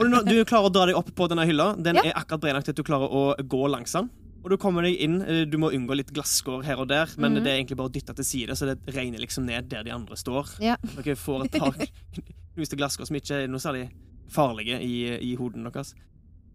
Og 0.00 0.06
du, 0.08 0.14
du 0.24 0.38
klarer 0.48 0.70
å 0.70 0.72
dra 0.72 0.86
deg 0.88 0.96
opp 0.96 1.10
på 1.16 1.26
denne 1.28 1.44
hylla. 1.46 1.74
Den 1.76 1.98
Ja. 2.00 2.04
er 2.08 2.14
akkurat 2.16 2.40
bred 2.40 2.54
nok 2.56 2.64
til 2.64 2.72
at 2.72 2.78
du 2.80 2.86
klarer 2.86 3.12
å 3.12 3.24
gå 3.44 3.60
langs 3.68 3.92
den. 3.92 4.08
Og 4.42 4.48
du 4.50 4.56
kommer 4.60 4.82
deg 4.86 4.96
inn. 5.04 5.18
eh, 5.22 5.44
Du 5.44 5.58
må 5.60 5.68
unngå 5.72 5.94
litt 5.96 6.12
glasskår 6.16 6.64
her 6.64 6.76
og 6.80 6.88
der, 6.88 7.06
men 7.20 7.34
det 7.34 7.44
er 7.46 7.58
egentlig 7.60 7.76
bare 7.76 7.88
å 7.88 7.92
dytte 7.92 8.14
til 8.16 8.24
side, 8.24 8.56
så 8.56 8.64
det 8.66 8.78
regner 8.94 9.18
liksom 9.20 9.44
ned 9.44 9.68
der 9.68 9.82
de 9.84 9.90
andre 9.92 10.16
står. 10.16 10.56
Ja. 10.64 10.76
Dere 10.96 11.14
får 11.16 11.44
et 11.44 11.58
par 11.60 11.74
knuste 12.56 12.76
glasskår 12.80 13.04
som 13.06 13.16
ikke 13.20 13.42
er 13.44 13.48
noe 13.52 13.60
særlig 13.60 13.90
farlige 14.32 14.80
i, 14.80 15.12
i 15.20 15.34
hodene 15.36 15.68
deres. 15.70 15.92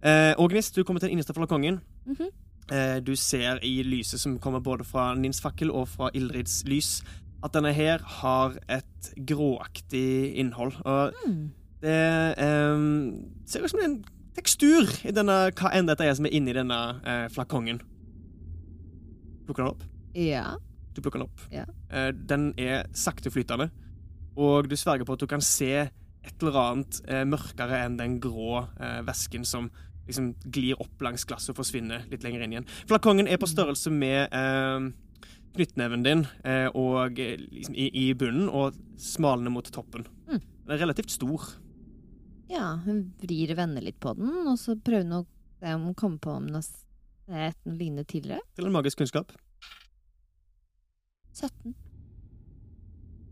Eh, 0.01 0.33
og 0.37 0.49
du 0.49 0.83
kommer 0.83 0.99
til 0.99 1.09
den 1.09 1.17
innerste 1.19 1.33
flakongen. 1.37 1.77
Mhm. 2.09 2.21
eh, 2.25 2.29
du 3.03 3.15
ser 3.17 3.57
i 3.65 3.79
lyset 3.81 4.21
som 4.21 4.35
kommer 4.41 4.61
både 4.61 4.85
fra 4.85 5.07
Nins 5.17 5.41
fakkel 5.41 5.71
og 5.73 5.87
fra 5.89 6.11
Ildrids 6.13 6.59
lys, 6.69 6.99
at 7.43 7.55
denne 7.55 7.71
her 7.75 8.03
har 8.19 8.57
et 8.71 9.11
gråaktig 9.27 10.35
innhold. 10.39 10.75
Og 10.85 11.13
mm. 11.25 11.43
det 11.83 11.99
eh, 12.45 12.87
ser 13.47 13.63
ut 13.63 13.71
som 13.71 13.79
det 13.79 13.85
er 13.85 13.91
en 13.91 14.01
tekstur 14.39 14.89
i 15.07 15.13
denne, 15.15 15.37
hva 15.55 15.71
enn 15.75 15.89
dette 15.89 16.07
er 16.07 16.17
som 16.17 16.27
er 16.27 16.35
inni 16.35 16.55
denne 16.55 16.79
eh, 17.03 17.27
flakongen. 17.33 17.81
Plukker 19.47 19.65
den 19.65 19.71
opp. 19.71 19.85
Ja. 20.17 20.57
Du 20.93 21.01
plukker 21.01 21.21
den 21.21 21.29
opp. 21.29 21.45
Ja. 21.53 21.65
Eh, 21.91 22.11
den 22.13 22.51
er 22.59 22.89
sakteflytende, 22.97 23.69
og 24.39 24.69
du 24.69 24.75
sverger 24.79 25.07
på 25.07 25.15
at 25.15 25.23
du 25.23 25.29
kan 25.29 25.43
se 25.43 25.73
et 26.19 26.43
eller 26.43 26.57
annet 26.59 26.99
eh, 27.07 27.23
mørkere 27.27 27.85
enn 27.85 27.95
den 27.99 28.17
grå 28.21 28.65
eh, 28.79 28.99
væsken 29.07 29.47
som 29.47 29.69
liksom 30.09 30.33
glir 30.43 30.79
opp 30.81 31.05
langs 31.05 31.25
glasset 31.29 31.53
og 31.53 31.61
forsvinner 31.61 32.05
litt 32.11 32.25
lenger 32.25 32.43
inn 32.45 32.57
igjen. 32.57 32.67
Flakongen 32.89 33.29
er 33.29 33.39
på 33.41 33.49
størrelse 33.49 33.93
med 33.93 34.33
eh, 34.35 34.89
knyttneven 35.55 36.05
din 36.05 36.25
eh, 36.43 36.67
og 36.77 37.19
eh, 37.19 37.37
liksom 37.39 37.75
i, 37.75 37.89
i 38.03 38.05
bunnen 38.17 38.49
og 38.49 38.77
smalende 38.99 39.53
mot 39.53 39.69
toppen. 39.73 40.07
Mm. 40.29 40.39
Den 40.41 40.75
er 40.75 40.83
relativt 40.83 41.13
stor. 41.13 41.51
ja, 42.49 42.79
hun 42.85 43.03
vrir 43.21 43.53
og 43.53 43.61
vender 43.61 43.85
litt 43.85 43.99
på 44.01 44.13
den, 44.17 44.31
og 44.49 44.57
så 44.59 44.75
prøver 44.77 45.05
hun 45.05 45.19
å 45.21 45.25
se 45.59 45.75
om 45.75 45.89
hun 45.89 45.97
kommer 45.97 46.23
på 46.23 46.33
om 46.33 46.49
hun 46.49 46.57
har 46.59 46.65
sett 46.65 47.61
noe 47.65 47.77
lignende 47.77 48.07
tidligere. 48.09 48.41
Til 48.57 48.69
en 48.69 48.75
magisk 48.75 49.01
kunnskap. 49.01 49.33
17. 51.37 51.75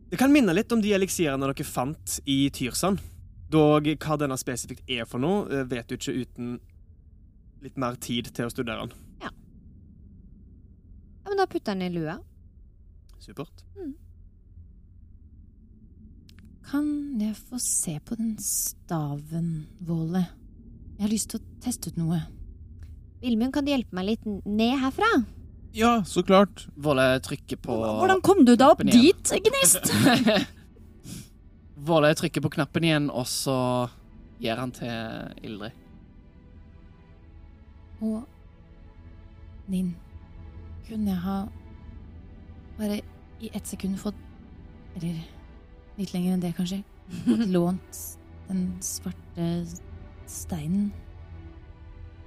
Det 0.08 0.20
kan 0.20 0.32
minne 0.32 0.54
litt 0.56 0.72
om 0.72 0.82
de 0.82 0.94
eliksirene 0.96 1.50
dere 1.50 1.68
fant 1.68 2.20
i 2.30 2.46
Tyrsand. 2.56 3.02
Dog 3.54 3.88
hva 4.04 4.18
denne 4.20 4.38
spesifikt 4.40 4.90
er 4.92 5.06
for 5.08 5.24
noe, 5.24 5.46
eh, 5.52 5.68
vet 5.68 5.88
du 5.88 5.96
ikke 5.96 6.16
uten 6.24 6.58
litt 7.64 7.78
mer 7.80 7.96
tid 7.96 8.32
til 8.36 8.48
å 8.48 8.54
studere 8.54 8.86
den. 8.86 8.92
Ja, 9.24 9.32
ja 11.24 11.32
men 11.32 11.40
da 11.40 11.48
putter 11.48 11.74
jeg 11.74 11.80
den 11.80 11.88
i 11.88 12.00
lua. 12.00 12.20
Supert. 13.24 13.64
Kan 16.68 17.16
jeg 17.22 17.38
få 17.48 17.60
se 17.64 17.96
på 18.04 18.18
den 18.20 18.36
staven, 18.44 19.68
Våle? 19.88 20.26
Jeg 20.98 21.06
har 21.06 21.14
lyst 21.14 21.32
til 21.32 21.40
å 21.40 21.62
teste 21.64 21.94
ut 21.94 22.00
noe. 22.02 22.20
Vilmund, 23.22 23.54
kan 23.56 23.64
du 23.64 23.72
hjelpe 23.72 23.96
meg 23.96 24.10
litt 24.10 24.26
ned 24.28 24.76
herfra? 24.82 25.08
Ja, 25.78 26.02
så 26.04 26.24
klart. 26.28 26.66
Våle 26.76 27.06
trykker 27.24 27.60
på 27.64 27.78
Hvordan 27.80 28.22
kom 28.26 28.44
du 28.44 28.56
deg 28.56 28.68
opp 28.68 28.84
dit, 28.84 29.32
Gnist? 29.48 29.88
Våle 31.88 32.12
trykker 32.18 32.44
på 32.44 32.52
knappen 32.58 32.84
igjen, 32.84 33.10
og 33.10 33.28
så 33.30 33.58
gir 34.42 34.60
han 34.60 34.74
til 34.76 35.46
Ildrid. 35.48 35.72
Og 38.04 38.26
Ninn, 39.68 39.96
kunne 40.88 41.12
jeg 41.12 41.22
ha 41.26 41.38
bare 42.78 43.02
i 43.44 43.50
ett 43.54 43.68
sekund 43.68 43.98
fått 44.00 44.16
Eller 44.96 45.18
litt 45.98 46.14
lenger 46.14 46.36
enn 46.36 46.44
det, 46.44 46.54
kanskje. 46.58 46.80
Fått 47.26 47.50
lånt 47.58 48.00
den 48.48 48.64
svarte 48.86 49.48
steinen 50.30 50.92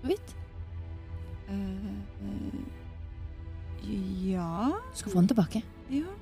Hvitt. 0.05 0.11
vidt? 0.11 0.35
Eh, 1.51 1.87
eh, 2.27 2.71
ja 4.31 4.71
Du 4.93 4.99
skal 5.01 5.13
få 5.13 5.19
den 5.23 5.31
tilbake. 5.33 5.63
Ja. 5.91 6.13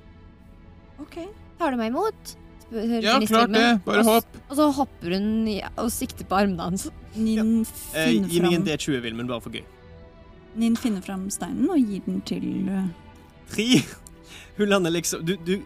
OK. 0.99 1.19
Tar 1.59 1.71
du 1.71 1.77
meg 1.79 1.91
imot? 1.91 2.37
Spør 2.69 3.01
Ja, 3.01 3.17
klart 3.25 3.53
det. 3.53 3.65
Bare 3.85 4.03
hopp. 4.05 4.37
Og 4.49 4.55
så 4.59 4.67
hopper 4.77 5.15
hun 5.17 5.27
og 5.81 5.89
sikter 5.93 6.27
på 6.29 6.37
armene 6.37 6.67
hans. 6.69 6.87
Nin 7.15 7.65
Eh, 7.93 8.11
finner 8.13 8.29
gi 8.29 8.41
meg 8.43 8.53
en 8.59 8.65
D20, 8.67 9.01
Vilmen, 9.01 9.27
bare 9.29 9.41
for 9.41 9.49
gøy. 9.53 9.63
Nin 10.59 10.75
finner 10.77 11.01
fram 11.01 11.27
steinen 11.33 11.69
og 11.69 11.77
gir 11.81 12.01
den 12.05 12.21
til 12.25 12.45
eh, 12.69 12.87
Tre! 13.49 13.67
Hun 14.57 14.67
lander 14.69 14.91
liksom 14.91 15.21
Du, 15.25 15.35
du 15.45 15.61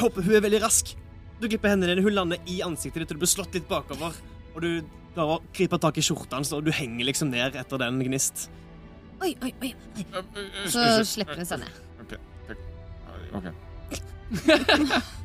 hopper, 0.00 0.24
Hun 0.24 0.34
er 0.34 0.44
veldig 0.44 0.62
rask. 0.64 0.94
Du 1.40 1.46
glipper 1.48 1.72
hendene 1.72 1.94
dine, 1.94 2.04
hun 2.04 2.12
lander 2.12 2.40
i 2.50 2.60
ansiktet 2.64 3.00
ditt, 3.00 3.12
og 3.14 3.16
du 3.16 3.22
blir 3.24 3.32
slått 3.32 3.54
litt 3.56 3.68
bakover. 3.68 4.16
Og 4.52 4.60
du 4.60 4.70
klarer 5.14 5.38
å 5.38 5.42
gripe 5.56 5.78
tak 5.80 5.96
i 5.96 6.04
skjorta 6.04 6.36
hans, 6.36 6.52
og 6.52 6.66
du 6.66 6.72
henger 6.74 7.08
liksom 7.08 7.30
ned 7.32 7.56
etter 7.56 7.80
den 7.80 7.96
gnist. 8.04 8.50
Oi, 9.24 9.32
oi, 9.44 9.54
oi. 9.62 9.72
oi. 9.96 10.04
Så 10.68 10.84
slipper 11.08 11.40
hun 11.40 11.48
seg 11.48 11.62
ned. 11.64 11.80
Ok. 12.04 12.12
Ah, 13.32 15.00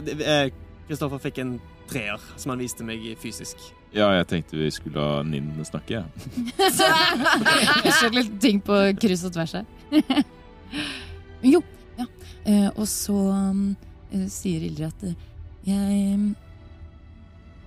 det- 0.00 0.18
ah, 0.26 0.48
Kristoffer 0.88 1.20
fikk 1.22 1.38
en 1.42 1.54
treer, 1.90 2.20
som 2.36 2.50
han 2.54 2.62
viste 2.62 2.84
meg 2.86 3.04
fysisk. 3.20 3.56
Ja, 3.92 4.08
jeg 4.16 4.26
tenkte 4.30 4.56
vi 4.56 4.70
skulle 4.72 5.00
la 5.00 5.22
Ninn 5.26 5.50
snakke, 5.68 6.00
jeg. 6.00 6.04
Jeg 7.84 7.92
ser 7.98 8.14
litt 8.14 8.38
ting 8.40 8.60
på 8.64 8.76
kryss 9.00 9.24
og 9.28 9.34
tvers 9.34 9.52
her. 9.58 9.66
jo, 11.52 11.60
ja. 11.98 12.06
Eh, 12.48 12.68
og 12.72 12.86
så 12.88 13.12
um, 13.12 13.66
eh, 14.10 14.24
sier 14.32 14.64
Ildrid 14.64 14.88
at 14.88 15.04
eh, 15.10 15.28
jeg 15.68 16.14
um, 16.16 16.30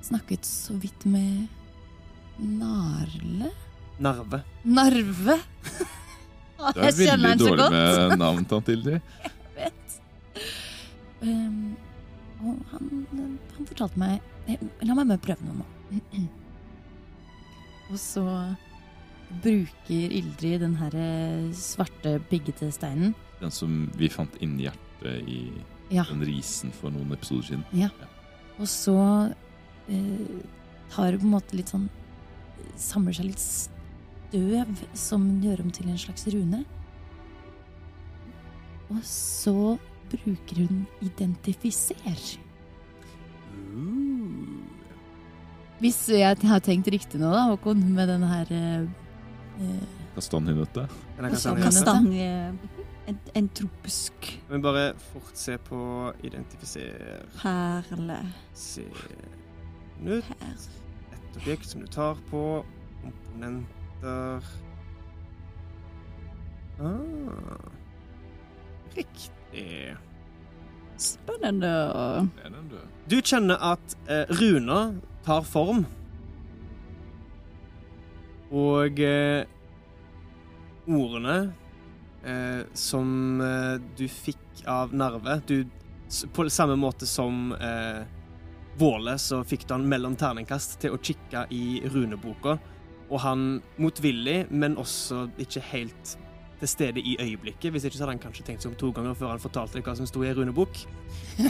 snakket 0.04 0.50
så 0.50 0.74
vidt 0.82 1.06
med 1.08 1.46
Narle. 2.42 3.54
Narve. 4.02 4.42
Narve. 4.66 5.38
Du 6.56 6.80
er 6.80 6.88
jeg 6.88 7.20
veldig 7.20 7.36
dårlig 7.38 7.66
med 7.74 8.14
navn, 8.18 8.46
tante 8.50 8.74
Ildrid. 8.74 9.16
vet. 9.58 9.98
Um, 11.22 11.76
og 12.44 12.58
han, 12.72 12.90
han 13.56 13.68
fortalte 13.70 14.00
meg 14.02 14.22
La 14.86 14.94
meg 14.94 15.08
bare 15.10 15.22
prøve 15.26 15.46
noe 15.48 15.62
nå. 15.64 16.00
og 17.92 17.98
så 18.02 18.26
bruker 19.42 20.12
Ildrid 20.20 20.60
den 20.62 20.76
her 20.78 20.94
eh, 20.94 21.48
svarte, 21.58 22.20
piggete 22.30 22.68
steinen. 22.74 23.16
Den 23.42 23.52
som 23.54 23.88
vi 23.98 24.10
fant 24.14 24.36
inni 24.46 24.68
hjertet 24.68 25.26
i 25.30 25.40
Ja. 25.94 26.04
den 26.10 26.22
risen 26.26 26.72
for 26.74 26.90
noen 26.94 27.12
episoder 27.14 27.44
siden. 27.50 27.90
Og 28.60 28.68
så 28.70 28.96
eh, 29.90 30.46
tar 30.94 31.18
på 31.18 31.26
en 31.26 31.34
måte 31.36 31.58
litt 31.58 31.70
sånn 31.74 31.90
Samler 32.80 33.14
seg 33.16 33.28
litt 33.30 33.40
støv 33.40 34.80
som 34.98 35.26
gjør 35.44 35.62
om 35.64 35.70
til 35.72 35.88
en 35.92 36.00
slags 36.00 36.26
rune. 36.34 36.64
Og 38.92 39.00
så 39.08 39.54
bruker 40.12 40.64
hun 40.64 40.86
identifiser. 41.06 42.38
Hvis 45.82 46.00
jeg 46.10 46.38
har 46.48 46.64
tenkt 46.64 46.88
riktig 46.94 47.20
nå, 47.20 47.30
da, 47.34 47.50
Håkon, 47.52 47.82
med 47.96 48.08
den 48.10 48.24
her 48.26 48.52
eh, 48.56 48.88
eh, 49.60 50.02
Kastanjenøtte. 50.16 50.88
Kastanje 51.60 52.30
en, 53.06 53.18
en 53.38 53.50
tropisk 53.54 54.30
Men 54.50 54.64
bare 54.64 54.86
fort 55.12 55.36
se 55.38 55.58
på 55.62 55.80
identifiser 56.24 57.26
perle. 57.42 58.18
Se 58.54 58.86
Nytt. 60.04 60.32
Et 61.16 61.38
objekt 61.40 61.70
som 61.70 61.84
du 61.84 61.88
tar 61.88 62.18
på. 62.30 62.66
Komponenter 63.04 64.44
ah. 66.82 67.72
Riktig. 68.96 69.32
Er 69.56 69.98
Spennende. 70.98 71.72
Spennende. 72.40 72.82
Du 73.06 73.20
kjenner 73.22 73.60
at 73.74 73.98
eh, 74.08 74.24
runer 74.40 74.96
tar 75.26 75.44
form. 75.44 75.84
Og 78.56 79.00
eh, 79.04 79.44
ordene 80.88 81.38
eh, 82.24 82.62
som 82.74 83.42
eh, 83.42 83.76
du 83.98 84.06
fikk 84.08 84.64
av 84.70 84.94
Narve 84.96 85.40
du, 85.50 85.66
På 86.34 86.48
samme 86.50 86.78
måte 86.80 87.06
som 87.10 87.52
eh, 87.58 88.06
Våle, 88.80 89.18
så 89.20 89.42
fikk 89.48 89.68
du 89.68 89.76
han 89.76 89.88
mellom 89.88 90.18
terningkast 90.20 90.80
til 90.84 90.96
å 90.96 91.00
kikke 91.00 91.46
i 91.56 91.80
runeboka. 91.94 92.58
Og 93.08 93.22
han 93.24 93.46
motvillig, 93.80 94.46
men 94.52 94.76
også 94.82 95.30
ikke 95.40 95.64
helt 95.70 96.16
til 96.60 96.72
stede 96.72 97.02
i 97.02 97.16
øyeblikket. 97.20 97.72
Hvis 97.72 97.86
ikke 97.88 97.98
så 97.98 98.06
hadde 98.06 98.16
han 98.16 98.24
kanskje 98.24 98.46
tenkt 98.48 98.64
seg 98.64 98.72
om 98.72 98.78
to 98.80 98.92
ganger 98.96 99.18
før 99.18 99.34
han 99.34 99.44
fortalte 99.44 99.78
deg 99.78 99.88
hva 99.88 99.96
som 99.98 100.10
sto 100.10 100.24
i 100.24 100.30
ei 100.30 100.36
runebok. 100.38 100.82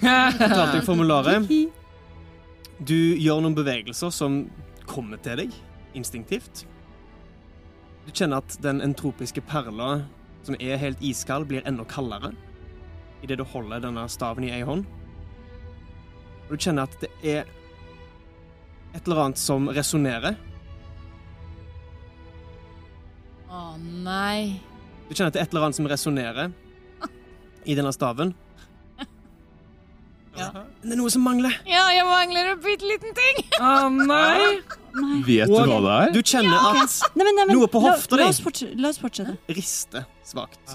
Fortalte 0.00 0.72
deg 0.76 0.86
formularet. 0.86 1.50
Du 2.80 2.96
gjør 2.96 3.44
noen 3.44 3.56
bevegelser 3.56 4.12
som 4.14 4.44
kommer 4.88 5.20
til 5.24 5.44
deg 5.44 5.58
instinktivt. 5.94 6.64
Du 8.04 8.12
kjenner 8.12 8.42
at 8.42 8.58
den 8.64 8.82
entropiske 8.84 9.40
perla, 9.48 10.02
som 10.44 10.58
er 10.60 10.80
helt 10.80 11.00
iskald, 11.04 11.48
blir 11.48 11.64
enda 11.64 11.86
kaldere 11.88 12.34
idet 13.24 13.40
du 13.40 13.44
holder 13.48 13.80
denne 13.80 14.04
staven 14.12 14.44
i 14.44 14.52
ei 14.52 14.64
hånd. 14.68 14.84
Og 16.44 16.50
du 16.52 16.60
kjenner 16.60 16.84
at 16.84 16.96
det 17.00 17.10
er 17.24 17.46
et 18.94 19.06
eller 19.06 19.22
annet 19.24 19.40
som 19.40 19.70
resonnerer. 19.72 20.36
Å 23.54 23.76
nei. 23.78 24.60
Du 25.08 25.14
kjenner 25.14 25.30
er 25.36 25.44
et 25.44 25.52
eller 25.52 25.66
annet 25.68 25.76
som 25.78 25.86
resonnerer 25.90 26.52
i 27.64 27.76
denne 27.78 27.92
staven. 27.94 28.32
Ja. 30.34 30.48
Men 30.82 30.90
det 30.90 30.94
er 30.96 30.98
noe 30.98 31.10
som 31.14 31.22
mangler. 31.22 31.52
Ja, 31.68 31.84
jeg 31.94 32.02
mangler 32.08 32.48
en 32.50 32.62
bitte 32.64 32.88
liten 32.90 33.12
ting! 33.14 33.36
Å 33.62 33.86
nei! 33.94 34.56
Nei. 34.94 35.18
Vet 35.28 35.46
du 35.46 35.54
hva 35.54 35.76
det 35.84 35.92
er? 35.94 36.10
Du 36.16 36.18
kjenner 36.26 36.58
at 36.72 36.96
Nei, 37.14 37.22
men, 37.22 37.30
nei, 37.38 37.44
men, 37.46 37.52
Noe 37.54 37.68
på 37.70 37.82
hofta 37.84 38.18
di. 38.18 38.24
la, 38.24 38.88
oss 38.90 38.98
fortsette, 38.98 39.36
rister 39.54 40.08
svakt. 40.26 40.74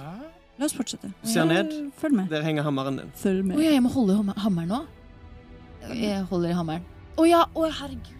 La 0.59 0.67
oss 0.69 0.75
fortsette. 0.75 1.11
Du 1.23 1.27
ser 1.31 1.47
ned. 1.49 1.73
Følg 1.99 2.15
med. 2.21 2.29
Der 2.31 2.43
henger 2.47 2.63
hammeren 2.67 3.01
din. 3.01 3.11
Følg 3.19 3.43
Å 3.43 3.49
med. 3.51 3.59
ja, 3.65 3.75
jeg 3.75 3.83
må 3.83 3.91
holde 3.97 4.15
i 4.15 4.19
hammer- 4.21 4.39
hammeren 4.45 4.71
nå? 4.71 4.79
Jeg 5.91 6.23
holder 6.31 6.53
i 6.53 6.57
hammeren. 6.61 6.87
Å 7.19 7.27
ja, 7.27 7.43
å 7.51 7.67
herregud. 7.67 8.15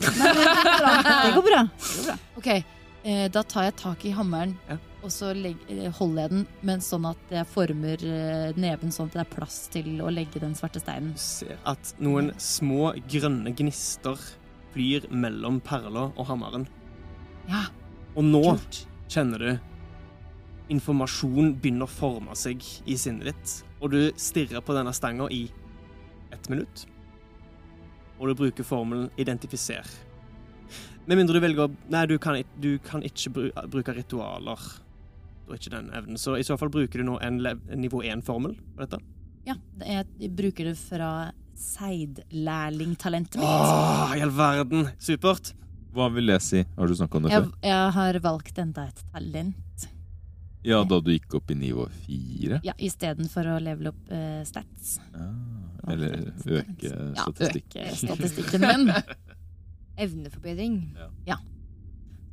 Nei, 0.00 0.32
det 0.32 0.48
går 0.48 0.80
bra. 0.80 0.92
Det 1.04 1.32
går 1.36 1.44
bra. 1.50 1.62
Det 1.76 1.96
går 2.00 2.06
bra. 2.08 2.18
Ok, 2.40 2.50
eh, 3.04 3.28
da 3.28 3.42
tar 3.42 3.64
jeg 3.64 3.76
tak 3.76 4.04
i 4.04 4.10
hammeren, 4.12 4.56
Ja. 4.68 4.76
og 5.02 5.10
så 5.10 5.32
legg, 5.34 5.56
eh, 5.68 5.90
holder 5.90 6.22
jeg 6.22 6.30
den, 6.30 6.46
men 6.62 6.80
sånn 6.80 7.08
at 7.10 7.16
jeg 7.30 7.46
former 7.46 8.02
eh, 8.04 8.52
neven 8.56 8.90
sånn 8.92 9.06
at 9.06 9.12
det 9.12 9.20
er 9.20 9.34
plass 9.36 9.68
til 9.72 10.00
å 10.02 10.10
legge 10.12 10.40
den 10.40 10.54
svarte 10.54 10.80
steinen. 10.80 11.12
Du 11.12 11.18
ser 11.18 11.58
at 11.64 11.94
noen 11.98 12.32
små 12.38 12.92
grønne 13.08 13.54
gnister 13.56 14.18
flyr 14.74 15.08
mellom 15.10 15.60
perla 15.60 16.12
og 16.16 16.26
hammeren. 16.26 16.66
Ja, 17.48 17.64
Og 18.16 18.24
nå 18.24 18.42
kult. 18.42 18.86
kjenner 19.08 19.38
du 19.38 19.60
informasjon 20.70 21.56
begynner 21.60 21.86
å 21.86 21.88
forme 21.90 22.34
seg 22.36 22.62
i 22.86 22.94
sinnet 22.96 23.24
ditt, 23.32 23.62
og 23.80 23.90
du 23.90 24.12
stirrer 24.16 24.60
på 24.62 24.74
denne 24.76 24.92
stanga 24.94 25.26
i 25.30 25.48
ett 26.32 26.48
minutt. 26.48 26.86
Og 28.20 28.28
du 28.28 28.34
bruker 28.34 28.62
formelen 28.62 29.10
'identifiser'. 29.16 29.86
Med 31.10 31.18
mindre 31.18 31.40
du 31.40 31.42
velger 31.42 31.64
å 31.64 31.70
Nei, 31.90 32.04
du 32.06 32.20
kan, 32.22 32.36
du 32.62 32.76
kan 32.86 33.02
ikke 33.02 33.32
bru, 33.34 33.46
bruke 33.72 33.90
ritualer. 33.96 34.66
Og 35.48 35.56
ikke 35.56 35.72
den 35.72 35.88
evnen. 35.90 36.18
Så 36.22 36.36
i 36.38 36.44
så 36.46 36.54
fall 36.60 36.70
bruker 36.70 37.02
du 37.02 37.08
nå 37.08 37.16
en, 37.26 37.40
en 37.42 37.80
nivå 37.82 38.04
1-formel 38.06 38.54
på 38.54 38.84
dette. 38.84 39.00
Ja, 39.48 39.56
jeg 39.82 40.30
bruker 40.38 40.68
det 40.70 40.76
fra 40.78 41.32
seidlærlingtalentet 41.58 43.40
mitt. 43.40 43.48
Åh, 43.48 44.12
i 44.20 44.22
all 44.22 44.30
verden! 44.36 44.86
Supert. 45.02 45.50
Hva 45.90 46.06
vil 46.14 46.30
jeg 46.30 46.44
si? 46.46 46.62
Har 46.76 46.86
du 46.86 46.94
snakka 46.94 47.18
om 47.18 47.26
det 47.26 47.34
Jeg, 47.34 47.48
før? 47.48 47.58
jeg 47.72 47.90
har 47.96 48.20
valgt 48.28 48.62
enda 48.62 48.86
et 48.92 49.02
talent. 49.10 49.88
Ja, 50.62 50.84
da 50.86 51.00
du 51.02 51.10
gikk 51.10 51.34
opp 51.40 51.50
i 51.50 51.56
nivå 51.58 51.88
fire? 52.04 52.60
Ja, 52.62 52.76
Istedenfor 52.78 53.50
å 53.50 53.58
levele 53.58 53.90
opp 53.90 54.14
uh, 54.14 54.44
stats. 54.46 55.00
Ah, 55.10 55.90
eller 55.90 56.30
øke 56.30 56.94
statistikken. 57.18 57.82
Ja, 57.82 57.90
øke 57.90 57.98
statistikken 58.04 58.68
min. 58.68 58.94
Evneforbedring. 60.00 60.80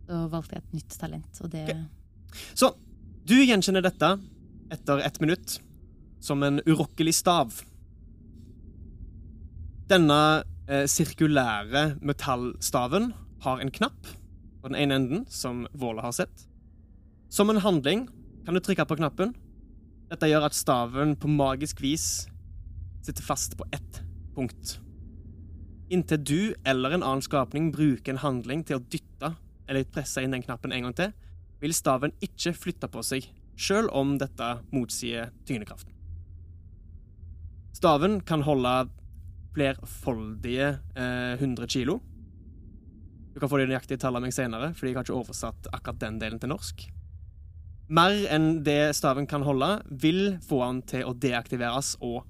Så 0.08 0.20
valgte 0.32 0.56
jeg 0.56 0.64
et 0.64 0.76
nytt 0.78 1.00
talent, 1.02 1.40
og 1.44 1.52
det 1.52 1.66
Så 2.56 2.72
du 3.28 3.36
gjenkjenner 3.42 3.84
dette 3.84 4.14
etter 4.72 5.02
ett 5.04 5.20
minutt 5.24 5.58
som 6.24 6.44
en 6.44 6.62
urokkelig 6.66 7.14
stav. 7.16 7.52
Denne 9.92 10.20
eh, 10.68 10.86
sirkulære 10.88 11.98
metallstaven 12.04 13.12
har 13.44 13.62
en 13.64 13.72
knapp 13.72 14.10
på 14.62 14.72
den 14.72 14.80
ene 14.80 14.98
enden, 15.00 15.26
som 15.30 15.66
Våle 15.76 16.04
har 16.04 16.16
sett. 16.16 16.48
Som 17.30 17.52
en 17.52 17.62
handling 17.64 18.08
kan 18.46 18.56
du 18.56 18.64
trykke 18.64 18.88
på 18.88 18.98
knappen. 19.00 19.36
Dette 20.08 20.28
gjør 20.32 20.48
at 20.48 20.56
staven 20.56 21.16
på 21.20 21.32
magisk 21.32 21.84
vis 21.84 22.28
sitter 23.04 23.24
fast 23.24 23.58
på 23.60 23.68
ett 23.76 24.02
punkt. 24.36 24.78
Inntil 25.90 26.24
du 26.24 26.40
eller 26.68 26.92
en 26.92 27.04
annen 27.04 27.24
skapning 27.24 27.72
bruker 27.72 28.12
en 28.12 28.20
handling 28.24 28.64
til 28.68 28.80
å 28.80 28.84
dytte 28.84 29.34
eller 29.68 29.88
presse 29.92 30.24
inn 30.24 30.34
den 30.36 30.44
knappen 30.44 30.74
en 30.76 30.88
gang 30.88 30.96
til, 30.96 31.14
vil 31.62 31.76
staven 31.76 32.14
ikke 32.24 32.54
flytte 32.56 32.90
på 32.92 33.04
seg, 33.04 33.26
sjøl 33.58 33.90
om 33.96 34.18
dette 34.20 34.50
motsier 34.76 35.32
tyngdekraften. 35.48 35.94
Staven 37.78 38.20
kan 38.26 38.44
holde 38.46 38.74
flerfoldige 39.56 40.70
eh, 40.98 41.34
100 41.40 41.68
kilo. 41.72 42.00
Du 43.34 43.40
kan 43.40 43.50
få 43.50 43.60
de 43.62 43.68
nøyaktige 43.70 44.02
tallene 44.02 44.28
meg 44.28 44.36
senere, 44.36 44.72
fordi 44.74 44.92
jeg 44.92 45.00
har 45.00 45.08
ikke 45.08 45.18
oversatt 45.18 45.70
akkurat 45.72 46.02
den 46.02 46.20
delen 46.22 46.42
til 46.42 46.52
norsk. 46.52 46.88
Mer 47.88 48.18
enn 48.34 48.64
det 48.66 48.96
staven 48.98 49.30
kan 49.30 49.46
holde, 49.48 49.78
vil 49.88 50.40
få 50.44 50.64
han 50.66 50.82
til 50.90 51.06
å 51.08 51.16
deaktiveres 51.16 51.96
og 52.04 52.26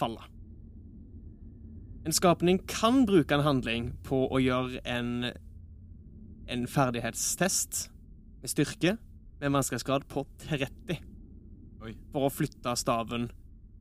falle. 0.00 0.31
En 2.02 2.12
skapning 2.12 2.58
kan 2.66 3.04
bruke 3.06 3.34
en 3.34 3.44
handling 3.46 3.92
på 4.06 4.24
å 4.26 4.40
gjøre 4.42 4.80
en, 4.90 5.30
en 6.50 6.64
ferdighetstest 6.66 7.84
med 8.42 8.50
styrke 8.50 8.96
med 9.42 9.54
vanskelighetsgrad 9.54 10.08
på 10.10 10.24
30 10.48 10.98
Oi. 11.82 11.94
for 12.14 12.26
å 12.26 12.30
flytte 12.30 12.74
staven 12.78 13.28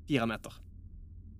fire 0.10 0.28
meter. 0.30 0.54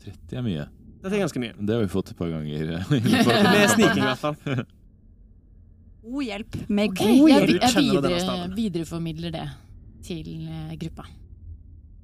30 0.02 0.38
er 0.40 0.46
mye. 0.46 0.68
Dette 1.02 1.16
er 1.18 1.24
ganske 1.24 1.42
mye. 1.42 1.54
Det 1.58 1.78
har 1.78 1.86
vi 1.86 1.90
fått 1.90 2.14
et 2.14 2.18
par 2.18 2.30
ganger. 2.30 2.76
Med 2.90 3.70
sniking, 3.74 4.02
i 4.02 4.06
hvert 4.06 4.22
fall. 4.22 4.66
God 6.02 6.26
hjelp. 6.26 6.60
Med 6.70 6.92
Ok, 6.92 7.00
god 7.02 7.08
jeg, 7.08 7.32
hjelp. 7.32 7.56
Jeg, 7.56 7.62
jeg 7.62 7.88
videre, 7.88 8.52
videreformidler 8.58 9.34
det 9.34 9.48
til 10.06 10.30
eh, 10.50 10.76
gruppa. 10.82 11.08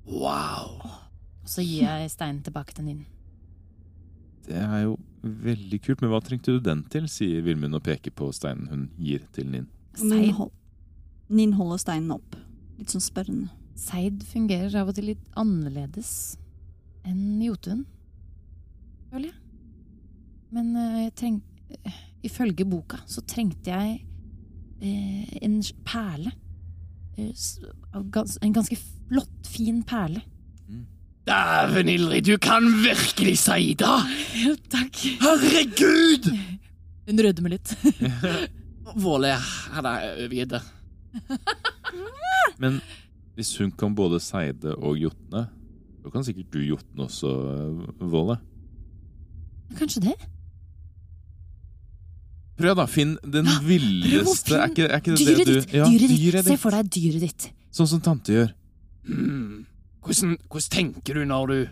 Wow! 0.07 0.81
Og 1.41 1.49
så 1.49 1.65
gir 1.65 1.85
jeg 1.85 2.09
steinen 2.13 2.41
tilbake 2.45 2.77
til 2.77 2.89
Ninn. 2.89 3.05
Det 4.47 4.57
er 4.63 4.83
jo 4.85 4.95
veldig 5.21 5.79
kult, 5.83 6.01
men 6.01 6.11
hva 6.13 6.21
trengte 6.23 6.55
du 6.55 6.63
den 6.63 6.83
til? 6.91 7.07
sier 7.11 7.43
Vilmund 7.43 7.75
og 7.75 7.83
peker 7.83 8.13
på 8.15 8.29
steinen 8.35 8.69
hun 8.71 8.87
gir 8.95 9.25
til 9.35 9.49
Nin. 9.51 9.67
Nin, 9.99 10.31
hold, 10.37 10.53
Nin 11.33 11.55
holder 11.57 11.81
steinen 11.83 12.13
opp. 12.15 12.37
Litt 12.77 12.93
sånn 12.93 13.03
spørrende. 13.03 13.51
Seid 13.77 14.23
fungerer 14.25 14.73
av 14.79 14.89
og 14.89 14.97
til 14.97 15.11
litt 15.11 15.25
annerledes 15.37 16.37
enn 17.07 17.41
Jotun, 17.43 17.85
føler 19.11 19.29
jeg. 19.29 19.37
Men 20.55 20.71
eh, 20.79 20.97
jeg 21.05 21.13
treng, 21.19 21.37
eh, 21.77 21.99
ifølge 22.27 22.65
boka 22.67 22.99
så 23.09 23.23
trengte 23.27 23.71
jeg 23.71 23.99
eh, 24.81 25.37
en 25.43 25.59
perle. 25.87 26.33
Eh, 27.17 27.31
en 27.93 28.55
ganske 28.55 28.79
flott, 28.79 29.37
fin 29.47 29.83
perle. 29.87 30.23
Dæven, 31.27 31.89
Ildrid, 31.91 32.21
du 32.23 32.37
kan 32.39 32.63
virkelig 32.83 33.35
si 33.41 33.73
det! 33.79 33.95
Ja, 34.39 34.53
takk. 34.71 35.01
Herregud! 35.23 36.29
Hun 37.07 37.19
rødmer 37.25 37.51
litt. 37.55 37.73
Våle 39.03 39.33
hadde 39.75 39.91
overgitt 40.23 40.55
det. 40.55 40.61
Men 42.63 42.79
hvis 43.35 43.51
hun 43.59 43.73
kan 43.75 43.95
både 43.95 44.21
seide 44.23 44.75
og 44.79 44.95
jotne, 45.01 45.45
så 46.01 46.13
kan 46.13 46.23
sikkert 46.23 46.53
du 46.55 46.63
jotne 46.63 47.05
også, 47.09 47.33
Våle. 47.99 48.39
Kanskje 49.77 50.05
det? 50.07 50.15
Prøv, 52.57 52.73
da. 52.79 52.87
Finn 52.89 53.17
den 53.21 53.45
Ja, 53.45 53.59
villeste 53.67 54.55
Er 54.57 54.71
ikke, 54.71 54.87
er 54.87 55.01
ikke 55.03 55.11
det 55.13 55.19
Dyret 55.19 55.37
det 55.37 55.47
du 55.47 55.53
ditt! 55.59 55.73
Ja, 55.75 55.85
dyret 55.91 56.13
ditt. 56.39 56.47
Se 56.47 56.55
for 56.57 56.73
deg 56.73 56.87
dyret 56.95 57.25
ditt. 57.27 57.49
Sånn 57.75 57.89
som 57.91 58.01
tante 58.01 58.33
gjør. 58.33 58.53
Hmm. 59.05 59.66
Hvordan, 60.07 60.37
hvordan 60.47 60.71
tenker 60.71 61.13
du 61.13 61.25
når 61.27 61.45
du 61.47 61.67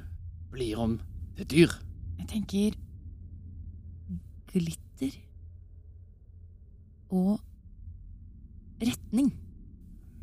blir 0.51 0.77
om 0.77 0.97
et 1.39 1.47
dyr? 1.51 1.71
Jeg 2.19 2.27
tenker 2.27 2.75
glitter 4.51 5.13
og 7.15 7.39
retning. 8.81 9.31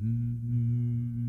Jeg 0.02 1.21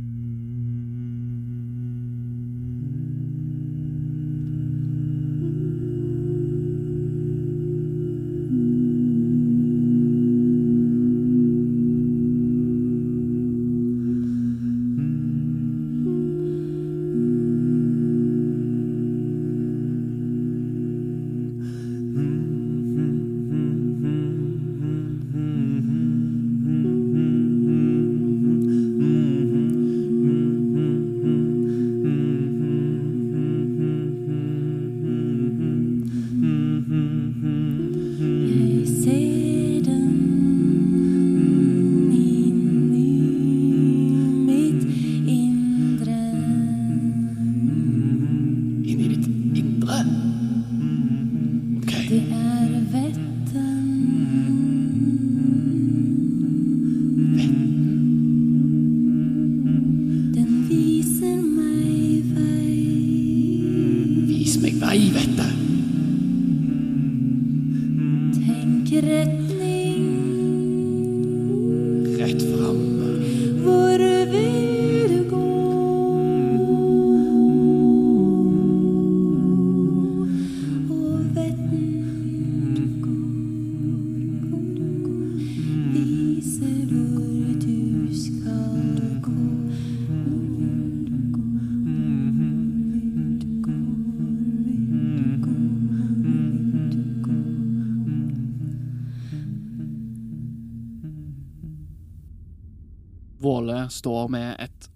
står 104.04 104.28
med 104.28 104.56
et 104.60 104.90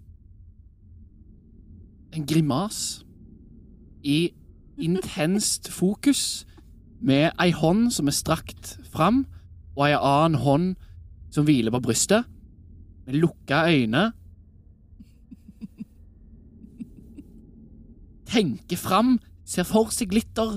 En 2.12 2.26
grimas 2.26 3.04
i 4.02 4.32
intenst 4.80 5.68
fokus, 5.72 6.46
med 7.00 7.30
ei 7.40 7.50
hånd 7.52 7.90
som 7.92 8.08
er 8.08 8.16
strakt 8.16 8.70
fram, 8.90 9.26
og 9.76 9.84
ei 9.86 9.92
annen 9.94 10.38
hånd 10.40 10.70
som 11.30 11.44
hviler 11.46 11.74
på 11.74 11.82
brystet, 11.84 12.24
med 13.06 13.20
lukka 13.20 13.60
øyne. 13.68 14.06
Tenker 18.32 18.80
fram, 18.80 19.18
ser 19.44 19.68
for 19.68 19.92
seg 19.94 20.10
glitter, 20.10 20.56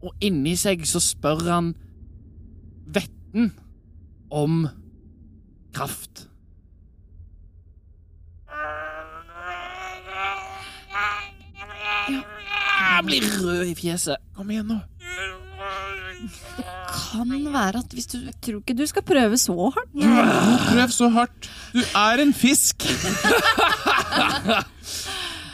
og 0.00 0.16
inni 0.24 0.56
seg 0.56 0.88
så 0.88 1.02
spør 1.04 1.44
han 1.50 1.74
Vetten 2.90 3.52
om 4.32 4.64
kraft. 5.76 6.29
Jeg 12.08 13.04
blir 13.06 13.22
rød 13.42 13.64
i 13.66 13.74
fjeset. 13.78 14.16
Kom 14.36 14.50
igjen, 14.50 14.66
nå. 14.66 14.80
Det 16.56 16.64
Kan 16.90 17.30
være 17.52 17.78
at 17.80 17.94
hvis 17.94 18.06
du 18.06 18.18
Jeg 18.18 18.34
tror 18.42 18.58
ikke 18.60 18.74
du 18.76 18.86
skal 18.86 19.02
prøve 19.02 19.38
så 19.38 19.70
hardt. 19.74 19.90
Prøv 20.68 20.88
så 20.92 21.08
hardt. 21.08 21.50
Du 21.72 21.80
er 21.96 22.22
en 22.22 22.34
fisk. 22.34 22.84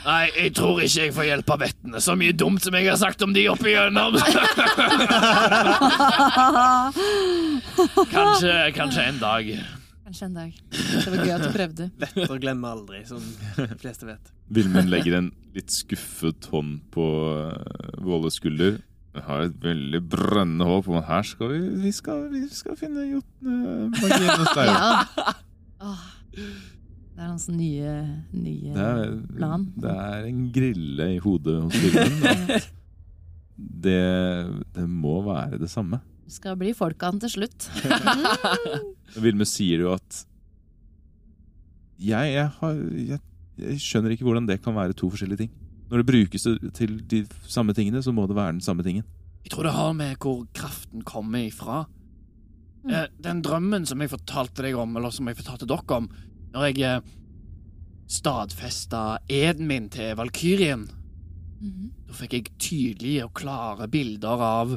Nei, 0.07 0.29
jeg 0.37 0.53
tror 0.55 0.79
ikke 0.79 1.01
jeg 1.03 1.13
får 1.13 1.23
hjelp 1.27 1.49
av 1.51 1.59
vettene. 1.65 1.99
Så 2.03 2.15
mye 2.15 2.31
dumt 2.31 2.63
som 2.63 2.75
jeg 2.79 2.87
har 2.87 2.95
sagt 2.99 3.21
om 3.25 3.33
de 3.35 3.49
opp 3.51 3.65
igjennom. 3.67 4.15
kanskje, 8.13 8.53
kanskje 8.77 9.01
en 9.03 9.19
dag. 9.19 9.76
Kanskje 10.07 10.25
en 10.29 10.35
dag. 10.37 10.51
Det 10.71 11.11
var 11.11 11.19
gøy 11.25 11.31
at 11.35 11.41
du 11.43 11.49
prøvde. 11.51 11.85
Vetter 11.99 12.37
glemmer 12.39 12.77
aldri, 12.77 13.01
som 13.09 13.19
de 13.57 13.75
fleste 13.81 14.07
vet. 14.07 14.29
Vilmund 14.55 14.87
legger 14.87 15.17
en 15.17 15.25
litt 15.57 15.73
skuffet 15.75 16.47
hånd 16.53 16.77
på 16.95 17.07
Våles 18.05 18.37
skulder. 18.39 18.77
Jeg 19.17 19.25
har 19.25 19.43
et 19.49 19.57
veldig 19.59 19.99
brennende 20.07 20.63
håp 20.69 20.87
om 20.87 20.99
at 21.01 21.07
her 21.09 21.25
skal 21.27 21.51
vi 21.51 21.59
Vi 21.83 21.91
skal, 21.97 22.27
vi 22.31 22.45
skal 22.53 22.77
finne 22.79 23.03
jotnemagien 23.09 24.31
hos 24.45 24.53
deg. 24.55 24.71
Ja. 24.71 25.93
Det 26.37 27.23
er 27.25 27.27
hans 27.33 27.47
nye, 27.51 27.93
nye 28.31 28.73
Det 28.77 28.87
er, 28.87 29.13
plan. 29.35 29.67
det 29.75 29.91
er 30.07 30.27
en 30.31 30.43
grille 30.55 31.09
i 31.17 31.21
hodet 31.23 31.59
hos 31.65 31.79
Vilmund. 31.83 32.51
Det, 33.57 33.97
det 34.75 34.83
må 34.85 35.15
være 35.25 35.57
det 35.57 35.67
samme. 35.71 35.97
Du 36.27 36.33
skal 36.35 36.57
bli 36.59 36.73
folkan 36.75 37.21
til 37.23 37.31
slutt. 37.31 37.69
Vilme 39.23 39.45
sier 39.47 39.85
jo 39.85 39.93
at 39.95 40.25
jeg, 41.97 42.33
jeg, 42.35 42.49
har, 42.59 42.81
jeg, 42.99 43.19
jeg 43.63 43.77
skjønner 43.81 44.13
ikke 44.13 44.27
hvordan 44.27 44.49
det 44.49 44.59
kan 44.61 44.75
være 44.75 44.93
to 44.97 45.07
forskjellige 45.13 45.45
ting. 45.45 45.53
Når 45.87 46.01
det 46.03 46.07
brukes 46.09 46.43
til 46.75 46.97
de 47.09 47.21
samme 47.47 47.73
tingene, 47.73 48.03
så 48.03 48.11
må 48.13 48.27
det 48.27 48.35
være 48.37 48.57
den 48.57 48.65
samme 48.65 48.83
tingen. 48.85 49.05
Jeg 49.47 49.53
tror 49.55 49.69
det 49.69 49.71
har 49.77 49.93
med 49.95 50.17
hvor 50.21 50.43
kraften 50.57 51.05
kommer 51.07 51.47
ifra. 51.47 51.85
Eh, 52.91 53.07
den 53.23 53.39
drømmen 53.45 53.87
som 53.87 54.03
jeg 54.03 54.11
fortalte 54.11 54.67
deg 54.67 54.75
om, 54.77 54.93
eller 54.99 55.15
som 55.15 55.31
jeg 55.31 55.39
fortalte 55.39 55.69
dere 55.71 55.95
om, 56.01 56.09
når 56.53 56.67
jeg 56.67 56.83
eh, 56.91 57.09
stadfesta 58.11 59.05
eden 59.31 59.67
min 59.71 59.87
til 59.95 60.13
Valkyrien, 60.19 60.89
Mhm. 61.57 61.87
da 62.05 62.13
fikk 62.13 62.33
jeg 62.35 62.51
tydelige 62.61 63.23
og 63.25 63.31
klare 63.33 63.87
bilder 63.89 64.41
av 64.45 64.75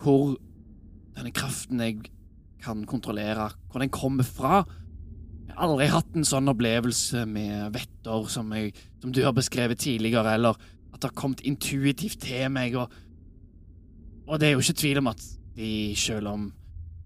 hvor 0.00 0.38
denne 1.14 1.32
kraften 1.34 1.82
jeg 1.82 2.00
kan 2.64 2.84
kontrollere, 2.88 3.50
hvor 3.70 3.82
den 3.82 3.92
kommer 3.92 4.26
fra. 4.26 4.64
Jeg 5.46 5.54
har 5.54 5.68
aldri 5.68 5.88
hatt 5.92 6.16
en 6.16 6.26
sånn 6.26 6.50
opplevelse 6.50 7.24
med 7.30 7.74
vetter 7.74 8.28
som, 8.32 8.50
jeg, 8.56 8.72
som 9.02 9.12
du 9.14 9.22
har 9.24 9.34
beskrevet 9.36 9.82
tidligere, 9.84 10.34
eller 10.38 10.58
at 10.94 11.00
det 11.00 11.10
har 11.10 11.18
kommet 11.18 11.44
intuitivt 11.46 12.22
til 12.24 12.48
meg. 12.54 12.74
og 12.74 12.90
Og 14.26 14.40
det 14.40 14.48
er 14.48 14.52
jo 14.54 14.64
ikke 14.64 14.80
tvil 14.80 15.02
om 15.02 15.12
at 15.12 15.22
de, 15.54 15.94
selv 15.98 16.32
om 16.32 16.52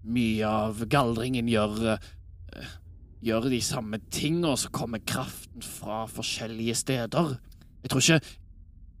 mye 0.09 0.47
av 0.47 0.85
galdringen 0.89 1.49
gjør 1.51 1.95
eh, 1.95 2.75
Gjør 3.19 3.49
de 3.51 3.57
samme 3.59 3.97
tinga, 4.15 4.53
så 4.55 4.69
kommer 4.71 5.01
kraften 5.03 5.59
fra 5.59 6.05
forskjellige 6.07 6.71
steder. 6.79 7.33
Jeg 7.83 7.91
tror 7.91 7.99
ikke 7.99 8.37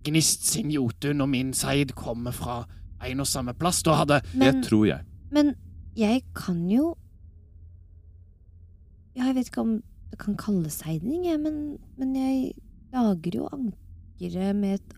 Gnist 0.03 0.43
sin 0.43 0.71
Jotun 0.71 1.23
og 1.23 1.29
min 1.31 1.53
Seid 1.55 1.93
kommer 1.95 2.35
fra 2.35 2.65
en 3.05 3.19
og 3.23 3.27
samme 3.27 3.53
plass. 3.57 3.81
Da 3.83 3.95
hadde 4.01 4.21
Det 4.33 4.63
tror 4.67 4.85
jeg. 4.87 5.05
men 5.31 5.55
jeg 5.95 6.23
kan 6.35 6.69
jo 6.71 6.95
Ja, 9.15 9.25
jeg 9.25 9.35
vet 9.35 9.49
ikke 9.49 9.61
om 9.61 9.81
det 10.09 10.17
kan 10.19 10.37
kalles 10.37 10.79
seidning, 10.79 11.25
jeg, 11.27 11.39
men, 11.39 11.77
men 11.97 12.15
jeg 12.15 12.53
lager 12.93 13.35
jo 13.35 13.49
ankeret 13.53 14.55
med, 14.55 14.79
et, 14.79 14.93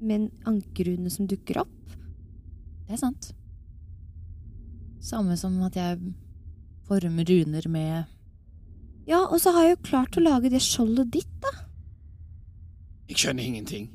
med 0.00 0.14
en 0.20 0.30
ankerrune 0.46 1.10
som 1.10 1.26
dukker 1.28 1.58
opp. 1.60 1.96
Det 2.86 2.96
er 2.96 3.00
sant. 3.02 3.32
Samme 5.04 5.36
som 5.36 5.58
at 5.66 5.76
jeg 5.76 5.98
former 6.88 7.28
runer 7.28 7.68
med 7.68 8.04
Ja, 9.08 9.20
og 9.26 9.40
så 9.40 9.52
har 9.52 9.66
jeg 9.66 9.76
jo 9.76 9.82
klart 9.90 10.16
å 10.16 10.24
lage 10.24 10.50
det 10.52 10.62
skjoldet 10.64 11.12
ditt, 11.12 11.34
da. 11.44 11.52
Jeg 13.08 13.20
skjønner 13.20 13.44
ingenting. 13.44 13.90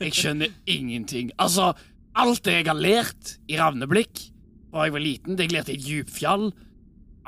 Jeg 0.00 0.12
skjønner 0.16 0.52
ingenting. 0.70 1.32
Altså, 1.40 1.72
alt 2.18 2.44
det 2.46 2.58
jeg 2.58 2.68
har 2.68 2.78
lært 2.78 3.36
i 3.50 3.58
Ravneblikk 3.60 4.28
da 4.72 4.86
jeg 4.86 4.94
var 4.94 5.04
liten, 5.04 5.36
det 5.36 5.46
jeg 5.46 5.52
lærte 5.52 5.74
i 5.74 5.80
Djupfjall, 5.80 6.46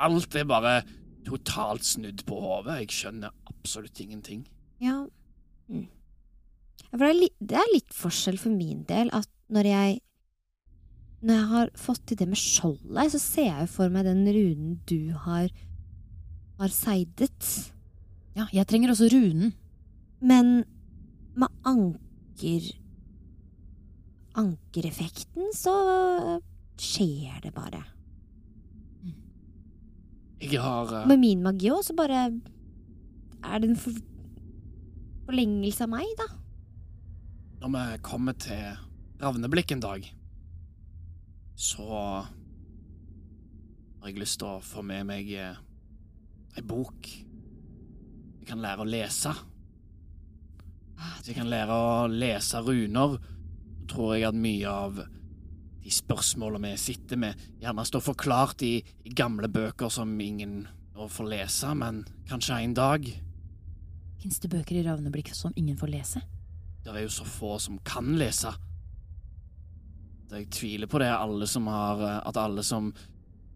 alt 0.01 0.35
er 0.35 0.47
bare 0.49 0.79
totalt 1.27 1.85
snudd 1.85 2.23
på 2.25 2.39
hodet. 2.41 2.79
Jeg 2.81 2.95
skjønner 2.95 3.35
absolutt 3.51 4.01
ingenting. 4.01 4.41
Ja. 4.81 5.03
Mm. 5.69 5.85
For 6.89 7.03
det 7.03 7.11
er, 7.11 7.19
litt, 7.19 7.37
det 7.37 7.59
er 7.61 7.71
litt 7.73 7.93
forskjell 7.93 8.39
for 8.41 8.53
min 8.53 8.81
del 8.89 9.13
at 9.13 9.29
når 9.53 9.71
jeg 9.71 10.01
Når 11.25 11.33
jeg 11.33 11.47
har 11.49 11.69
fått 11.79 12.01
til 12.05 12.17
det 12.19 12.25
med 12.29 12.37
skjoldet, 12.37 13.11
så 13.13 13.19
ser 13.19 13.45
jeg 13.47 13.61
jo 13.65 13.69
for 13.71 13.89
meg 13.89 14.05
den 14.05 14.27
runen 14.29 14.75
du 14.85 15.15
har 15.25 15.47
har 16.59 16.71
seidet. 16.71 17.71
Ja, 18.35 18.45
jeg 18.53 18.67
trenger 18.69 18.93
også 18.93 19.09
runen. 19.11 19.53
Men 20.21 20.63
med 21.35 21.51
anker 21.67 22.04
Ankereffekten 24.35 25.53
så 25.55 25.75
skjer 26.81 27.39
det 27.43 27.53
bare. 27.55 27.79
Jeg 30.41 30.59
har 30.59 30.91
uh... 30.91 31.07
Med 31.07 31.21
min 31.21 31.43
magi 31.45 31.71
òg, 31.71 31.83
så 31.87 31.95
bare 31.95 32.27
er 33.45 33.61
det 33.61 33.69
en 33.69 33.79
for 33.79 33.95
forlengelse 35.25 35.85
av 35.85 35.93
meg, 35.93 36.09
da. 36.19 36.27
Når 37.63 37.71
vi 37.75 38.01
kommer 38.05 38.35
til 38.37 38.75
Ravneblikk 39.21 39.71
en 39.71 39.83
dag, 39.85 40.05
så 41.55 41.87
har 44.05 44.11
jeg 44.11 44.19
lyst 44.19 44.41
til 44.41 44.51
å 44.51 44.61
få 44.61 44.83
med 44.85 45.07
meg 45.07 45.31
eh, 45.33 45.55
ei 46.59 46.63
bok. 46.67 47.07
Jeg 47.07 48.49
kan 48.51 48.61
lære 48.61 48.83
å 48.83 48.89
lese. 48.89 49.31
Hvis 50.95 51.29
jeg 51.29 51.37
kan 51.37 51.51
lære 51.51 51.75
å 51.75 52.07
lese 52.11 52.61
runer, 52.63 53.17
tror 53.89 54.15
jeg 54.15 54.27
at 54.29 54.37
mye 54.37 54.71
av 54.71 55.01
de 55.85 55.93
spørsmålene 55.93 56.71
vi 56.73 56.81
sitter 56.81 57.19
med, 57.21 57.41
gjerne 57.61 57.85
står 57.85 58.03
forklart 58.07 58.63
i, 58.65 58.79
i 58.81 59.13
gamle 59.13 59.49
bøker 59.51 59.91
som 59.93 60.15
ingen 60.21 60.63
nå 60.95 61.07
får 61.11 61.27
lese, 61.29 61.73
men 61.77 62.03
kanskje 62.29 62.61
en 62.63 62.77
dag. 62.77 63.09
Fins 64.21 64.39
det 64.41 64.49
bøker 64.49 64.79
i 64.79 64.85
Ravneblikk 64.85 65.33
som 65.35 65.53
ingen 65.59 65.77
får 65.77 65.91
lese? 65.91 66.23
Det 66.85 66.93
er 66.93 67.03
jo 67.03 67.11
så 67.13 67.25
få 67.27 67.57
som 67.61 67.77
kan 67.85 68.15
lese. 68.17 68.53
Jeg 70.31 70.49
tviler 70.53 70.89
på 70.89 70.99
det 71.01 71.11
alle 71.13 71.45
som 71.47 71.67
har, 71.69 72.01
at 72.25 72.37
alle 72.41 72.63
som 72.65 72.89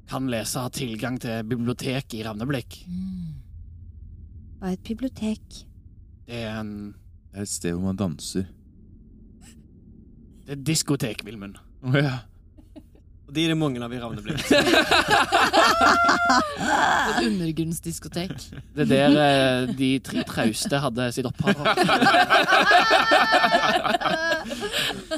kan 0.10 0.30
lese, 0.30 0.62
har 0.62 0.74
tilgang 0.74 1.18
til 1.22 1.42
bibliotek 1.50 2.14
i 2.18 2.24
Ravneblikk. 2.26 2.80
Hva 4.60 4.70
er 4.70 4.78
et 4.78 4.86
bibliotek? 4.86 5.64
Det 6.30 6.44
er 6.46 6.60
en 6.60 6.74
Det 7.30 7.38
er 7.38 7.46
et 7.46 7.52
sted 7.52 7.76
hvor 7.76 7.86
man 7.90 8.00
danser. 8.00 8.50
Det 10.46 10.56
er 10.58 10.64
diskotek, 10.66 11.22
Vilmund. 11.26 11.60
Å 11.86 11.94
ja. 11.94 12.18
Og 13.30 13.36
de 13.36 13.44
er 13.46 13.52
det 13.52 13.58
mange 13.62 13.78
av 13.86 13.92
i 13.94 14.00
Ravneblikk. 14.02 14.42
Et 17.10 17.20
undergrunnsdiskotek. 17.28 18.32
Det 18.74 18.82
er 18.82 18.90
der 18.90 19.18
eh, 19.22 19.74
de 19.78 19.90
tre 20.02 20.24
trauste 20.26 20.80
hadde 20.82 21.06
sitt 21.14 21.28
opphav. 21.30 21.54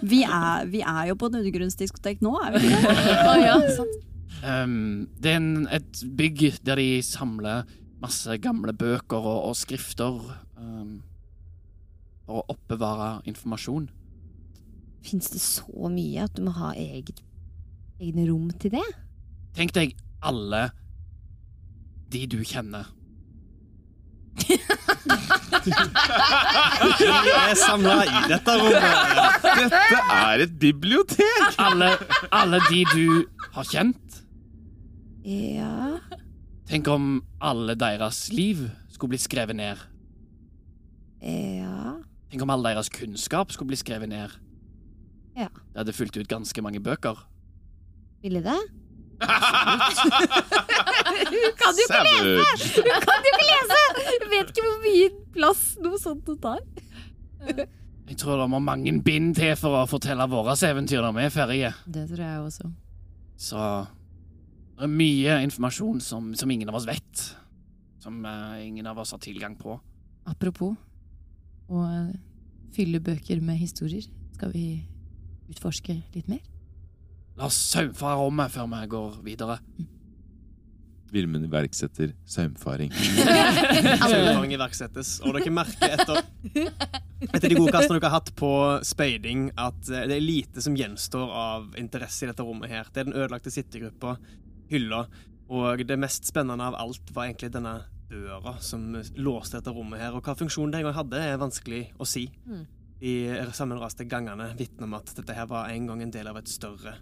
Vi 0.03 0.19
er, 0.27 0.67
vi 0.73 0.81
er 0.83 1.07
jo 1.07 1.15
på 1.15 1.29
et 1.29 1.37
undergrunnsdiskotek 1.39 2.19
nå, 2.25 2.35
er 2.43 2.57
vi 2.57 2.59
ikke 2.67 2.81
det? 2.83 3.15
Å 3.31 3.37
ja, 3.39 3.55
sant. 3.77 3.95
Um, 4.41 5.07
det 5.21 5.31
er 5.31 5.39
en, 5.39 5.67
et 5.71 6.03
bygg 6.17 6.43
der 6.67 6.81
de 6.81 6.89
samler 7.05 7.63
masse 8.01 8.35
gamle 8.43 8.73
bøker 8.75 9.21
og, 9.21 9.51
og 9.51 9.55
skrifter 9.55 10.19
um, 10.57 10.99
for 12.25 12.41
å 12.41 12.45
oppbevare 12.53 13.21
informasjon. 13.29 13.89
Fins 15.05 15.31
det 15.33 15.41
så 15.41 15.89
mye 15.89 16.27
at 16.27 16.35
du 16.37 16.43
må 16.45 16.53
ha 16.57 16.73
eget, 16.77 17.21
egne 18.01 18.27
rom 18.29 18.49
til 18.61 18.75
det? 18.75 18.87
Tenk 19.57 19.73
deg 19.75 19.95
alle 20.21 20.69
de 22.11 22.25
du 22.29 22.41
kjenner. 22.45 22.85
Vi 24.41 24.53
er 27.35 27.55
samla 27.59 27.97
i 28.05 28.21
dette 28.31 28.55
rommet. 28.61 29.45
Dette 29.45 30.01
er 30.15 30.45
et 30.45 30.53
bibliotek! 30.61 31.57
Alle, 31.61 31.91
alle 32.31 32.61
de 32.69 32.83
du 32.93 33.05
har 33.53 33.67
kjent. 33.67 34.21
Ja 35.27 35.99
Tenk 36.71 36.87
om 36.89 37.19
alle 37.43 37.75
deres 37.77 38.29
liv 38.33 38.63
skulle 38.89 39.13
blitt 39.13 39.25
skrevet 39.25 39.57
ned. 39.59 39.81
Ja 41.21 41.99
Tenk 42.31 42.45
om 42.45 42.53
all 42.53 42.63
deres 42.63 42.87
kunnskap 42.89 43.51
skulle 43.51 43.73
bli 43.73 43.79
skrevet 43.79 44.07
ned. 44.07 44.31
Ja. 45.35 45.49
Det 45.51 45.81
hadde 45.81 45.95
fulgt 45.95 46.15
ut 46.15 46.29
ganske 46.31 46.61
mange 46.63 46.79
bøker. 46.79 47.17
Ville 48.23 48.39
det? 48.45 48.59
Hun 51.31 51.51
kan 51.59 51.75
jo 51.75 51.83
ikke 51.85 52.03
lese! 52.07 52.79
Hun 52.79 53.03
kan 53.03 53.19
jo 53.19 53.33
ikke 53.33 53.47
lese! 53.49 53.79
Jeg 54.07 54.29
vet 54.31 54.53
ikke 54.53 54.63
hvor 54.65 54.79
mye 54.85 55.09
plass 55.35 55.63
noe 55.83 55.99
sånt 55.99 56.23
det 56.29 56.37
tar. 56.43 56.61
Jeg 58.07 58.17
tror 58.19 58.39
det 58.39 58.47
må 58.53 58.59
mange 58.63 58.93
bind 59.03 59.35
til 59.35 59.51
for 59.59 59.81
å 59.81 59.89
fortelle 59.89 60.27
våre 60.31 60.55
eventyr 60.67 61.03
når 61.03 61.17
vi 61.17 61.25
er 61.25 61.33
ferdige. 61.35 61.73
Det 61.83 62.05
tror 62.13 62.23
jeg 62.25 62.45
også. 62.45 62.71
Så 63.41 63.59
det 64.77 64.87
er 64.87 64.93
mye 65.03 65.41
informasjon 65.49 65.99
som, 66.03 66.31
som 66.37 66.51
ingen 66.51 66.71
av 66.71 66.79
oss 66.79 66.87
vet. 66.87 67.25
Som 68.01 68.23
uh, 68.23 68.55
ingen 68.63 68.87
av 68.87 69.03
oss 69.03 69.11
har 69.11 69.21
tilgang 69.21 69.59
på. 69.59 69.75
Apropos 70.31 70.75
eh, 71.79 72.11
fylle 72.75 72.99
bøker 73.03 73.41
med 73.43 73.59
historier. 73.61 74.05
Skal 74.35 74.51
vi 74.55 74.65
utforske 75.51 75.97
litt 76.15 76.29
mer? 76.31 76.43
La 77.39 77.47
oss 77.47 77.57
saumfare 77.71 78.19
rommet 78.19 78.51
før 78.53 78.69
vi 78.71 78.85
går 78.91 79.17
videre. 79.25 79.57
Vilmund 81.11 81.43
iverksetter 81.45 82.13
saumfaring. 82.25 82.91
Saumfaring 83.99 84.53
iverksettes. 84.55 85.17
Og 85.25 85.35
dere 85.35 85.51
merker 85.59 85.91
etter, 85.97 86.21
etter 87.27 87.49
de 87.51 87.57
gode 87.57 87.73
kastene 87.75 87.97
dere 87.97 88.07
har 88.07 88.21
hatt 88.21 88.31
på 88.39 88.51
speiding, 88.87 89.49
at 89.59 89.91
eh, 89.91 90.05
det 90.07 90.15
er 90.15 90.23
lite 90.23 90.63
som 90.63 90.77
gjenstår 90.79 91.33
av 91.35 91.75
interesse 91.81 92.23
i 92.23 92.31
dette 92.31 92.45
rommet 92.47 92.71
her. 92.71 92.87
Det 92.87 93.03
er 93.03 93.09
den 93.09 93.17
ødelagte 93.19 93.51
sittegruppa, 93.51 94.15
hylla, 94.71 95.03
og 95.51 95.83
det 95.83 95.99
mest 95.99 96.29
spennende 96.31 96.69
av 96.71 96.79
alt 96.79 97.11
var 97.11 97.27
egentlig 97.27 97.51
denne 97.57 97.81
døra 98.11 98.57
som 98.63 98.91
låste 99.15 99.59
dette 99.59 99.73
rommet 99.73 100.01
her. 100.01 100.15
Og 100.17 100.25
hva 100.25 100.35
funksjon 100.37 100.71
det 100.71 100.81
en 100.81 100.89
gang 100.89 100.97
hadde, 100.99 101.21
er 101.23 101.41
vanskelig 101.41 101.85
å 102.01 102.07
si. 102.07 102.27
Mm. 102.45 102.65
De 103.01 103.13
sammenraste 103.57 104.05
gangene 104.09 104.51
vitner 104.59 104.89
om 104.89 104.99
at 104.99 105.15
dette 105.17 105.35
her 105.35 105.47
var 105.49 105.71
en 105.71 105.87
gang 105.89 106.03
en 106.03 106.13
del 106.13 106.29
av 106.29 106.37
et 106.41 106.51
større 106.51 106.97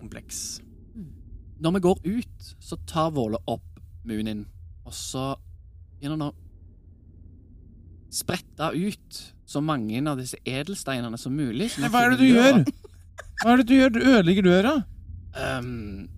kompleks. 0.00 0.60
Når 1.60 1.76
vi 1.76 1.84
går 1.84 2.04
ut, 2.04 2.52
så 2.60 2.78
tar 2.88 3.12
Våle 3.16 3.40
opp 3.48 3.80
Munin, 4.08 4.46
og 4.88 4.94
så 4.96 5.34
begynner 5.98 6.16
han 6.16 6.30
å 6.30 6.36
sprette 8.10 8.70
ut 8.74 9.18
så 9.50 9.60
mange 9.62 10.00
av 10.08 10.18
disse 10.18 10.38
edelsteinene 10.48 11.18
som 11.20 11.34
mulig. 11.36 11.70
som 11.74 11.84
er 11.84 11.92
hva 11.92 12.06
er 12.06 12.14
det 12.14 12.22
du 12.22 12.30
gjør? 12.30 12.62
Hva 13.40 13.52
er 13.52 13.60
det 13.60 13.66
du 13.68 13.74
gjør? 13.76 13.92
Du 13.92 14.00
ødelegger 14.00 14.46
døra. 14.46 14.72
Um, 15.36 16.08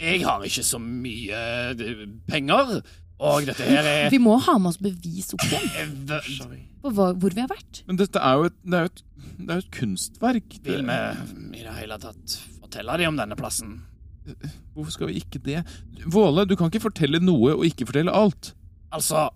jeg 0.00 0.22
har 0.24 0.44
ikke 0.46 0.64
så 0.64 0.78
mye 0.80 1.40
eh, 1.74 2.04
penger, 2.28 2.80
og 3.20 3.46
dette 3.48 3.66
her 3.68 3.84
er 3.84 4.10
Vi 4.12 4.20
må 4.22 4.38
ha 4.40 4.56
med 4.58 4.72
oss 4.72 4.80
bevis 4.80 5.34
opp 5.36 5.44
igjen 5.44 6.08
er 6.08 6.24
på 6.80 6.92
hva, 6.96 7.10
hvor 7.12 7.34
vi 7.36 7.42
har 7.42 7.50
vært. 7.50 7.82
Men 7.88 7.98
dette 8.00 8.20
er 8.24 8.38
jo 8.38 8.48
et, 8.48 8.56
det 8.64 8.78
er 8.78 8.86
jo 8.86 8.90
et, 8.90 9.02
det 9.36 9.50
er 9.52 9.58
jo 9.58 9.64
et 9.66 9.74
kunstverk. 9.76 10.56
Vil 10.64 10.86
vi 10.88 11.60
i 11.60 11.64
det 11.66 11.74
hele 11.76 11.98
tatt 12.00 12.36
fortelle 12.62 12.96
dem 13.02 13.12
om 13.12 13.20
denne 13.20 13.36
plassen? 13.36 13.74
Hvorfor 14.72 14.94
skal 14.94 15.10
vi 15.10 15.20
ikke 15.20 15.42
det? 15.44 15.60
Våle, 16.08 16.46
du 16.48 16.56
kan 16.56 16.70
ikke 16.70 16.86
fortelle 16.88 17.20
noe 17.20 17.58
og 17.58 17.66
ikke 17.68 17.88
fortelle 17.90 18.14
alt. 18.14 18.54
Altså, 18.94 19.28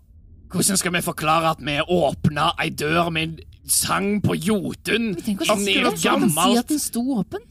hvordan 0.53 0.81
skal 0.81 0.95
vi 0.97 1.05
forklare 1.05 1.53
at 1.53 1.65
vi 1.65 1.77
åpna 1.83 2.53
ei 2.63 2.71
dør 2.73 3.11
med 3.13 3.27
en 3.27 3.69
sang 3.69 4.21
på 4.25 4.37
Jotun! 4.39 5.13
Ikke 5.21 5.51
å 5.53 5.59
si 5.61 5.77
at 5.85 6.71
den 6.71 6.81
sto 6.81 7.05
åpen. 7.19 7.45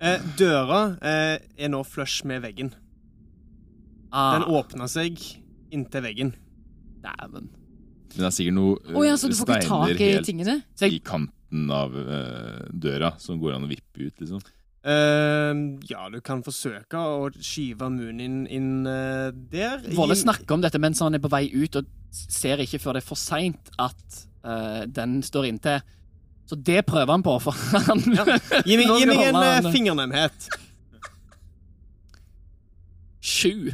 Eh, 0.00 0.22
døra 0.38 0.96
eh, 1.04 1.36
er 1.60 1.72
nå 1.72 1.82
flush 1.84 2.24
med 2.28 2.44
veggen. 2.46 2.70
Den 4.10 4.44
ah, 4.44 4.48
åpna 4.48 4.88
seg 4.90 5.18
inntil 5.74 6.06
veggen. 6.06 6.32
Dæven. 7.00 7.50
Men 8.10 8.18
det 8.18 8.26
er 8.26 8.32
sikkert 8.34 8.56
noe 8.56 8.72
Å 8.90 8.96
øh, 8.98 9.04
ja, 9.06 9.12
så 9.16 9.28
du 9.30 9.36
får 9.38 9.52
ikke 9.54 9.66
steiner 9.68 10.00
helt 10.02 10.30
i 10.30 10.88
i 10.96 11.02
kanten 11.06 11.70
av 11.74 11.94
uh, 11.94 12.64
døra 12.70 13.14
som 13.22 13.38
går 13.40 13.56
an 13.56 13.66
å 13.66 13.70
vippe 13.70 14.08
ut, 14.08 14.16
liksom. 14.22 14.42
Uh, 14.80 15.78
ja, 15.90 16.06
du 16.10 16.18
kan 16.24 16.42
forsøke 16.44 16.96
å 16.98 17.28
skyve 17.36 17.90
munnen 17.92 18.20
inn, 18.24 18.42
inn 18.48 18.88
uh, 18.88 19.30
der. 19.52 19.82
Våle 19.96 20.16
snakker 20.18 20.56
om 20.56 20.64
dette 20.64 20.80
mens 20.82 21.02
han 21.04 21.16
er 21.18 21.22
på 21.22 21.30
vei 21.32 21.46
ut, 21.52 21.80
og 21.80 21.88
ser 22.10 22.62
ikke 22.62 22.80
før 22.82 22.98
det 22.98 23.04
er 23.04 23.08
for 23.08 23.20
seint 23.20 23.70
at 23.78 24.20
eh, 24.44 24.82
den 24.90 25.20
står 25.22 25.50
inntil. 25.50 25.80
Så 26.50 26.58
det 26.58 26.82
prøver 26.86 27.12
han 27.12 27.22
på, 27.22 27.36
for 27.38 27.54
han 27.54 28.02
Ja. 28.16 28.24
Gi 28.66 28.76
meg, 28.80 28.90
gi 29.00 29.06
meg 29.06 29.22
en 29.22 29.70
fingernemhet. 29.70 30.48
Sju. 33.20 33.70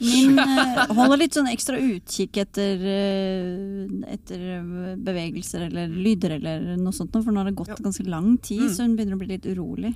Min 0.00 0.38
eh, 0.38 0.80
holder 0.94 1.18
litt 1.18 1.36
sånn 1.36 1.48
ekstra 1.50 1.78
utkikk 1.80 2.36
etter, 2.42 2.82
eh, 2.86 4.12
etter 4.12 4.42
eh, 4.58 4.96
bevegelser 5.02 5.66
eller 5.68 5.88
lyder 5.90 6.36
eller 6.36 6.76
noe 6.76 6.92
sånt, 6.94 7.16
for 7.16 7.32
nå 7.32 7.40
har 7.42 7.50
det 7.50 7.56
gått 7.58 7.80
ganske 7.82 8.04
lang 8.08 8.36
tid, 8.38 8.66
Mm. 8.66 8.74
så 8.74 8.82
hun 8.86 8.96
begynner 8.98 9.16
å 9.16 9.22
bli 9.22 9.30
litt 9.34 9.48
urolig. 9.48 9.94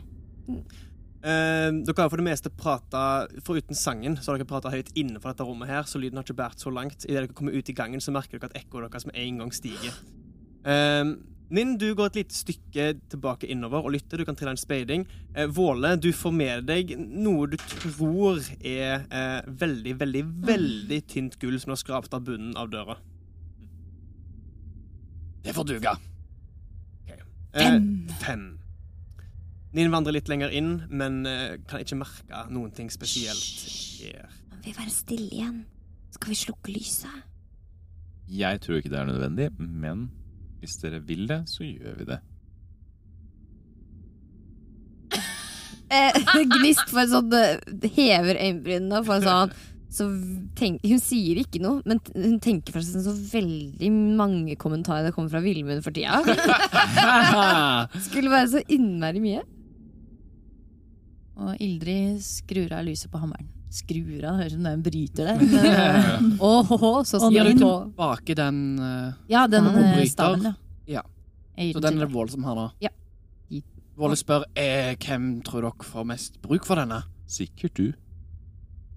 Uh, 1.21 1.69
dere 1.85 2.01
har 2.01 2.09
for 2.09 2.17
det 2.17 2.25
meste 2.25 2.49
prata 2.49 3.27
Foruten 3.45 3.77
sangen 3.77 4.15
så 4.17 4.31
har 4.33 4.39
dere 4.39 4.49
prata 4.49 4.71
høyt 4.73 4.89
innenfor 4.97 5.35
dette 5.35 5.45
rommet, 5.45 5.69
her, 5.69 5.83
så 5.85 6.01
lyden 6.01 6.17
har 6.17 6.25
ikke 6.25 6.39
båret 6.39 6.63
så 6.63 6.73
langt. 6.73 7.05
Idet 7.05 7.27
dere 7.27 7.35
kommer 7.37 7.53
ut 7.53 7.69
i 7.69 7.77
gangen, 7.77 8.01
så 8.01 8.15
merker 8.15 8.39
dere 8.41 8.49
at 8.49 8.57
ekkoet 8.63 8.89
deres 8.89 9.05
med 9.07 9.19
en 9.21 9.43
gang 9.43 9.53
stiger. 9.53 9.99
Eh, 10.65 11.05
Ninn, 11.51 11.75
du 11.79 11.89
går 11.99 12.13
et 12.13 12.21
lite 12.21 12.37
stykke 12.37 12.85
tilbake 13.11 13.49
innover 13.51 13.83
og 13.83 13.95
lytter. 13.97 14.21
Du 14.21 14.27
kan 14.29 14.37
trille 14.39 14.53
en 14.55 14.61
speiding. 14.61 15.07
Eh, 15.35 15.49
Våle, 15.51 15.97
du 15.99 16.13
får 16.15 16.35
med 16.35 16.69
deg 16.69 16.93
noe 16.99 17.49
du 17.51 17.57
tror 17.59 18.39
er 18.61 19.03
eh, 19.11 19.49
veldig, 19.63 19.97
veldig, 19.99 20.23
veldig 20.47 21.01
tynt 21.11 21.41
gull 21.43 21.59
som 21.59 21.75
har 21.75 21.81
skrapt 21.83 22.15
av 22.15 22.23
bunnen 22.29 22.55
av 22.61 22.71
døra. 22.71 23.01
Det 25.43 25.57
får 25.57 25.67
duga. 25.73 25.97
Eh, 27.53 27.81
fem. 28.23 28.47
Ninn 29.75 29.91
vandrer 29.91 30.15
litt 30.15 30.31
lenger 30.31 30.55
inn, 30.55 30.85
men 30.91 31.25
eh, 31.27 31.59
kan 31.67 31.83
ikke 31.83 31.99
merke 31.99 32.45
noen 32.51 32.71
ting 32.75 32.91
spesielt 32.95 33.67
her. 34.05 34.31
Man 34.53 34.63
vil 34.65 34.77
være 34.79 34.95
stille 34.95 35.35
igjen. 35.35 35.61
Skal 36.15 36.31
vi 36.31 36.39
slukke 36.39 36.75
lyset? 36.75 37.27
Jeg 38.31 38.63
tror 38.63 38.79
ikke 38.79 38.93
det 38.93 38.99
er 39.01 39.11
nødvendig, 39.11 39.51
men 39.59 40.11
hvis 40.61 40.77
dere 40.83 41.01
vil 41.05 41.27
det, 41.31 41.43
så 41.51 41.65
gjør 41.65 41.97
vi 42.01 42.09
det. 42.11 42.21
Eh, 45.91 46.21
Gnist 46.55 46.87
for 46.93 47.09
sånn 47.11 47.35
eh, 47.35 47.59
hever 47.97 48.39
øyenbrynene 48.39 49.03
for 49.07 49.25
sånn 49.25 49.57
så 49.91 50.07
tenk, 50.55 50.85
Hun 50.87 51.01
sier 51.03 51.41
ikke 51.43 51.59
noe, 51.59 51.81
men 51.83 51.99
hun 52.15 52.37
tenker 52.43 52.77
for 52.77 52.87
seg 52.87 53.03
så 53.03 53.11
veldig 53.33 53.91
mange 53.91 54.55
kommentarer 54.61 55.09
det 55.09 55.15
kommer 55.17 55.33
fra 55.33 55.43
Vilmund 55.43 55.83
for 55.83 55.91
tida. 55.91 56.21
Skulle 58.07 58.31
være 58.31 58.53
så 58.53 58.63
innmari 58.71 59.23
mye. 59.25 59.43
Og 61.41 61.57
Ildrid 61.59 62.23
skrur 62.23 62.71
av 62.77 62.87
lyset 62.87 63.11
på 63.11 63.19
hammeren. 63.19 63.51
Skrur 63.71 64.25
av, 64.27 64.41
høres 64.41 64.53
ut 64.53 64.57
som 64.59 64.65
det 64.67 64.71
er 64.73 64.79
en 64.79 64.83
bryter 64.83 65.29
det. 65.29 65.35
Men, 65.51 65.67
eh, 65.71 66.41
åhå, 66.43 66.91
så 67.07 67.21
Og 67.21 67.29
sier 67.31 67.45
den- 67.47 67.59
du 67.61 67.65
den 68.35 68.59
uh, 68.83 69.13
Ja, 69.31 69.45
den 69.47 69.67
eh, 69.67 69.77
bryter. 69.95 70.11
staven, 70.11 70.43
ja. 70.45 70.55
Ja. 71.57 71.73
Så 71.75 71.81
den 71.85 72.01
er 72.01 72.07
det 72.07 72.13
Våle 72.15 72.31
som 72.33 72.43
har 72.49 72.57
nå? 72.59 72.65
Ja. 72.83 72.91
Våle 74.01 74.17
spør 74.17 74.47
eh, 74.57 74.95
hvem 74.97 75.43
tror 75.45 75.63
dere 75.67 75.85
får 75.87 76.07
mest 76.09 76.41
bruk 76.43 76.65
for 76.67 76.81
denne. 76.81 77.03
Sikkert 77.31 77.75
du. 77.77 77.93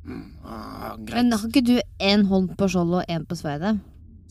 Mm, 0.06 0.22
ah, 0.48 0.96
Men 0.98 1.32
har 1.32 1.44
ikke 1.48 1.62
du 1.64 1.76
én 2.00 2.24
hånd 2.28 2.54
på 2.58 2.68
skjoldet 2.72 3.04
og 3.04 3.12
én 3.14 3.26
på 3.28 3.36
sverdet? 3.40 3.78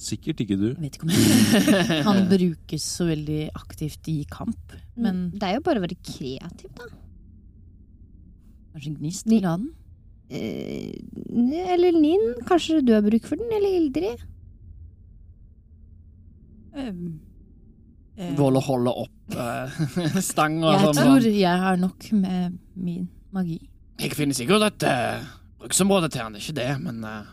Sikkert 0.02 0.40
ikke 0.42 0.56
du. 0.58 0.66
Jeg 0.72 0.80
vet 0.80 0.96
ikke 0.96 1.06
om 1.06 2.06
han 2.08 2.24
brukes 2.32 2.82
så 2.96 3.06
veldig 3.12 3.50
aktivt 3.54 4.08
i 4.10 4.24
kamp, 4.28 4.74
men 4.96 5.28
Det 5.36 5.42
er 5.48 5.54
jo 5.60 5.62
bare 5.68 5.78
å 5.78 5.84
være 5.84 5.96
kreativ, 6.02 6.72
da. 6.74 6.88
kanskje 8.74 8.96
Gnist 8.98 9.26
Ni- 9.28 9.38
vil 9.38 9.46
ha 9.48 9.56
den? 9.60 9.68
Eh, 9.68 9.81
eller 10.32 11.92
Ninn, 11.96 12.34
kanskje 12.48 12.80
du 12.84 12.94
har 12.94 13.04
bruk 13.04 13.26
for 13.28 13.40
den? 13.40 13.50
Eller 13.52 13.76
Ildrid? 13.80 14.22
Um, 16.72 17.20
eh, 18.16 18.32
Våle 18.38 18.62
holder 18.64 19.02
opp 19.04 19.36
uh, 19.36 20.20
stanga. 20.24 20.72
Jeg 20.72 20.86
som 20.88 21.00
tror 21.02 21.28
jeg 21.28 21.64
har 21.66 21.80
nok 21.80 22.08
med 22.16 22.58
min 22.74 23.08
magi. 23.32 23.60
Jeg 24.00 24.16
finner 24.16 24.36
sikkert 24.36 24.64
et 24.70 24.88
uh, 24.88 25.26
bruksområde 25.60 26.08
til 26.12 26.24
han, 26.24 26.32
det 26.34 26.42
ikke 26.42 26.58
det, 26.60 26.70
men 26.82 27.04
uh, 27.04 27.28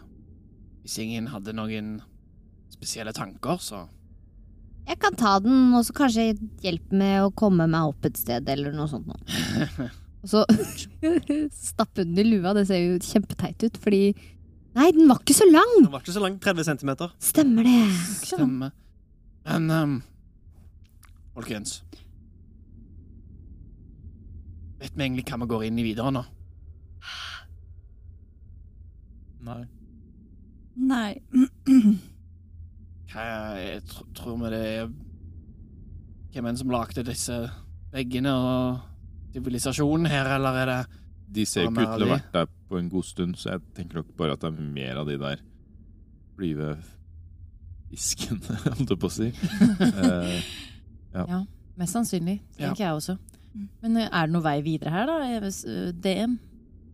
hvis 0.84 1.00
ingen 1.04 1.32
hadde 1.32 1.56
noen 1.56 1.96
spesielle 2.74 3.14
tanker, 3.16 3.58
så 3.64 3.88
Jeg 4.90 4.98
kan 5.00 5.16
ta 5.16 5.38
den, 5.40 5.74
og 5.78 5.84
så 5.86 5.94
kanskje 5.94 6.34
hjelpe 6.64 6.96
med 6.98 7.22
å 7.22 7.32
komme 7.32 7.68
meg 7.70 7.92
opp 7.92 8.06
et 8.10 8.18
sted, 8.18 8.48
eller 8.50 8.74
noe 8.74 8.90
sånt 8.90 9.08
noe. 9.08 9.90
Og 10.20 10.32
så 10.32 10.44
stappe 11.70 12.04
den 12.04 12.20
i 12.20 12.26
lua, 12.28 12.54
det 12.58 12.68
ser 12.68 12.82
jo 12.84 13.00
kjempeteit 13.04 13.68
ut, 13.68 13.80
fordi 13.84 14.04
Nei, 14.78 14.91
den 14.94 15.10
var 15.10 15.18
ikke 15.24 15.34
så 15.34 15.48
lang! 15.50 15.72
Den 15.80 15.91
var 15.91 16.04
ikke 16.04 16.14
så 16.14 16.22
lang. 16.22 16.36
30 16.40 16.64
centimeter. 16.64 17.14
Stemmer 17.20 17.66
det. 17.66 17.80
Stemmer. 18.22 18.70
Men 19.48 19.72
um, 19.74 19.96
folkens 21.34 21.80
Vet 24.80 24.94
vi 24.96 25.04
egentlig 25.04 25.26
hva 25.28 25.40
vi 25.41 25.48
går 25.50 25.66
inn 25.68 25.80
i 25.82 25.86
videre 25.90 26.12
nå? 26.14 26.22
Nei. 29.50 29.64
Nei. 30.80 31.10
Hva 33.10 33.26
jeg 33.58 33.82
tr 33.90 34.06
tror 34.16 34.38
vi 34.44 34.52
det 34.54 34.62
er 34.68 34.91
Hvem 36.30 36.46
er 36.46 36.54
det 36.54 36.62
som 36.62 36.72
lagde 36.72 37.04
disse 37.08 37.38
veggene 37.91 38.32
og 38.38 38.99
sivilisasjonen 39.34 40.10
her, 40.10 40.30
eller 40.38 40.58
er 40.64 40.72
det 40.74 40.80
De 41.30 41.46
ser 41.46 41.68
jo 41.68 41.72
ikke 41.72 41.84
ut 41.86 41.94
til 41.98 42.06
å 42.06 42.10
ha 42.10 42.16
vært 42.16 42.32
der 42.34 42.48
på 42.70 42.80
en 42.80 42.90
god 42.90 43.06
stund, 43.06 43.36
så 43.38 43.52
jeg 43.56 43.62
tenker 43.78 44.02
nok 44.02 44.16
bare 44.18 44.34
at 44.34 44.42
det 44.42 44.50
er 44.50 44.72
mer 44.80 45.02
av 45.02 45.10
de 45.10 45.18
der 45.22 45.42
flyve 46.40 46.72
fiskene, 47.90 48.58
holdt 48.78 48.94
jeg 48.96 49.00
på 49.02 49.10
å 49.10 49.14
si. 49.14 49.32
Ja, 51.10 51.40
Mest 51.80 51.96
sannsynlig, 51.96 52.36
tenker 52.54 52.84
jeg 52.84 52.94
også. 52.94 53.16
Men 53.82 53.96
eh, 53.98 54.10
er 54.14 54.28
det 54.28 54.34
noen 54.36 54.46
vei 54.46 54.60
videre 54.62 54.92
her, 54.94 55.08
da? 55.10 55.16
Vet- 55.42 55.64
eh, 55.66 55.88
DM? 56.06 56.36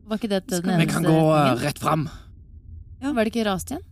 Var 0.06 0.22
ikke 0.22 0.30
det 0.32 0.40
den 0.48 0.70
eneste 0.72 0.86
Vi 0.86 0.92
kan 0.94 1.08
gå 1.10 1.18
uh, 1.34 1.56
rett 1.60 1.82
fram. 1.82 2.06
Var 3.02 3.18
det 3.26 3.32
ikke 3.34 3.44
rast 3.48 3.74
igjen? 3.74 3.84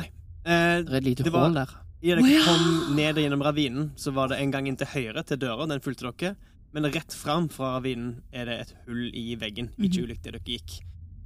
Eh, 0.00 0.80
Det 0.82 0.94
er 0.94 0.98
et 0.98 1.04
lite 1.04 1.28
hull 1.28 1.54
der. 1.54 1.72
I 2.00 2.14
dere 2.16 2.38
kom 2.46 2.94
ned 2.96 3.18
gjennom 3.20 3.42
ravinen, 3.44 3.90
så 4.00 4.12
var 4.16 4.30
det 4.32 4.38
en 4.40 4.50
gang 4.54 4.66
inn 4.70 4.78
til 4.80 4.88
høyre 4.88 5.22
til 5.28 5.36
døra. 5.42 5.66
Den 5.68 5.82
fulgte 5.84 6.08
dere. 6.08 6.32
Men 6.72 6.84
rett 6.84 7.12
fram 7.12 7.48
fra 7.50 7.72
ravinen 7.78 8.22
er 8.32 8.44
det 8.46 8.60
et 8.60 8.74
hull 8.86 9.10
i 9.12 9.34
veggen. 9.36 9.70
Ikke 9.78 9.98
Mhm. 10.00 10.04
ulikt 10.06 10.22
det 10.22 10.32
dere 10.32 10.44
gikk 10.44 10.80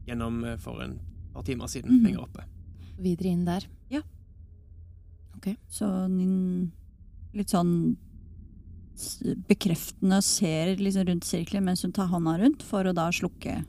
gjennom 0.07 0.45
eh, 0.45 0.57
for 0.57 0.81
en 0.83 1.01
par 1.35 1.43
timer 1.43 1.67
siden, 1.69 1.91
Mhm. 1.99 2.05
lenger 2.05 2.23
oppe. 2.23 2.45
Videre 2.99 3.29
inn 3.33 3.45
der. 3.45 3.67
Så 5.69 6.09
Ninn 6.09 6.73
litt 7.35 7.49
sånn 7.53 7.97
bekreftende 9.47 10.23
ser 10.23 10.77
liksom 10.77 11.07
rundt 11.09 11.25
sirkelen 11.25 11.65
mens 11.65 11.83
hun 11.83 11.93
tar 11.93 12.07
hånda 12.09 12.39
rundt, 12.41 12.63
for 12.63 12.85
å 12.85 12.95
da 12.95 13.11
slukke, 13.11 13.65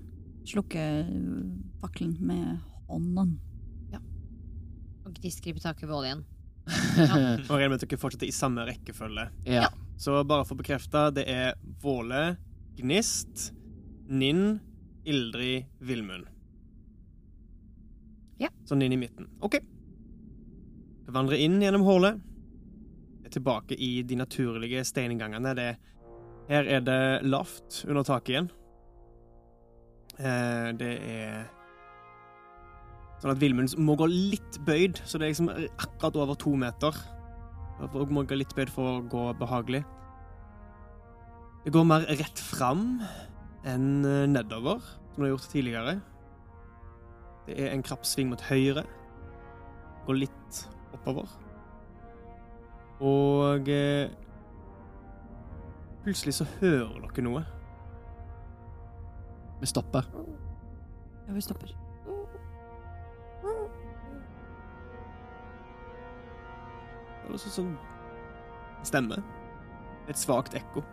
slukke 0.45 0.77
øh, 0.77 1.49
fakkelen 1.81 2.19
med 2.21 2.59
hånden. 2.87 3.39
Og 5.05 5.13
Gnist 5.19 5.43
griper 5.43 5.61
tak 5.61 5.83
i 5.83 5.85
Våle 5.89 6.07
igjen. 6.07 6.23
Og 6.65 6.79
jeg 6.97 7.49
regner 7.49 7.69
med 7.69 7.83
at 7.83 7.89
dere 7.89 7.99
fortsetter 8.01 8.25
i 8.29 8.33
samme 8.33 8.63
rekkefølge. 8.65 9.27
ja. 9.45 9.67
Så 9.97 10.19
bare 10.27 10.43
for 10.45 10.57
å 10.57 10.61
bekrefte, 10.61 11.07
det 11.15 11.25
er 11.31 11.53
Våle, 11.81 12.35
Gnist, 12.75 13.51
Ninn, 14.11 14.59
Ildrid, 15.07 15.69
Villmund. 15.79 16.27
Ja. 18.41 18.51
Sånn 18.67 18.83
inn 18.83 18.95
i 18.97 18.99
midten. 18.99 19.29
OK. 19.45 19.59
Vi 21.05 21.15
vandrer 21.15 21.39
inn 21.39 21.61
gjennom 21.63 21.85
hullet. 21.87 22.19
Er 23.25 23.33
tilbake 23.33 23.77
i 23.79 24.03
de 24.03 24.17
naturlige 24.19 24.83
steingangene. 24.85 25.55
Det, 25.57 25.69
her 26.51 26.69
er 26.77 26.83
det 26.85 27.01
lavt 27.25 27.83
under 27.87 28.05
taket 28.05 28.35
igjen. 28.35 28.51
Eh, 30.19 30.69
det 30.79 30.91
er 31.03 31.45
sånn 33.21 33.33
at 33.33 33.41
Villmund 33.41 33.73
må 33.81 33.95
gå 33.99 34.07
litt 34.11 34.59
bøyd, 34.67 34.99
så 35.07 35.17
det 35.17 35.27
er 35.27 35.33
liksom 35.33 35.51
akkurat 35.55 36.19
over 36.19 36.39
to 36.39 36.53
meter. 36.59 36.97
Og 37.83 38.11
må 38.13 38.23
gå 38.23 38.37
litt 38.37 38.55
bedre 38.55 38.71
for 38.71 38.89
å 38.89 39.05
gå 39.11 39.25
behagelig. 39.39 39.83
Det 41.65 41.73
går 41.73 41.87
mer 41.89 42.05
rett 42.07 42.39
fram 42.39 43.01
enn 43.65 44.05
eh, 44.05 44.27
nedover, 44.29 44.83
som 45.11 45.23
det 45.23 45.27
har 45.27 45.33
gjort 45.33 45.49
tidligere. 45.51 45.95
Det 47.47 47.57
er 47.61 47.73
en 47.73 47.83
krapp 47.85 48.05
sving 48.07 48.29
mot 48.31 48.41
høyre. 48.47 48.85
Går 50.05 50.21
litt 50.21 50.61
oppover. 50.95 51.31
Og 53.03 53.67
eh, 53.73 54.13
Plutselig 56.05 56.35
så 56.37 56.45
hører 56.59 56.99
dere 57.01 57.23
noe. 57.25 57.41
Vi 59.57 59.65
stopper. 59.71 60.05
Ja, 61.25 61.33
vi 61.33 61.41
stopper. 61.41 61.84
Det 67.25 67.33
er 67.33 67.41
sånn 67.41 67.55
som 67.55 67.71
stemme. 68.85 69.17
Et 70.09 70.19
svakt 70.19 70.53
ekko. 70.57 70.83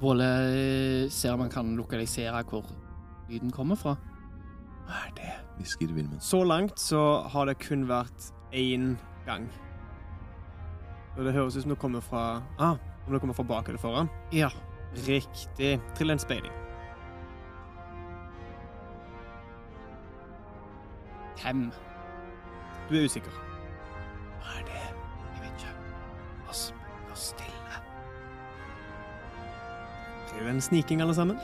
Våle 0.00 0.28
eh, 0.48 1.10
ser 1.12 1.34
om 1.34 1.44
han 1.44 1.52
kan 1.52 1.74
lokalisere 1.76 2.40
hvor 2.48 2.64
lyden 3.28 3.52
kommer 3.52 3.76
fra. 3.76 3.98
Hva 4.86 5.04
er 5.06 5.16
det? 5.18 5.32
hvisker 5.60 5.92
Vilmund. 5.92 6.22
Så 6.24 6.40
langt 6.44 6.80
så 6.80 7.00
har 7.28 7.46
det 7.46 7.58
kun 7.60 7.84
vært 7.88 8.30
én 8.56 8.94
gang. 9.26 9.44
Og 11.18 11.26
det 11.26 11.34
høres 11.36 11.58
ut 11.58 11.66
som 11.66 11.74
det 11.74 11.78
kommer 11.82 12.00
fra 12.00 12.40
Ah, 12.58 12.78
om 13.06 13.12
det 13.12 13.20
kommer 13.20 13.36
fra 13.36 13.44
bak 13.44 13.68
eller 13.68 13.82
foran. 13.82 14.08
Ja. 14.32 14.48
Riktig. 15.06 15.80
Trill 15.94 16.10
en 16.10 16.18
speiling. 16.18 16.52
Fem. 21.36 21.70
Du 22.90 22.96
er 22.96 23.04
usikker. 23.04 23.30
Hva 24.42 24.56
er 24.58 24.64
det? 24.66 24.72
Jeg 24.74 25.42
vet 25.42 25.52
ikke. 25.60 25.74
Oss, 26.50 26.74
oss 27.12 27.26
stille. 27.30 27.76
Trill 30.30 30.48
en 30.50 30.60
sniking, 30.60 31.02
alle 31.02 31.14
sammen. 31.14 31.36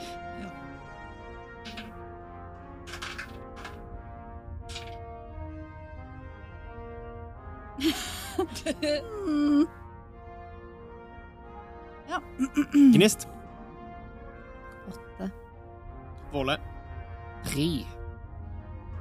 Mm. 9.27 9.67
Gnist. 12.93 13.27
Åtte. 14.87 15.31
Våle. 16.31 16.57
Tre. 17.45 17.85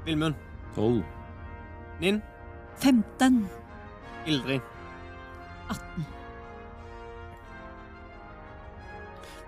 Vilmund. 0.05 0.35
Tolv. 0.75 1.03
Ninn. 2.01 2.23
15. 2.79 3.49
Ildrid. 4.27 4.61
18. 5.69 6.05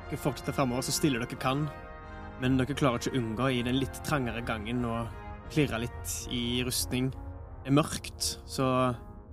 Dere 0.08 0.20
fortsetter 0.22 0.56
fremover 0.56 0.86
så 0.86 0.94
stille 0.96 1.20
dere 1.20 1.38
kan, 1.40 1.66
men 2.40 2.56
dere 2.56 2.76
klarer 2.78 3.02
ikke 3.02 3.12
å 3.12 3.20
unngå 3.20 3.50
i 3.52 3.64
den 3.66 3.76
litt 3.82 4.00
trangere 4.06 4.40
gangen 4.46 4.80
å 4.88 5.02
klirre 5.52 5.82
litt 5.82 6.14
i 6.32 6.62
rustning. 6.64 7.10
Det 7.62 7.68
er 7.68 7.76
mørkt, 7.76 8.38
så 8.48 8.68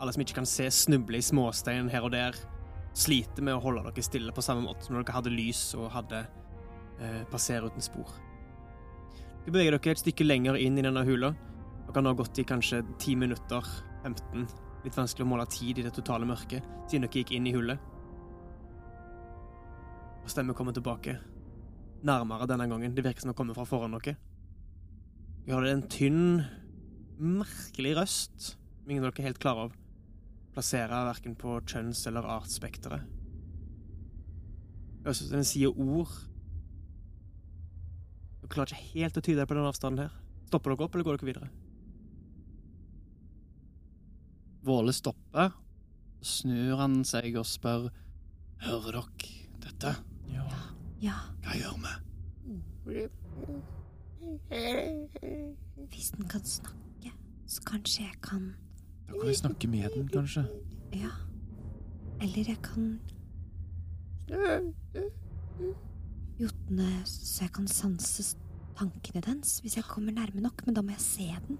alle 0.01 0.11
som 0.11 0.25
ikke 0.25 0.41
kan 0.41 0.49
se, 0.49 0.67
snubler 0.73 1.21
i 1.21 1.25
småstein 1.25 1.89
her 1.93 2.03
og 2.03 2.11
der. 2.15 2.35
Sliter 2.95 3.43
med 3.43 3.55
å 3.57 3.63
holde 3.63 3.85
dere 3.87 4.03
stille 4.03 4.35
på 4.35 4.43
samme 4.43 4.63
måte 4.67 4.85
som 4.85 4.95
når 4.95 5.05
dere 5.05 5.17
hadde 5.17 5.35
lys 5.35 5.63
og 5.79 5.89
hadde 5.95 6.21
eh, 6.99 7.23
passer 7.31 7.63
uten 7.63 7.83
spor. 7.83 8.11
Dere 9.45 9.55
beveger 9.55 9.77
dere 9.77 9.95
et 9.95 10.03
stykke 10.03 10.27
lenger 10.27 10.59
inn 10.59 10.79
i 10.79 10.83
denne 10.83 11.03
hula. 11.07 11.33
Dere 11.95 12.11
har 12.11 12.17
gått 12.19 12.39
i 12.39 12.43
kanskje 12.43 12.81
10 12.99 13.15
minutter, 13.15 13.67
15. 14.03 14.41
Litt 14.83 14.97
vanskelig 14.99 15.23
å 15.23 15.29
måle 15.29 15.45
tid 15.47 15.77
i 15.79 15.85
det 15.85 15.93
totale 15.95 16.27
mørket, 16.27 16.65
siden 16.91 17.05
dere 17.05 17.21
gikk 17.21 17.31
inn 17.37 17.47
i 17.47 17.53
hullet. 17.55 17.79
Og 20.19 20.27
stemmen 20.33 20.57
kommer 20.57 20.75
tilbake. 20.75 21.15
Nærmere 22.03 22.49
denne 22.51 22.67
gangen. 22.67 22.91
Det 22.97 23.05
virker 23.05 23.23
som 23.23 23.31
den 23.31 23.39
kommer 23.39 23.55
fra 23.55 23.63
foran 23.69 23.95
dere. 23.95 24.17
Vi 25.47 25.55
har 25.55 25.63
en 25.71 25.87
tynn, 25.87 26.43
merkelig 27.15 27.95
røst 27.95 28.49
som 28.49 28.91
ingen 28.91 29.05
av 29.05 29.13
dere 29.13 29.23
er 29.23 29.31
helt 29.31 29.39
klare 29.39 29.69
av. 29.69 29.81
plassere 30.55 30.87
verken 30.87 31.35
på 31.35 31.61
kjønns- 31.67 32.07
eller 32.07 32.23
artsspekteret. 32.23 33.03
Det 34.99 35.03
høres 35.03 35.21
ut 35.21 35.27
som 35.27 35.37
den 35.37 35.47
sier 35.47 35.71
ord. 35.71 36.07
Dere 38.41 38.51
klarer 38.51 38.71
ikke 38.71 38.99
helt 38.99 39.17
å 39.17 39.21
tyde 39.21 39.39
det 39.39 39.47
på 39.47 39.55
den 39.55 39.67
avstanden 39.67 39.99
her. 40.05 40.11
Stopper 40.47 40.75
dere 40.75 40.83
opp, 40.87 40.95
eller 40.95 41.03
går 41.03 41.17
dere 41.17 41.31
videre? 41.33 41.49
Våle 44.65 44.93
stopper. 44.93 45.51
Snur 46.25 46.79
han 46.79 47.03
seg 47.05 47.35
og 47.37 47.45
spør 47.45 47.89
Hører 48.65 48.95
dere 48.95 49.03
dette? 49.61 49.91
Ja, 51.03 51.17
Hva 51.43 51.57
gjør 51.59 51.75
vi? 51.83 51.91
hvis 55.91 56.09
den 56.15 56.27
kan 56.29 56.41
snakke, 56.45 57.11
så 57.45 57.61
kanskje 57.67 58.05
jeg 58.07 58.21
kan 58.25 58.55
Da 59.07 59.13
kan 59.13 59.27
vi 59.27 59.35
snakke 59.37 59.67
med 59.69 59.89
den, 59.93 60.07
kanskje. 60.09 60.45
Ja. 60.93 61.11
Eller 62.21 62.49
jeg 62.49 62.57
kan 62.63 62.99
Jotne, 66.39 66.89
så 67.05 67.43
jeg 67.43 67.51
kan 67.53 67.67
sanse 67.67 68.37
tankene 68.75 69.21
dens 69.21 69.59
hvis 69.61 69.77
jeg 69.77 69.85
kommer 69.87 70.11
nærme 70.15 70.41
nok, 70.41 70.65
men 70.65 70.75
da 70.75 70.81
må 70.81 70.95
jeg 70.95 71.01
se 71.05 71.29
den. 71.47 71.59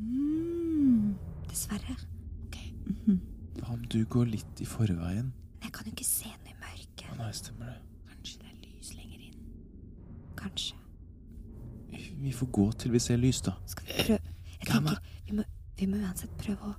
Mm. 0.00 1.14
Dessverre. 1.50 1.96
Hva 3.60 3.74
om 3.74 3.82
du 3.92 4.04
går 4.08 4.28
litt 4.30 4.60
i 4.62 4.66
forveien? 4.68 5.32
Men 5.34 5.66
jeg 5.66 5.72
kan 5.76 5.88
jo 5.88 5.92
ikke 5.94 6.06
se 6.08 6.30
noe 6.30 6.52
i 6.52 6.58
mørket. 6.60 7.08
Å 7.10 7.16
nei, 7.18 7.30
stemmer 7.36 7.72
det. 7.72 7.78
Kanskje 8.10 8.42
det 8.42 8.50
er 8.50 8.60
lys 8.64 8.92
lenger 8.96 9.24
inn. 9.26 9.40
Kanskje. 10.38 10.76
Vi 12.20 12.32
får 12.36 12.50
gå 12.56 12.66
til 12.80 12.94
vi 12.94 13.00
ser 13.02 13.18
lys, 13.20 13.40
da. 13.44 13.56
Skal 13.68 13.86
vi 13.88 13.96
prøve 13.98 14.20
Jeg 14.60 14.68
tenker, 14.68 15.02
vi 15.26 15.36
må, 15.38 15.44
vi 15.80 15.86
må 15.90 16.00
uansett 16.04 16.32
prøve 16.40 16.70
å 16.70 16.78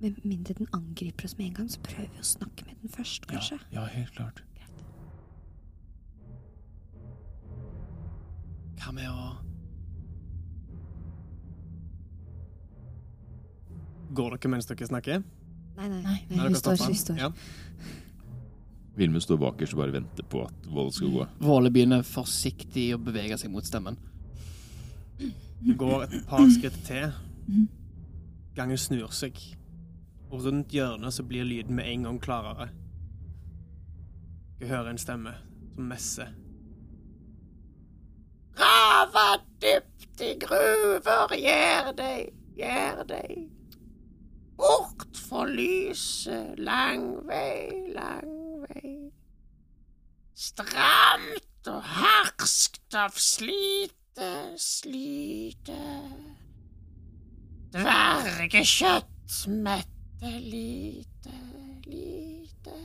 Med 0.00 0.16
mindre 0.24 0.54
den 0.56 0.68
angriper 0.72 1.26
oss 1.28 1.34
med 1.36 1.50
en 1.50 1.54
gang, 1.58 1.66
så 1.68 1.80
prøver 1.84 2.08
vi 2.14 2.22
å 2.22 2.24
snakke 2.24 2.64
med 2.64 2.78
den 2.80 2.88
først, 2.94 3.26
kanskje. 3.28 3.58
ja 3.74 3.82
helt 3.84 4.14
klart. 4.16 4.38
Hva 8.80 8.94
med 8.96 9.10
å 9.12 9.26
Går 14.10 14.36
dere 14.36 14.50
mens 14.50 14.66
dere 14.66 14.86
snakker? 14.88 15.22
Nei, 15.76 15.88
nei. 15.88 16.00
Nei, 16.02 16.18
nei, 16.28 16.48
vi 16.48 16.58
står, 16.60 16.80
vi 16.88 16.98
står. 16.98 17.20
Ja. 17.20 17.30
Vilmund 18.98 19.22
står 19.22 19.38
bakerst 19.40 19.76
og 19.76 19.80
bare 19.84 19.94
venter 19.94 20.26
på 20.28 20.42
at 20.44 20.66
Våle 20.68 20.92
skal 20.92 21.12
gå. 21.14 21.26
Våle 21.40 21.70
begynner 21.72 22.02
forsiktig 22.04 22.90
å 22.96 22.98
bevege 23.00 23.38
seg 23.40 23.52
mot 23.54 23.64
stemmen. 23.64 23.96
Går 25.78 26.04
et 26.08 26.18
par 26.28 26.42
skritt 26.52 26.76
til. 26.88 27.14
Gangen 28.56 28.80
snur 28.80 29.14
seg. 29.14 29.38
Og 30.30 30.44
rundt 30.44 30.74
hjørnet 30.74 31.14
så 31.14 31.24
blir 31.26 31.46
lyden 31.46 31.78
med 31.78 31.88
en 31.90 32.08
gang 32.08 32.20
klarere. 32.22 32.68
Jeg 34.60 34.68
hører 34.68 34.92
en 34.92 35.00
stemme 35.00 35.32
som 35.74 35.86
messer. 35.88 36.34
Grava 38.58 39.38
dypt 39.62 40.20
i 40.20 40.34
gruver, 40.42 41.32
gjør 41.40 41.94
deg, 41.96 42.34
gjør 42.58 43.00
deg. 43.08 43.38
Bort 44.60 45.16
fra 45.16 45.46
lyset, 45.48 46.58
lang 46.60 47.06
vei, 47.28 47.92
lang 47.94 48.60
vei. 48.66 48.92
Stramt 50.36 51.70
og 51.72 51.80
harskt 51.96 52.96
av 52.96 53.16
slite, 53.16 54.28
slite. 54.60 55.80
Dvergekjøtt 57.72 59.40
mette 59.64 60.34
lite, 60.44 61.40
lite. 61.88 62.78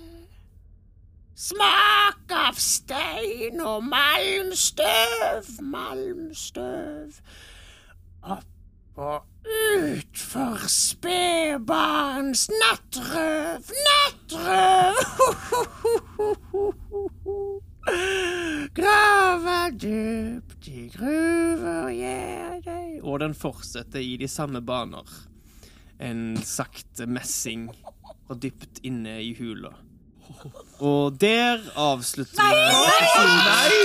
Smak 1.35 2.31
av 2.39 2.55
stein 2.63 3.59
og 3.59 3.83
malmstøv, 3.91 5.55
malmstøv. 5.75 7.19
Opp 8.23 8.54
og 8.95 9.23
ut 9.45 10.17
for 10.17 10.67
spedbarns 10.71 12.47
nattrøv, 12.51 13.71
nattrøv. 13.87 14.95
Grava 18.75 19.69
dypt 19.69 20.67
i 20.71 20.87
gruver, 20.89 21.91
gjør 21.93 22.63
deg 22.65 23.03
Og 23.05 23.19
den 23.21 23.35
fortsetter 23.37 24.01
i 24.01 24.15
de 24.17 24.27
samme 24.31 24.61
baner. 24.65 25.05
En 26.01 26.33
sakte 26.41 27.05
messing 27.07 27.69
og 28.25 28.39
dypt 28.41 28.81
inne 28.87 29.19
i 29.21 29.35
hula. 29.37 29.71
Og 30.79 31.21
der 31.21 31.57
avslutter 31.75 32.43
vi 32.43 32.55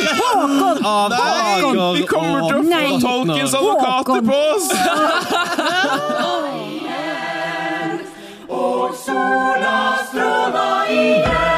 episoden 0.03 0.87
av 0.87 1.13
Hager 1.13 1.93
Vi 1.95 2.07
kommer 2.07 2.41
til 2.49 2.57
å 2.57 2.63
få 2.63 2.69
Nei. 2.69 3.01
Tolkiens 3.05 3.55
advokater 3.55 4.21
på 4.27 4.39
oss! 4.55 4.69
Og 8.51 8.95
sola 9.05 9.79
stråla 10.09 10.67
igjen. 10.91 11.50